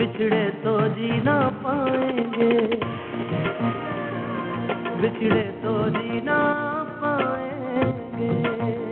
بچھڑے 0.00 0.50
تو 0.62 0.78
جی 0.96 1.10
نہ 1.24 1.50
پائیں 1.62 2.24
گے۔ 2.34 2.66
بچھڑے 5.00 5.50
تو 5.62 5.88
جی 5.88 6.20
نہ 6.20 6.38
پائیں 7.00 7.92
گے۔ 8.18 8.89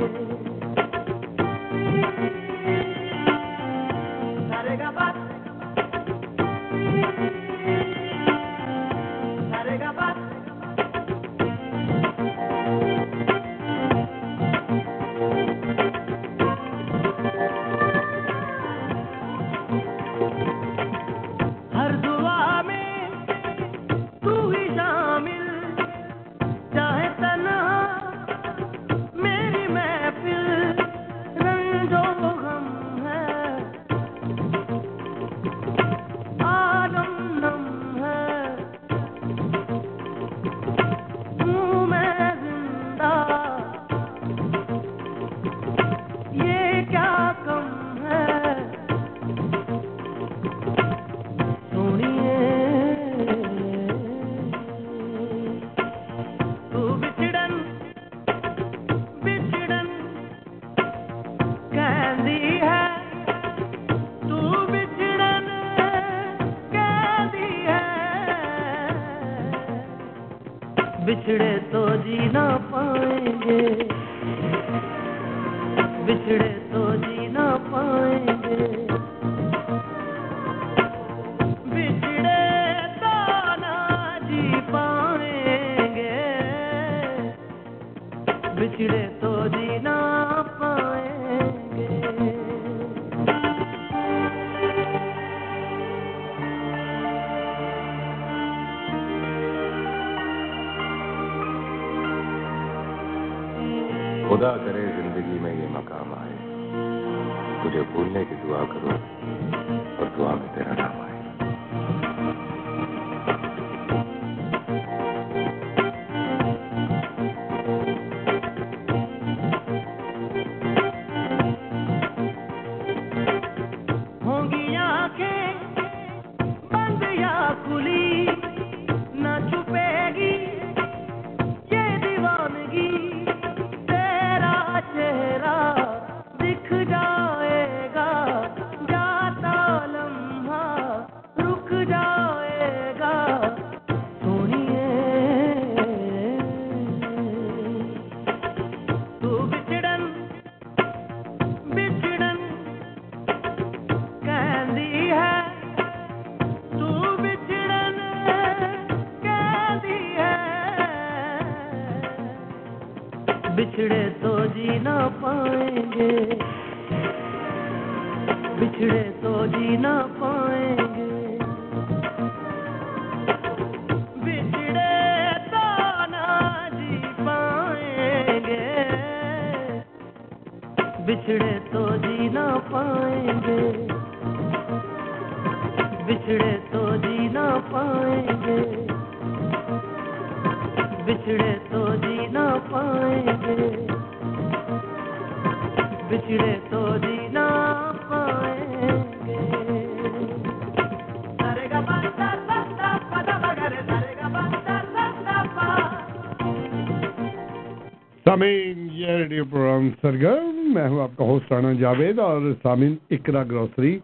جاوید 211.98 212.18
اور 212.18 212.42
سامین 212.62 212.94
اکرا 213.10 213.42
گروسری 213.42 213.98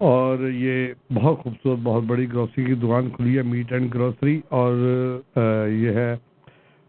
اور 0.00 0.48
یہ 0.50 0.86
بہت 1.14 1.38
خوبصورت، 1.38 1.78
بہت 1.82 2.02
بڑی 2.02 2.26
گروسری 2.28 2.64
کی 2.64 2.74
دکان 2.74 3.10
کھلی 3.10 3.36
ہے، 3.36 3.42
میٹ 3.42 3.72
اینڈ 3.72 3.94
گروسری 3.94 4.40
اور 4.48 4.74
یہ 5.70 5.90
ہے 5.90 6.14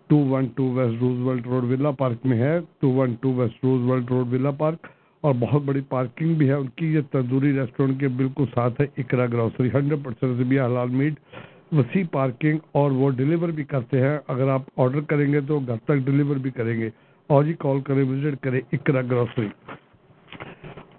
two 0.09 0.17
one 0.29 0.45
two 0.55 0.71
west 0.73 1.01
Roosevelt 1.19 1.47
road 1.47 1.63
Villa 1.63 1.91
Park 1.91 2.25
میں 2.25 2.37
ہے، 2.37 2.57
two 2.79 2.91
one 2.91 3.13
two 3.21 3.33
west 3.33 3.63
Roosevelt 3.89 4.11
road 4.11 4.33
Villa 4.33 4.51
Park 4.51 4.87
اور 5.23 5.33
بہت 5.39 5.61
بڑی 5.61 5.81
پارکنگ 5.89 6.33
بھی 6.33 6.47
ہے، 6.47 6.53
ان 6.53 6.67
کی 6.75 6.93
یہ 6.93 7.01
تندوری 7.11 7.53
ریسٹورینٹ 7.53 7.99
کے 7.99 8.07
بالکل 8.17 8.45
ساتھ 8.55 8.81
ہے، 8.81 8.87
اقرا 8.97 9.25
گروسری، 9.25 9.69
ہنڈریڈ 9.73 10.03
پرسینٹ 10.03 10.37
ذبیہ 10.37 10.61
حلال 10.61 10.89
میٹ، 10.89 11.19
وسیع 11.71 12.03
پارکنگ 12.11 12.57
اور 12.71 12.91
وہ 12.91 13.09
ڈلیور 13.09 13.49
بھی 13.49 13.63
کرتے 13.63 14.01
ہیں۔ 14.01 14.17
اگر 14.27 14.49
آپ 14.49 14.61
آرڈر 14.77 15.01
کریں 15.01 15.31
گے 15.33 15.39
تو 15.47 15.59
گھر 15.59 15.77
تک 15.85 16.05
ڈلیور 16.05 16.35
بھی 16.35 16.51
کریں 16.51 16.79
گے۔ 16.79 16.89
اور 17.29 17.43
جی 17.43 17.53
کال 17.59 17.81
کریں، 17.81 18.03
وزٹ 18.03 18.43
کریں 18.43 18.61
اقرا 18.71 19.01
گروسری۔ 19.01 19.47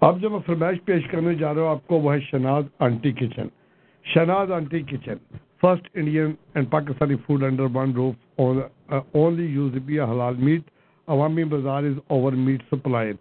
اب 0.01 0.19
جو 0.21 0.29
میں 0.29 0.39
فرمائش 0.45 0.77
پیش 0.85 1.07
کرنے 1.07 1.33
جا 1.35 1.53
رہا 1.53 1.61
ہوں، 1.61 1.69
آپ 1.69 1.87
کو 1.87 1.99
وہ 1.99 2.13
ہے 2.13 2.19
Shahnaz 2.19 2.65
aunty 2.79 3.11
kitchen. 3.11 3.47
Shahnaz 4.05 4.51
aunty 4.51 4.81
kitchen. 4.81 5.15
First 5.61 5.87
Indian 5.93 6.31
and 6.53 6.69
Pakistani 6.69 7.15
food 7.25 7.43
under 7.43 7.75
one 7.75 7.93
roof 7.95 8.39
only 8.39 9.45
use 9.45 9.77
be 9.85 9.99
حلال 10.01 10.35
meat 10.39 10.69
Awami 11.07 11.43
Bazaar 11.43 11.83
is 11.83 11.97
our 12.07 12.33
meat 12.33 12.63
supply 12.71 13.13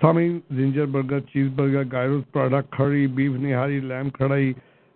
سامعین 0.00 0.38
zinger 0.50 0.86
burger 0.86 1.20
cheese 1.32 1.48
burger 1.56 1.82
gyros 1.92 2.22
product 2.32 2.70
کھڑی 2.72 3.06
beef 3.06 3.40
nihari 3.40 3.80
lamb 3.80 4.10
karahi 4.10 4.52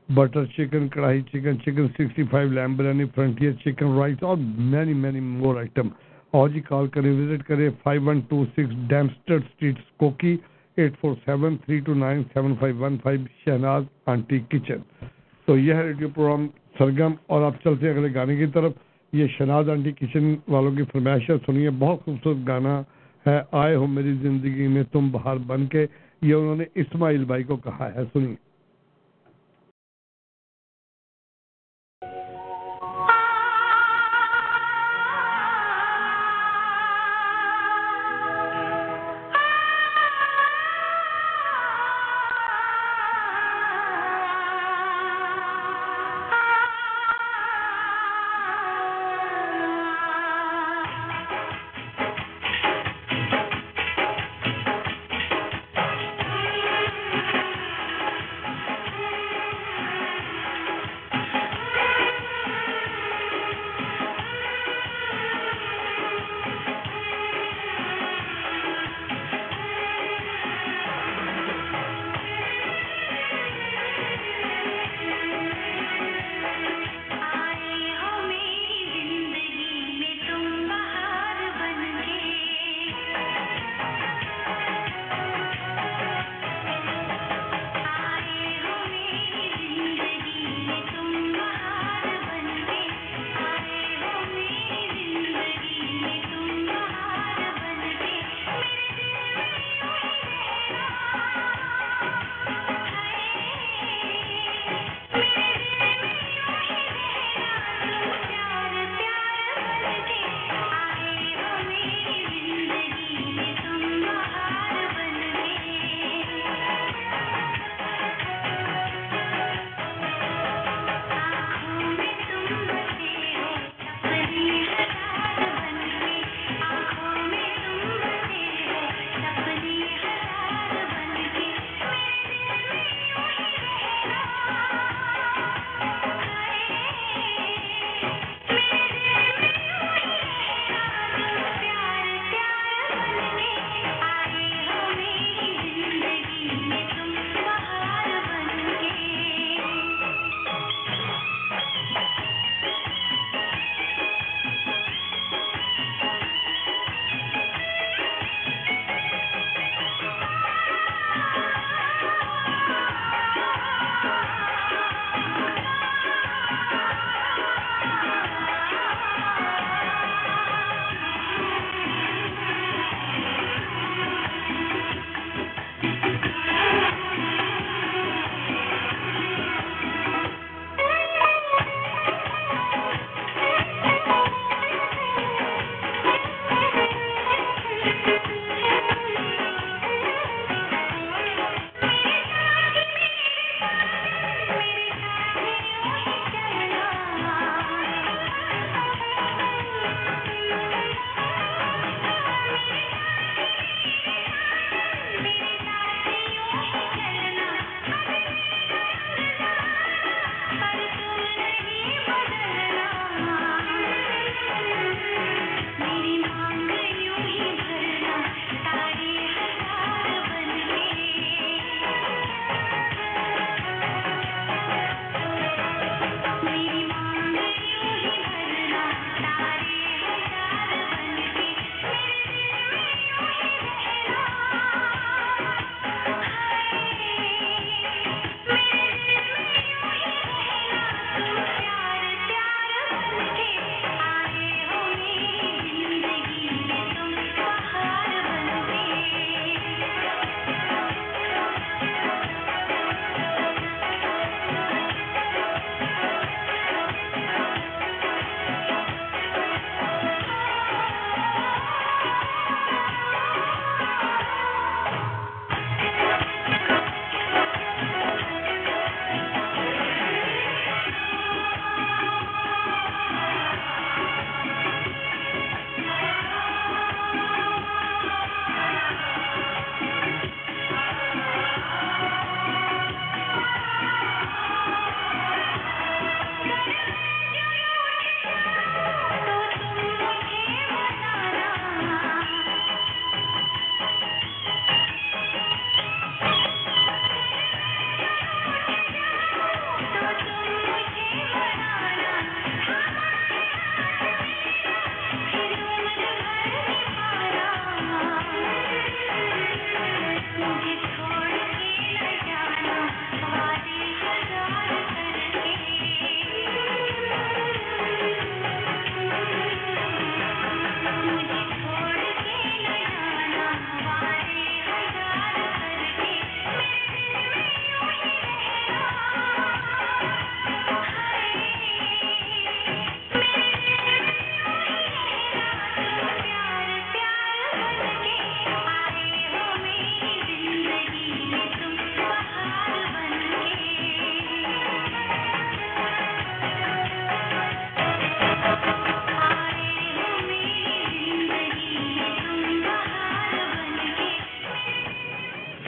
butter 0.08 0.44
chicken 0.46 0.88
karahi 0.88 1.22
chicken 1.22 1.60
chicken 1.60 1.88
sixty 1.88 2.22
five 2.30 2.52
lamb 2.52 2.76
biryani 2.76 3.04
frontier 3.14 3.52
chicken 3.52 3.98
rice 3.98 4.22
اور 4.22 4.36
many 4.70 4.94
many 4.94 5.20
more 5.20 5.56
item 5.56 5.88
اور 6.32 6.48
جی 6.48 6.60
call 6.60 6.88
کریں 6.88 7.12
visit 7.12 7.46
کریں 7.46 7.68
five 7.82 8.02
one 8.02 8.20
two 8.28 8.44
six 8.46 8.88
Dempster 8.88 9.34
street 9.34 9.78
cookie 9.96 10.36
eight 10.76 10.92
four 11.00 11.14
seven 11.24 11.56
three 11.56 11.78
two 11.78 11.94
nine 11.94 12.22
seven 12.34 12.54
five 12.60 12.76
one 12.78 12.96
five 13.02 13.20
Shahnaz 13.44 13.84
aunty 14.06 14.38
kitchen 14.38 14.78
تو 15.46 15.58
یہ 15.58 15.74
ہے 15.74 15.82
radio 15.82 16.08
programme 16.14 16.46
سرگم 16.78 17.12
اور 17.26 17.42
آپ 17.42 17.54
چلتے 17.64 17.86
ہیں 17.86 17.94
اگلے 17.94 18.14
گانے 18.14 18.36
کی 18.36 18.46
طرف. 18.46 18.72
یہ 19.12 19.26
شہناز 19.26 19.68
آنٹی 19.68 19.92
کچن 19.92 20.34
والوں 20.48 20.76
کی 20.76 20.82
فرمائش 20.92 21.30
ہے. 21.30 21.34
سنیے، 21.46 21.70
بہت 21.70 22.04
خوبصورت 22.04 22.48
گانا 22.48 22.82
ہے. 23.26 23.40
آئے 23.52 23.74
ہو 23.74 23.86
میری 23.86 24.14
زندگی 24.14 24.68
میں 24.68 24.82
تم 24.92 25.10
بہار 25.10 25.36
بن 25.36 25.66
کے. 25.66 25.86
یہ 26.22 26.34
انہوں 26.34 26.56
نے 26.56 26.64
اسماعیل 26.74 27.24
بھائی 27.24 27.44
کو 27.44 27.56
کہا 27.56 27.88
ہے. 27.94 28.00
سنیے۔ 28.12 28.43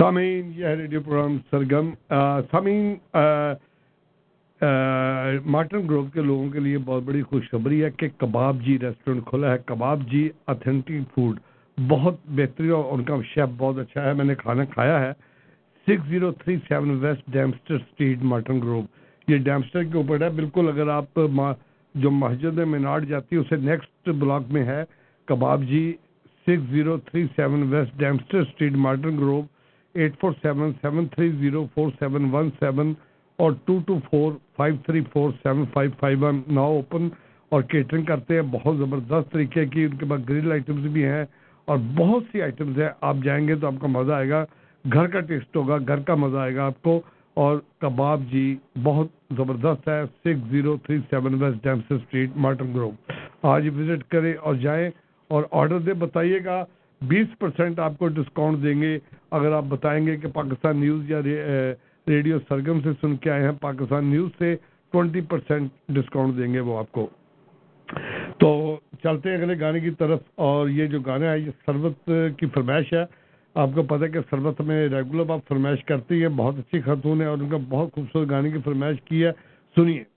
سامعین، 0.07 0.51
یہ 0.57 0.67
ریڈیو 0.81 1.01
پروگرام 1.05 1.37
سرگم۔ 1.51 1.87
سامعین 2.51 2.95
مارٹن 5.55 5.81
گروو 5.89 6.07
کے 6.15 6.21
لوگوں 6.23 6.49
کے 6.51 6.61
لیے 6.61 6.79
بہت 6.85 7.03
بڑی 7.03 7.23
خوشخبری 7.31 7.83
ہے 7.85 7.91
کہ 7.99 8.09
کباب 8.17 8.61
جی 8.67 8.79
ریسٹورنٹ 8.83 9.25
کھولا 9.27 9.53
ہے۔ 9.53 9.59
کباب 9.67 10.03
جی 10.11 10.29
اتھینٹک 10.53 11.15
فوڈ، 11.15 11.41
بہت 11.79 12.17
بہترین 12.37 12.73
اور 12.73 12.85
ان 12.93 13.03
کا 13.05 13.15
شیف 13.33 13.57
بہت 13.59 13.79
اچھا 13.79 14.05
ہے۔ 14.05 14.13
میں 14.19 14.25
نے 14.25 14.35
کھانا 14.43 14.65
کھایا 14.75 15.01
ہے۔ 15.01 15.11
Six 15.87 16.09
zero 16.11 16.31
three 16.43 16.57
seven 16.69 16.91
west 17.05 17.33
Dempster 17.33 17.75
street 17.75 18.23
Morton 18.33 18.61
Grove. 18.63 18.83
یہ 19.29 19.39
ڈیمسٹر 19.49 19.83
کے 19.83 19.97
اوپر 19.99 20.23
ہے۔ 20.25 20.31
بالکل 20.41 20.69
اگر 20.69 20.89
آپ 20.99 21.19
جو 21.95 22.11
مسجد 22.23 22.59
مینار 22.75 23.01
جاتی 23.11 23.37
ہے، 23.37 23.41
اسے 23.41 23.57
نیکسٹ 23.71 24.09
بلاک 24.23 24.43
میں 24.53 24.65
ہے۔ 24.67 24.83
کباب 25.29 25.63
جی 25.73 25.85
six 26.47 26.71
zero 26.71 26.97
three 27.11 27.27
seven 27.37 27.63
west 27.75 27.99
Dempster 27.99 28.39
street 28.39 28.73
Morton 28.87 29.19
Grove. 29.19 29.43
Eight 29.97 30.15
four 30.21 30.33
seven 30.43 30.73
seven 30.83 31.07
three 31.07 31.29
zero 31.31 31.65
four 31.75 31.91
seven 31.99 32.29
one 32.33 32.51
seven 32.61 32.93
اور 33.39 33.53
two 33.65 33.79
two 33.87 33.99
four 34.11 34.33
five 34.57 34.77
three 34.87 35.01
four 35.13 35.31
seven 35.43 35.65
five 35.73 35.91
five 36.01 36.19
one 36.21 36.41
now 36.49 36.75
open 36.75 37.09
اور 37.53 37.63
catering 37.63 38.05
کرتے 38.05 38.35
ہیں 38.35 38.43
بہت 38.43 38.77
زبردست 38.77 39.33
طریقے 39.33 39.67
کی۔ 39.67 39.85
ان 39.85 39.97
کے 39.97 40.07
پاس 40.07 40.29
girl 40.29 40.53
items 40.53 40.87
بھی 40.93 41.05
ہیں 41.05 41.25
اور 41.65 41.79
بہت 41.97 42.23
سی 42.33 42.43
آئٹمس 42.43 42.79
ہیں۔ 42.79 42.89
آپ 43.01 43.17
جائیں 43.25 43.47
گے 43.49 43.55
تو 43.55 43.67
آپ 43.67 43.81
کا 43.81 43.87
مزہ 43.87 44.13
آئے 44.13 44.29
گا۔ 44.31 44.45
گھر 44.93 45.07
کا 45.07 45.21
ٹیسٹ 45.21 45.57
ہوگا، 45.57 45.79
گھر 45.89 45.99
کا 45.99 46.15
مزہ 46.15 46.39
آئے 46.39 46.55
گا 46.57 46.67
آپ 46.67 46.83
کو۔ 46.83 47.01
اور 47.35 47.59
کباب 47.79 48.21
جی 48.31 48.45
بہت 48.83 49.09
زبردست 49.37 49.89
ہے۔ 49.89 50.03
Six 50.19 50.51
zero 50.51 50.77
three 50.83 50.99
seven 51.11 51.43
west 51.43 51.63
Dempster 51.65 51.95
street 51.95 52.31
Morton 52.37 52.75
Grove 52.75 52.91
آج 53.43 53.69
وزٹ 53.77 54.11
کریں 54.11 54.35
اور 54.35 54.55
جائیں 54.55 54.89
اور 55.29 55.43
آرڈر 55.51 55.79
دیں۔ 55.79 55.95
بتائیے 55.95 56.39
گا 56.45 56.65
بیس 57.03 57.39
پرسینٹ 57.39 57.79
آپ 57.79 57.93
کو 57.99 58.09
ڈسکاؤنٹ 58.09 58.63
دیں 58.63 58.81
گے۔ 58.83 58.99
اگر 59.31 59.53
آپ 59.53 59.65
بتائیں 59.69 60.07
گے 60.07 60.17
کہ 60.17 60.29
پاکستان 60.29 60.77
نیوز 60.77 61.11
یا 61.11 61.21
ریڈیو 62.09 62.39
سرگم 62.49 62.81
سے 62.81 62.91
سن 63.01 63.17
کے 63.17 63.31
آئے 63.31 63.43
ہیں، 63.43 63.53
پاکستان 63.61 64.05
نیوز 64.05 64.31
سے 64.39 64.57
ٹوینٹی 64.91 65.21
پرسینٹ 65.21 65.71
ڈسکاؤنٹ 65.89 66.37
دیں 66.37 66.55
گے 66.55 66.61
وہ 66.61 66.79
آپ 66.79 66.93
کو۔ 66.93 67.07
تو 68.39 68.81
چلتے 69.03 69.31
ہیں 69.31 69.37
اگلے 69.37 69.61
گانے 69.61 69.81
کی 69.81 69.91
طرف، 69.91 70.21
اور 70.35 70.69
یہ 70.69 70.87
جو 70.87 71.01
گانا 71.01 71.33
ہے، 71.33 71.39
یہ 71.39 71.51
سربت 71.67 72.11
کی 72.39 72.47
فرمائش 72.47 72.93
ہے۔ 72.93 73.05
آپ 73.55 73.69
کو 73.75 73.83
پتہ 73.83 74.05
ہے 74.05 74.09
کہ 74.09 74.19
سربت 74.31 74.61
میں 74.61 74.89
ریگولر 74.89 75.31
آپ 75.31 75.41
فرمائش 75.49 75.85
کرتی 75.85 76.23
ہیں، 76.23 76.29
بہت 76.29 76.59
اچھی 76.59 76.81
خاتون 76.81 77.21
ہے 77.21 77.27
اور 77.27 77.39
ان 77.39 77.49
کا 77.49 77.57
بہت 77.69 77.95
خوبصورت 77.95 78.31
گانے 78.31 78.51
کی 78.51 78.59
فرمائش 78.65 78.97
کی 79.05 79.25
ہے۔ 79.25 79.31
سنیے۔ 79.75 80.16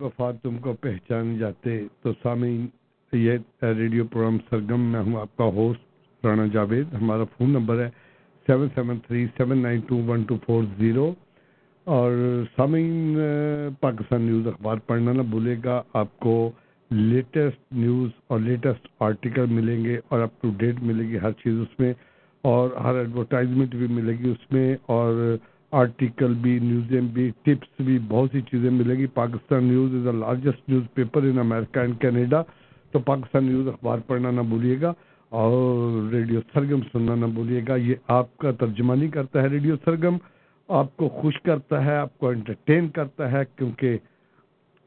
وفا 0.00 0.30
تم 0.42 0.56
کو 0.58 0.72
پہچان 0.80 1.36
جاتے 1.38 1.78
تو 2.02 2.12
سامعین، 2.22 2.66
یہ 3.12 3.38
ریڈیو 3.62 4.04
پروگرام 4.04 4.36
سرگم 4.50 4.80
میں 4.92 5.00
ہوں 5.00 5.16
آپ 5.20 5.36
کا 5.36 5.44
ہوسٹ 5.56 6.24
رانا 6.24 6.46
جاوید، 6.52 6.94
ہمارا 6.94 7.24
فون 7.36 7.50
نمبر 7.50 7.84
ہے 7.84 7.88
seven 8.46 8.68
seven 8.74 8.98
three, 9.06 9.26
seven 9.36 9.62
nine 9.62 9.80
two 9.88 9.96
one 10.06 10.22
two 10.22 10.36
four 10.46 10.62
zero 10.78 11.12
اور 11.86 12.12
سامعین، 12.56 13.18
پاکستان 13.80 14.22
نیوز 14.22 14.46
اخبار 14.46 14.76
پڑھنا 14.86 15.12
نہ 15.12 15.22
بھولے 15.30 15.56
گا، 15.64 15.82
آپ 15.92 16.18
کو 16.20 16.34
لیٹسٹ 16.90 17.72
نیوز 17.74 18.10
اور 18.28 18.40
لیٹسٹ 18.40 18.88
آرٹیکل 19.00 19.46
ملیں 19.50 19.84
گے 19.84 19.98
اور 20.08 20.20
اپ 20.20 20.40
ٹو 20.42 20.50
ڈیٹ 20.58 20.82
ملے 20.82 21.08
گی 21.08 21.18
ہر 21.18 21.32
چیز 21.42 21.60
اس 21.60 21.78
میں 21.80 21.92
اور 22.44 22.70
ہر 22.84 22.94
ایڈورٹائزمنٹ 22.94 23.74
بھی 23.74 23.86
ملے 23.90 24.12
گی 24.18 24.30
اس 24.30 24.50
میں 24.52 24.74
اور 24.86 25.36
آرٹیکل 25.80 26.34
بھی 26.42 26.58
نیوزیں 26.62 27.00
بھی، 27.00 27.30
ٹپس 27.42 27.80
بھی، 27.80 27.98
بہت 28.08 28.30
سی 28.32 28.40
چیزیں 28.40 28.70
ملے 28.70 28.94
گی۔ 28.98 29.06
Pakistan 29.14 29.64
news 29.64 29.94
is 29.94 30.04
the 30.04 30.10
largest 30.10 30.68
newspaper 30.94 31.22
in 31.22 31.38
America 31.38 31.78
and 31.78 32.00
Canada 32.00 32.42
تو 32.92 32.98
پاکستان 32.98 33.44
نیوز 33.44 33.68
اخبار 33.68 33.98
پڑھنا 34.06 34.30
نہ 34.30 34.40
بھولیے 34.40 34.80
گا 34.80 34.92
اور 35.32 36.10
ریڈیو 36.12 36.40
سرگم 36.54 36.80
سننا 36.92 37.14
نہ 37.14 37.26
بھولیے 37.26 37.60
گا۔ 37.68 37.76
یہ 37.76 37.94
آپ 38.08 38.36
کا 38.36 38.50
ترجمانی 38.50 39.08
کرتا 39.08 39.42
ہے 39.42 39.46
ریڈیو 39.46 39.76
سرگم، 39.84 40.16
آپ 40.68 40.96
کو 40.96 41.08
خوش 41.08 41.40
کرتا 41.40 41.84
ہے، 41.84 41.96
آپ 41.96 42.18
کو 42.18 42.28
انٹرٹین 42.28 42.88
کرتا 42.88 43.32
ہے، 43.32 43.42
کیونکہ 43.56 43.98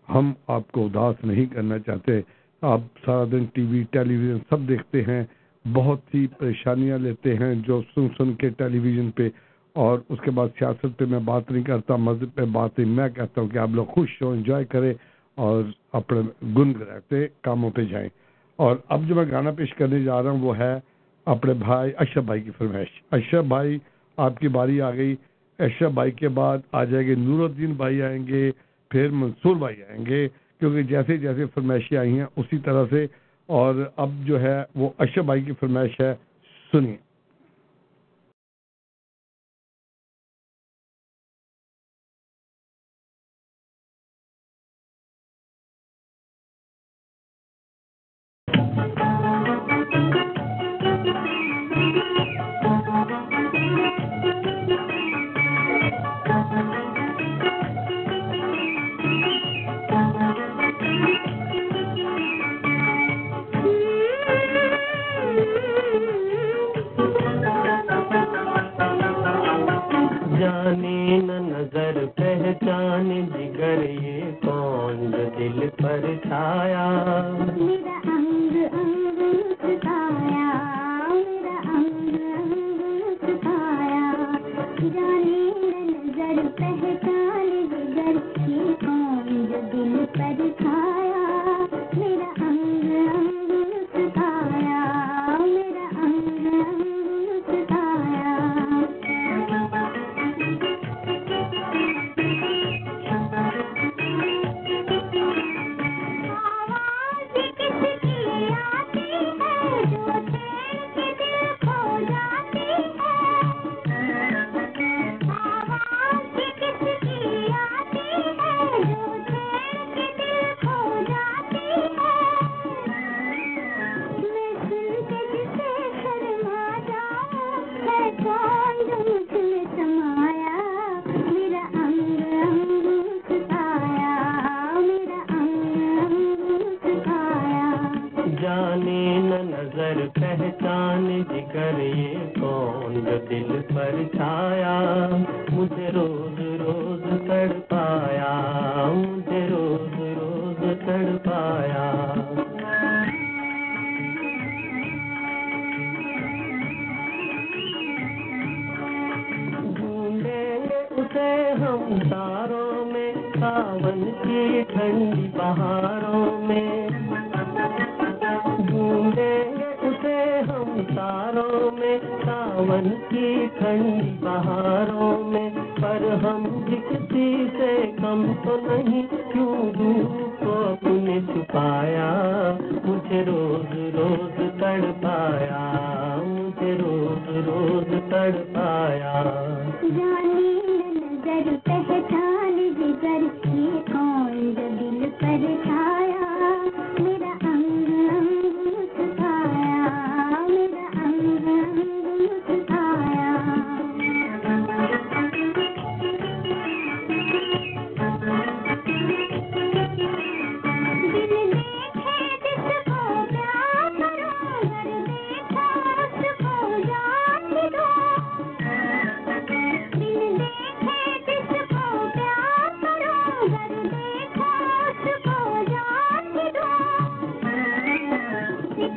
ہم 0.08 0.34
آپ 0.48 0.72
کو 0.72 0.86
اداس 0.86 1.26
نہیں 1.26 1.46
کرنا 1.46 1.80
چاہتے۔ 1.80 2.22
آپ 2.62 2.82
سارا 3.06 3.24
دن 3.32 3.46
ٹی 3.54 3.62
وی 3.62 3.84
ٹیلی 3.92 4.16
ویژن 4.18 4.38
سب 4.50 4.68
دیکھتے 4.68 5.02
ہیں، 5.02 5.24
بہت 5.66 6.00
سی 6.12 6.28
پریشانیاں 6.38 6.98
لیتے 6.98 7.36
ہیں 7.36 7.54
جو 7.56 7.82
سن 7.96 8.08
سن 8.18 8.34
کے 8.34 8.50
ٹیلی 8.50 8.80
ویژن 8.80 9.12
پہ۔ 9.12 9.30
اور 9.80 10.00
اس 10.10 10.20
کے 10.22 10.32
بعد 10.32 10.48
سیاست 10.60 10.98
پہ 10.98 11.06
میں 11.06 11.20
بات 11.20 11.52
نہیں 11.52 11.64
کرتا، 11.64 11.96
مذہب 11.96 12.36
پہ 12.36 12.42
بات 12.46 12.80
نہیں، 12.80 12.92
میں 12.92 13.10
کہتا 13.10 13.42
ہوں 13.42 13.48
کہ 13.48 13.58
آپ 13.58 13.70
لوگ 13.70 13.86
خوش 13.86 14.22
ہوں 14.22 14.32
انجوائے 14.32 14.66
کریں 14.66 14.94
اور 15.36 15.64
اپنے 15.94 16.20
گنگناتے 16.44 17.28
کاموں 17.42 17.72
پہ 17.72 17.86
جائیں۔ 17.86 18.10
اور 18.56 18.78
اب 18.90 19.02
جو 19.08 19.16
میں 19.16 19.26
گانا 19.32 19.52
پیش 19.52 19.74
کرنے 19.74 20.04
جا 20.04 20.24
رہا 20.24 20.30
ہوں 20.30 20.40
وہ 20.40 20.58
ہے 20.58 20.80
اپنے 21.26 21.54
بھائی 21.54 21.92
اشرف 21.98 22.24
بھائی 22.24 22.42
کی 22.42 22.52
فرمائش۔ 22.58 22.88
اشرف 23.12 23.46
بھائی، 23.46 23.78
آپ 24.18 24.40
کی 24.40 24.48
باری 24.48 24.82
آ 24.82 24.92
گئی۔ 24.92 25.16
اشرف 25.60 25.92
بھائی 25.92 26.12
کے 26.12 26.28
بعد 26.28 26.58
آ 26.72 26.84
جائے 26.84 27.06
گے 27.06 27.16
نور 27.16 27.50
الدین 27.50 27.74
بھائی 27.74 28.02
آئیں 28.02 28.28
گے، 28.28 28.52
پھر 28.90 29.10
منصور 29.10 29.56
بھائی 29.56 29.84
آئیں 29.84 30.06
گے، 30.06 30.28
کیونکہ 30.60 30.82
جیسے 30.82 31.18
جیسے 31.18 31.46
فرمائشیں 31.46 31.98
آئی 31.98 32.20
ہیں 32.20 32.26
اسی 32.36 32.58
طرح 32.58 32.86
سے۔ 32.90 33.08
اور 33.46 33.76
اب 33.96 34.10
جو 34.24 34.42
ہے 34.42 34.64
وہ 34.76 34.90
اشرف 35.00 35.26
بھائی 35.26 35.42
کی 35.42 35.52
فرمائش 35.60 36.02
ہے، 36.02 36.16
سنیے۔ 36.72 37.09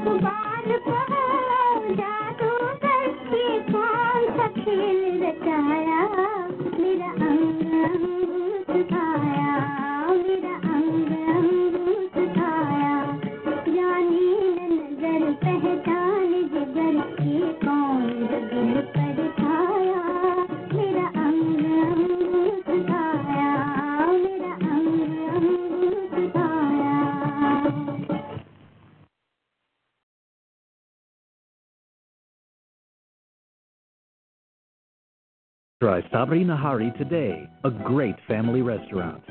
Bye. 0.05 1.12
Sabri 36.23 36.47
Nahari 36.47 36.97
today, 36.99 37.51
a 37.65 37.71
great 37.71 38.15
family 38.29 38.63
restaurant. 38.63 39.25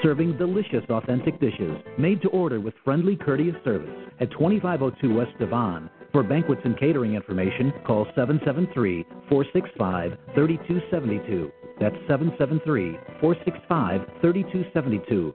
Serving 0.00 0.36
delicious, 0.38 0.84
authentic 0.90 1.40
dishes 1.40 1.76
made 1.98 2.22
to 2.22 2.28
order 2.28 2.60
with 2.60 2.72
friendly, 2.84 3.16
courteous 3.16 3.56
service 3.64 3.90
at 4.20 4.30
2502 4.30 5.12
West 5.12 5.32
Devon. 5.40 5.90
For 6.12 6.22
banquets 6.22 6.60
and 6.64 6.78
catering 6.78 7.14
information, 7.14 7.72
call 7.84 8.04
773 8.14 9.02
465 9.28 10.12
3272. 10.36 11.50
That's 11.80 11.96
773 12.06 12.96
465 13.20 14.02
3272. 14.22 15.34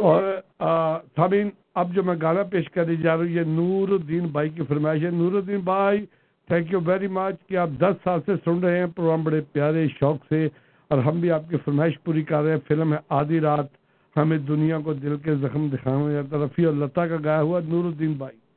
اور 0.00 0.22
تھامین 1.14 1.50
اب 1.74 1.94
جو 1.94 2.02
میں 2.02 2.14
گانا 2.22 2.42
پیش 2.42 2.70
کرنے 2.70 2.94
جا 2.96 3.10
رہا 3.10 3.24
ہوں، 3.24 3.30
یہ 3.30 3.40
نور 3.46 3.88
الدین 3.88 4.26
بھائی 4.26 4.48
کی 4.48 4.62
فرمائش 4.68 5.04
ہے۔ 5.04 5.10
نور 5.10 5.32
الدین 5.32 5.60
بھائی 5.60 6.06
تھینک 6.46 6.72
یو 6.72 6.80
ویری 6.86 7.06
مچ 7.06 7.48
کہ 7.48 7.56
آپ 7.56 7.68
دس 7.78 7.94
سال 8.04 8.20
سے 8.26 8.32
سن 8.44 8.60
رہے 8.60 8.78
ہیں 8.78 8.86
پروگرام، 8.96 9.22
بڑے 9.24 9.40
پیارے، 9.52 9.88
شوق 10.00 10.16
سے۔ 10.28 10.48
اور 10.90 10.98
ہم 10.98 11.20
بھی 11.20 11.30
آپ 11.30 11.42
کی 11.50 11.56
فرمائش 11.64 11.94
پوری 12.04 12.22
کر 12.22 12.42
رہے 12.42 12.50
ہیں۔ 12.50 12.58
فلم 12.68 12.92
ہے 12.92 12.98
آدھی 13.08 13.40
رات۔ 13.40 13.66
ہمیں 14.16 14.38
دنیا 14.38 14.78
کو 14.78 14.92
دل 14.92 15.16
کے 15.16 15.34
زخم 15.34 15.68
دکھانا 15.72 16.12
یا 16.12 16.22
رفیع 16.32 16.68
اللہ 16.68 16.84
کا 16.94 17.06
گایا 17.24 17.42
ہوا 17.42 17.60
نور 17.68 17.84
الدین 17.84 18.12
بھائی۔ 18.12 18.47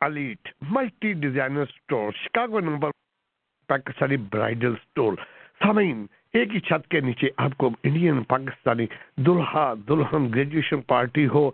Elite 0.00 0.48
multi 0.70 1.12
designer 1.22 1.64
store 1.68 2.12
Chicago 2.16 2.60
number 2.60 2.90
Pakistani 3.68 4.16
bridal 4.32 4.74
store 4.74 5.14
سامین 5.60 6.06
ایک 6.34 6.54
ہی 6.54 6.60
چھت 6.60 6.88
کے 6.90 7.00
نیچے 7.00 7.28
آپ 7.36 7.56
کو 7.56 7.70
انڈین 7.84 8.22
پاکستانی 8.28 8.86
دلہا 9.26 9.72
دلہن 9.88 10.32
گریجویشن 10.34 10.80
پارٹی 10.88 11.26
ہو 11.26 11.50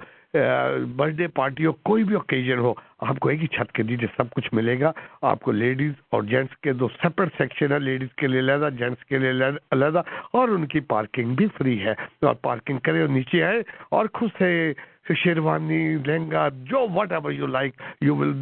برتھ 0.97 1.14
ڈے 1.14 1.27
پارٹی 1.35 1.66
ہو 1.66 1.73
کوئی 1.85 2.05
بھی 2.05 2.14
اوکیجن 2.14 2.59
ہو 2.59 2.73
آپ 3.01 3.18
کو 3.18 3.28
ایک 3.28 3.43
ہی 3.43 3.47
چھت 3.47 3.73
کے 3.73 3.82
نیچے 3.82 4.06
سب 4.16 4.31
کچھ 4.31 4.52
ملے 4.55 4.78
گا 4.81 4.90
آپ 5.23 5.40
کو 5.40 5.52
لیڈیز 5.52 5.93
اور 6.10 6.23
جینٹس 6.24 6.56
کے 6.59 6.73
دو 6.73 6.89
سپریٹ 7.02 7.36
سیکشن 7.39 7.73
ہے 7.73 7.78
لیڈیز 7.81 8.09
کے 8.16 8.27
لیے 8.27 8.40
علیحدہ 8.40 8.68
جینٹس 8.78 9.05
کے 9.05 9.18
لیے 9.18 9.31
علیحدہ 9.73 10.02
اور 10.32 10.48
ان 10.48 10.66
کی 10.66 10.81
پارکنگ 10.89 11.35
بھی 11.35 11.47
فری 11.59 11.78
ہے 11.81 11.94
اور 12.23 12.35
پارکنگ 12.43 12.78
کریں 12.85 13.01
اور 13.01 13.09
نیچے 13.10 13.43
آئیں 13.44 13.60
اور 13.90 14.06
خوش 14.14 14.40
ہے 14.40 14.73
شیروانی 15.15 15.83
لہنگا 15.97 16.49
جو 16.65 16.87
whatever 17.12 17.33
you 17.33 17.47
like 17.49 17.83
you 18.01 18.16
will 18.16 18.33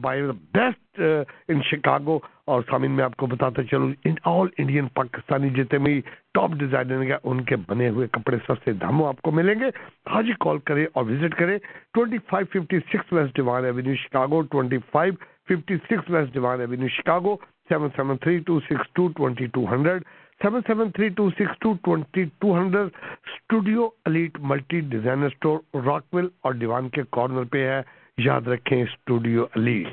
buy 0.00 0.22
the 0.22 0.32
best 0.54 1.00
in 1.48 1.62
Chicago 1.62 2.18
اور 2.44 2.62
سامعین 2.70 2.92
میں 2.92 3.04
آپ 3.04 3.16
کو 3.16 3.26
بتاتا 3.26 3.62
چلوں 3.62 3.92
ان 4.04 4.14
آل 4.26 4.48
انڈین 4.58 4.88
پاکستانی 4.94 5.50
جتنے 5.52 5.78
بھی 5.84 6.00
ٹاپ 6.34 6.50
ڈیزائنر 6.58 7.02
ہیں 7.02 7.16
ان 7.22 7.42
کے 7.44 7.56
بنے 7.68 7.88
ہوئے 7.88 8.06
کپڑے 8.12 8.38
سستے 8.46 8.72
داموں 8.80 9.08
آپ 9.08 9.22
کو 9.22 9.30
ملیں 9.30 9.60
گے 9.60 9.68
حاجی 10.10 10.32
کال 10.40 10.58
کریں 10.66 10.84
اور 10.92 11.04
وزٹ 11.04 11.34
کریں 11.38 11.56
twenty 11.94 12.18
five 12.30 12.46
fifty 12.52 12.78
six 12.88 13.12
west 13.12 13.34
Devon 13.36 13.64
avenue 13.64 13.94
Chicago 14.02 14.42
twenty 14.42 14.78
five 14.92 15.14
fifty 15.48 15.76
six 15.78 16.10
west 16.10 16.32
Devon 16.34 16.60
avenue 16.60 16.88
Chicago 16.92 17.36
seven 17.68 17.88
seven 17.96 18.16
three 18.16 18.38
two 18.46 18.58
six 18.60 18.92
two 18.92 19.08
twenty 19.08 19.46
two 19.46 19.64
hundred 19.70 20.02
seven 20.42 20.60
seven 20.66 20.90
three 20.90 21.08
two 21.08 21.30
six 21.30 21.58
two 21.58 21.72
twenty 21.82 22.24
two 22.24 22.58
hundred 22.58 22.86
studio 23.26 23.88
Elite 24.04 24.38
multi 24.40 24.80
designer 24.80 25.26
store 25.26 25.58
Rockwell 26.14 26.28
اور 26.42 26.52
Devon 26.52 26.88
کے 26.88 27.02
corner 27.12 27.44
پہ 27.44 27.68
ہے۔ 27.68 27.80
یاد 28.18 28.40
رکھیں 28.40 28.82
studio 28.82 29.44
elite 29.54 29.86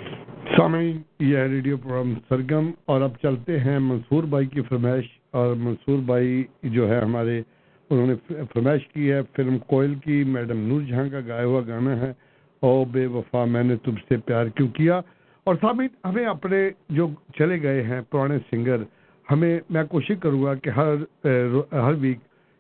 سامعین، 0.58 1.02
یہ 1.20 1.38
ہے 1.38 1.46
radio 1.48 1.78
programme 1.78 2.14
سرگم۔ 2.30 2.72
اور 2.86 3.02
اب 3.02 3.12
چلتے 3.22 3.60
ہیں 3.60 3.80
منصور 3.80 4.24
بھائی 4.24 4.46
کی 4.46 4.62
فرمائش۔ 4.62 5.06
اور 5.32 5.56
منصور 5.56 6.00
بھائی 6.00 6.44
جو 6.64 6.90
ہے 6.90 7.02
ہمارے، 7.02 7.42
انہوں 7.90 8.08
نے 8.08 8.16
فرمائش 8.54 8.88
کی 8.88 9.12
ہے 9.12 9.20
فلم 9.36 9.58
کوئل 9.58 9.96
کی۔ 9.96 10.24
میڈم 10.24 10.58
نور 10.58 10.82
جہاں 10.82 11.10
کا 11.12 11.20
گایا 11.28 11.46
ہوا 11.46 11.62
گانا 11.68 11.96
ہے۔ 12.00 12.14
او 12.60 12.86
بے 12.86 13.06
وفا، 13.06 13.46
میں 13.46 13.64
نے 13.64 13.76
تم 13.76 13.92
سے 14.10 14.18
پیار 14.18 14.46
کیوں 14.46 14.68
کیا؟ 14.68 15.02
اور 15.44 15.56
ثابت 15.62 16.06
ہمیں 16.06 16.26
اپنے 16.26 16.70
جو 16.90 17.08
چلے 17.40 17.62
گئے 17.62 17.84
ہیں 17.84 18.02
پرانے 18.10 18.38
سنگر 18.52 18.84
ہمیں 19.32 19.60
میں 19.70 19.84
کوشش 19.84 20.12
کروں 20.20 20.44
گا 20.44 20.56
کہ 20.56 20.70
ہر 20.70 20.94
ہر 21.72 21.94
ویک 22.00 22.18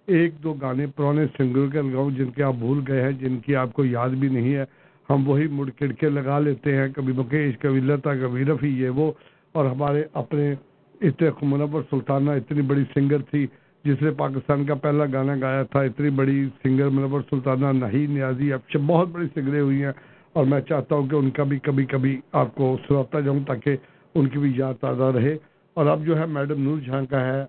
ایک 0.07 0.33
دو 0.43 0.53
گانے 0.53 0.85
پرانے 0.87 1.25
سنگر 1.37 1.69
کے 1.71 1.81
لگاؤں 1.81 2.11
جن 2.11 2.31
کے 2.31 2.43
آپ 2.43 2.53
بھول 2.59 2.81
گئے 2.87 3.01
ہیں، 3.01 3.11
جن 3.11 3.37
کی 3.37 3.55
آپ 3.55 3.73
کو 3.73 3.85
یاد 3.85 4.09
بھی 4.09 4.27
نہیں 4.27 4.53
ہے۔ 4.55 4.65
ہم 5.09 5.29
وہی 5.29 5.47
مڑ 5.47 5.69
کھڑکے 5.69 5.93
کے 5.93 6.09
لگا 6.09 6.39
لیتے 6.39 6.75
ہیں، 6.77 6.87
کبھی 6.95 7.13
مکیش، 7.13 7.57
کبھی 7.57 7.79
لتا، 7.79 8.15
کبھی 8.15 8.45
رفیع، 8.45 8.69
یہ 8.69 8.89
وہ۔ 8.89 9.11
اور 9.51 9.65
ہمارے 9.65 10.03
اپنے 10.13 10.53
اتنے 11.01 11.29
منور 11.41 11.81
سلطانہ 11.89 12.31
اتنی 12.31 12.61
بڑی 12.61 12.83
سنگر 12.93 13.21
تھی، 13.21 13.47
جس 13.83 14.01
نے 14.01 14.11
پاکستان 14.11 14.65
کا 14.65 14.73
پہلا 14.75 15.03
گانا 15.13 15.35
گایا 15.41 15.63
تھا، 15.63 15.81
اتنی 15.81 16.09
بڑی 16.09 16.49
سنگر 16.63 16.89
منور 16.89 17.07
مطلب 17.07 17.21
سلطانہ 17.29 17.85
نہی 17.85 18.07
نیازی، 18.07 18.53
اب 18.53 18.59
سے 18.71 18.77
بہت 18.77 19.07
بڑی 19.07 19.27
سنگریں 19.33 19.61
ہوئی 19.61 19.83
ہیں۔ 19.83 19.91
اور 20.33 20.45
میں 20.45 20.61
چاہتا 20.61 20.95
ہوں 20.95 21.07
کہ 21.07 21.15
ان 21.15 21.29
کا 21.29 21.43
بھی 21.43 21.59
کبھی 21.59 21.85
کبھی 21.85 22.19
آپ 22.31 22.55
کو 22.55 22.77
سناتا 22.87 23.19
جاؤں 23.19 23.39
تاکہ 23.47 23.75
ان 24.15 24.27
کی 24.27 24.39
بھی 24.39 24.53
یاد 24.55 24.73
تازہ 24.81 25.03
رہے۔ 25.03 25.37
اور 25.73 25.85
اب 25.85 26.05
جو 26.05 26.17
ہے 26.17 26.25
میڈم 26.25 26.61
نور 26.63 26.77
جھان 26.79 27.05
کا 27.05 27.21
ہے 27.21 27.45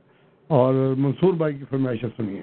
اور 0.51 0.75
منصور 0.99 1.35
بھائی 1.35 1.59
کی 1.59 1.65
فرمائشیں 1.71 2.09
سنیے۔ 2.17 2.43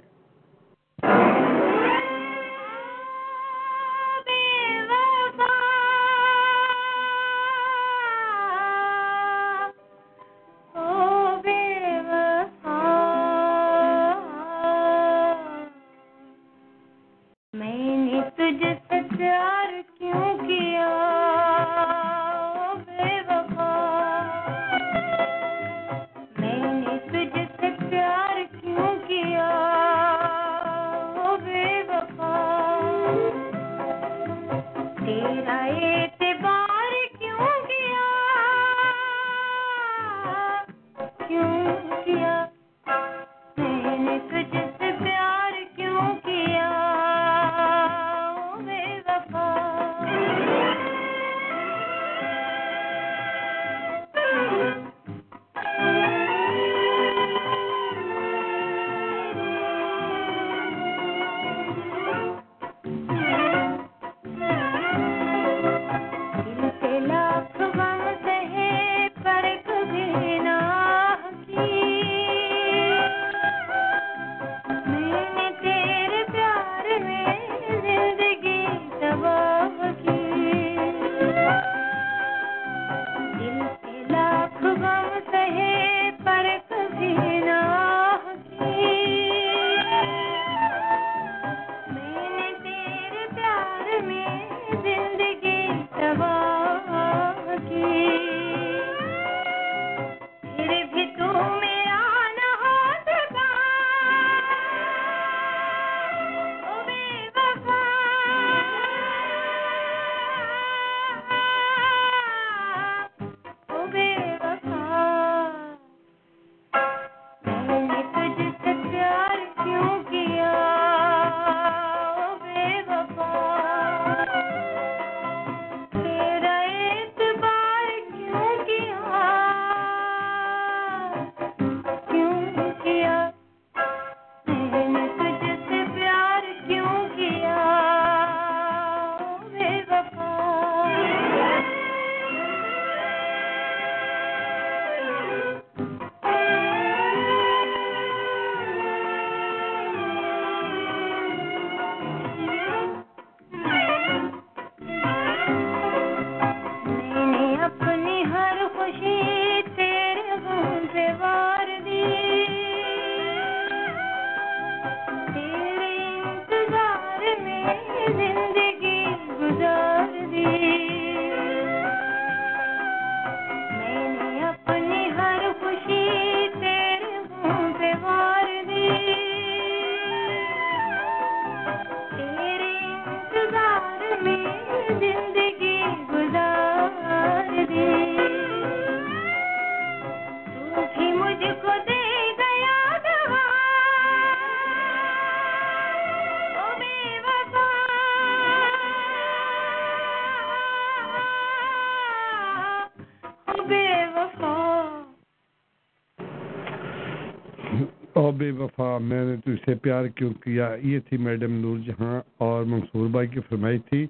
بے 208.41 208.51
وفا 208.51 208.97
میں 208.97 209.26
نے 209.26 209.35
تجھ 209.38 209.65
سے 209.65 209.76
پیار 209.76 210.05
کیوں 210.07 210.34
کیا؟ 210.34 210.76
یہ 210.84 210.99
تھی 210.99 211.18
میڈم 211.18 211.53
نور 211.53 211.77
جہاں 211.77 212.22
اور 212.38 212.63
منصور 212.63 213.09
بھائی 213.09 213.27
کی 213.27 213.39
فرمائش 213.49 213.81
تھی۔ 213.89 214.07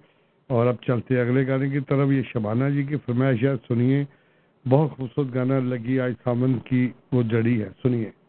اور 0.48 0.68
اب 0.68 0.76
چلتے 0.88 1.20
اگلے 1.22 1.48
گانے 1.48 1.70
کی 1.70 1.80
طرف۔ 1.80 2.12
یہ 2.12 2.22
شبانہ 2.34 2.64
جی 2.74 2.84
کی 2.84 2.96
فرمائش 3.06 3.44
ہے۔ 3.44 3.54
سنیے، 3.68 4.04
بہت 4.70 4.92
خوبصورت 4.92 5.34
گانا 5.34 5.60
لگی 5.60 6.00
آج 6.00 6.14
سامن 6.24 6.60
کی 6.60 6.90
وہ 7.12 7.24
جڑی 7.24 7.62
ہے۔ 7.62 7.70
سنیے۔ 7.84 8.21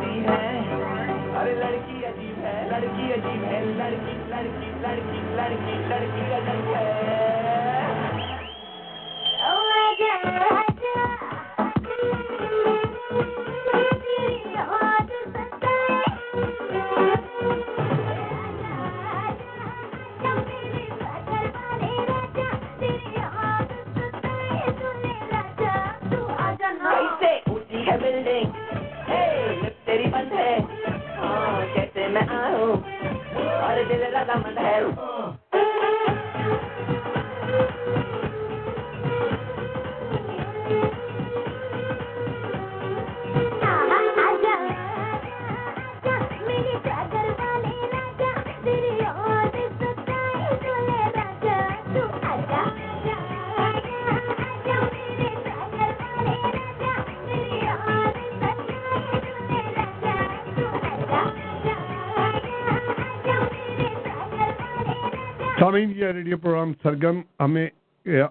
جاتی 0.00 0.20
ہے۔ 0.20 1.40
ارے 1.40 1.54
لڑکی 1.54 2.04
عجیب 2.04 2.44
ہے، 2.44 2.66
لڑکی 2.70 3.12
عجیب 3.12 3.44
ہے، 3.44 3.60
لڑکی 3.64 4.14
لڑکی 4.28 4.70
لڑکی 4.80 5.20
لڑکی 5.30 5.76
لڑکی 5.88 6.34
عجیب 6.34 6.74
ہے۔ 6.76 7.59
میں 32.12 32.22
آؤں 32.28 32.76
اور 33.62 33.82
دل 33.88 34.04
لگا 34.12 34.34
مدھیروں 34.36 34.90
سامعین 65.70 65.92
یہ 65.96 66.06
ریڈیو 66.06 66.36
پروگرام 66.38 66.72
سرگم 66.82 67.20
ہمیں 67.40 67.68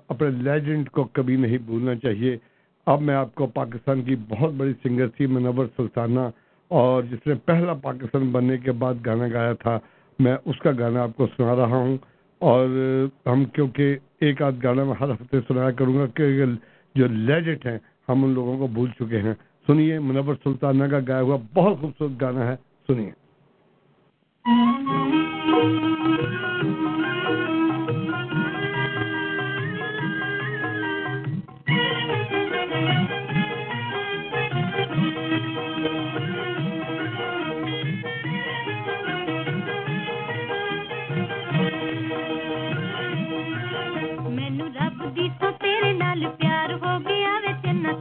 اپنے 0.07 0.29
لیجنڈ 0.29 0.89
کو 0.89 1.03
کبھی 1.03 1.35
نہیں 1.35 1.57
بھولنا 1.57 1.95
چاہیے۔ 1.95 2.37
اب 2.85 3.01
میں 3.01 3.15
آپ 3.15 3.35
کو 3.35 3.47
پاکستان 3.47 4.01
کی 4.01 4.15
بہت 4.29 4.53
بڑی 4.53 4.73
سنگر 4.83 5.07
تھی، 5.07 5.25
منور 5.25 5.65
سلطانہ، 5.77 6.19
اور 6.67 7.03
جس 7.03 7.27
نے 7.27 7.33
پہلا 7.45 7.73
پاکستان 7.73 8.29
بننے 8.31 8.57
کے 8.57 8.71
بعد 8.71 8.93
گانا 9.05 9.27
گایا 9.33 9.53
تھا، 9.53 9.79
میں 10.19 10.35
اس 10.45 10.59
کا 10.59 10.71
گانا 10.79 11.01
آپ 11.01 11.09
کو 11.15 11.27
سنا 11.37 11.55
رہا 11.55 11.75
ہوں۔ 11.75 11.97
اور 12.39 12.67
ہم 13.25 13.45
کیونکہ 13.45 13.97
ایک 14.21 14.41
آدھ 14.41 14.55
گانا 14.63 14.83
میں 14.83 14.95
ہر 14.99 15.11
ہفتے 15.11 15.37
سنایا 15.47 15.71
کروں 15.71 15.97
گا 15.97 16.05
کہ 16.05 16.45
جو 16.95 17.07
لیجنڈ 17.07 17.65
ہیں، 17.65 17.79
ہم 18.09 18.23
ان 18.23 18.31
لوگوں 18.31 18.57
کو 18.57 18.67
بھول 18.67 18.89
چکے 18.89 19.19
ہیں۔ 19.19 19.33
سنیے، 19.67 19.99
منور 19.99 20.35
سلطانہ 20.43 20.83
کا 20.83 20.99
گایا 21.07 21.21
ہوا 21.21 21.37
بہت 21.53 21.79
خوبصورت 21.81 22.21
گانا 22.21 22.47
ہے، 22.47 22.55
سنیے۔ 22.87 23.11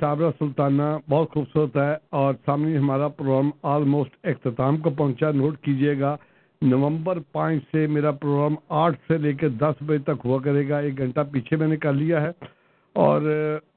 صابرہ 0.00 0.30
سلطانہ، 0.38 0.82
بہت 1.10 1.30
خوبصورت 1.30 1.76
ہے۔ 1.76 1.94
اور 2.10 2.34
سامنے 2.46 2.78
ہمارا 2.78 3.08
پروگرام 3.08 3.50
آلموسٹ 3.62 4.26
اختتام 4.26 4.76
کو 4.76 4.90
پہنچا، 4.90 5.30
نوٹ 5.30 5.58
کیجیے 5.58 6.00
گا۔ 6.00 6.16
نومبر 6.62 7.18
پانچ 7.32 7.62
سے 7.72 7.86
میرا 7.86 8.10
پروگرام 8.10 8.54
آٹھ 8.68 8.98
سے 9.08 9.18
لے 9.18 9.32
کے 9.32 9.48
دس 9.48 9.82
بجے 9.86 9.98
تک 9.98 10.20
ہوا 10.24 10.38
کرے 10.44 10.68
گا۔ 10.68 10.78
ایک 10.78 10.98
گھنٹہ 10.98 11.20
پیچھے 11.32 11.56
میں 11.56 11.68
نے 11.68 11.76
کر 11.76 11.92
لیا 11.92 12.22
ہے۔ 12.22 12.55
اور 12.96 13.20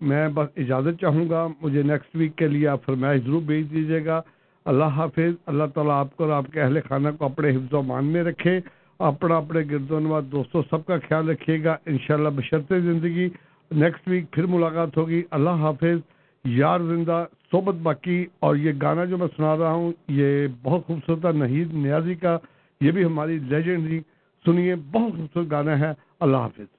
میں 0.02 0.28
بس 0.34 0.48
اجازت 0.58 1.02
چاہوں 1.02 1.30
گا، 1.30 1.48
مجھے 1.62 1.82
نیکسٹ 1.84 2.16
ویک 2.16 2.36
کے 2.36 2.48
لیے 2.48 2.68
آپ 2.68 2.86
فرمائش 2.86 3.24
ضرور 3.24 3.42
بھیج 3.42 3.72
دیجیے 3.72 4.06
گا۔ 4.06 4.22
اللہ 4.66 4.84
حافظ، 4.84 5.34
اللہ 5.46 5.64
تعالیٰ 5.74 5.94
آپ 5.94 6.18
کو 6.18 6.24
اور 6.24 6.32
آپ 6.32 6.46
کے 6.54 6.62
اہل 6.62 6.80
خانہ 6.90 7.10
کو 7.18 7.26
اپنے 7.26 7.50
حفظ 7.50 7.74
و 7.74 7.82
مان 7.82 8.06
میں 8.06 8.24
رکھے، 8.24 8.60
اپنا 9.00 9.38
اپنے 9.38 9.60
گرد 9.72 9.92
و 9.92 10.00
نما 10.00 10.20
دوستوں 10.32 10.64
سب 10.70 10.86
کا 10.86 10.98
خیال 10.98 11.30
رکھیے 11.30 11.64
گا۔ 11.64 11.76
انشاءاللہ 11.86 12.30
بشرط 12.30 12.70
زندگی 12.70 13.30
نیکسٹ 13.72 14.08
ویک 14.08 14.32
پھر 14.32 14.46
ملاقات 14.46 14.98
ہوگی۔ 14.98 15.24
اللہ 15.32 15.50
حافظ، 15.50 15.98
یار 16.46 16.80
زندہ، 16.80 17.26
صحبت 17.52 17.76
باقی 17.76 18.26
اور 18.40 18.56
یہ 18.56 18.72
گانا 18.82 19.06
جو 19.06 19.18
میں 19.18 19.28
سنا 19.38 19.58
رہا 19.58 19.72
ہوں، 19.72 19.92
یہ 20.08 20.48
بہت 20.64 20.88
خوبصورت 20.88 21.26
ہے، 21.26 21.32
نہید 21.32 21.74
نیازی 21.74 22.16
کا، 22.16 22.38
یہ 22.82 22.92
بھی 22.92 23.06
ہماری 23.06 23.40
لیجنڈ 23.40 24.02
سنیے، 24.46 24.76
بہت 24.76 25.18
خوبصورت 25.18 25.52
گانا 25.52 25.80
ہے۔ 25.80 25.92
اللہ 26.20 26.38
حافظ۔ 26.38 26.79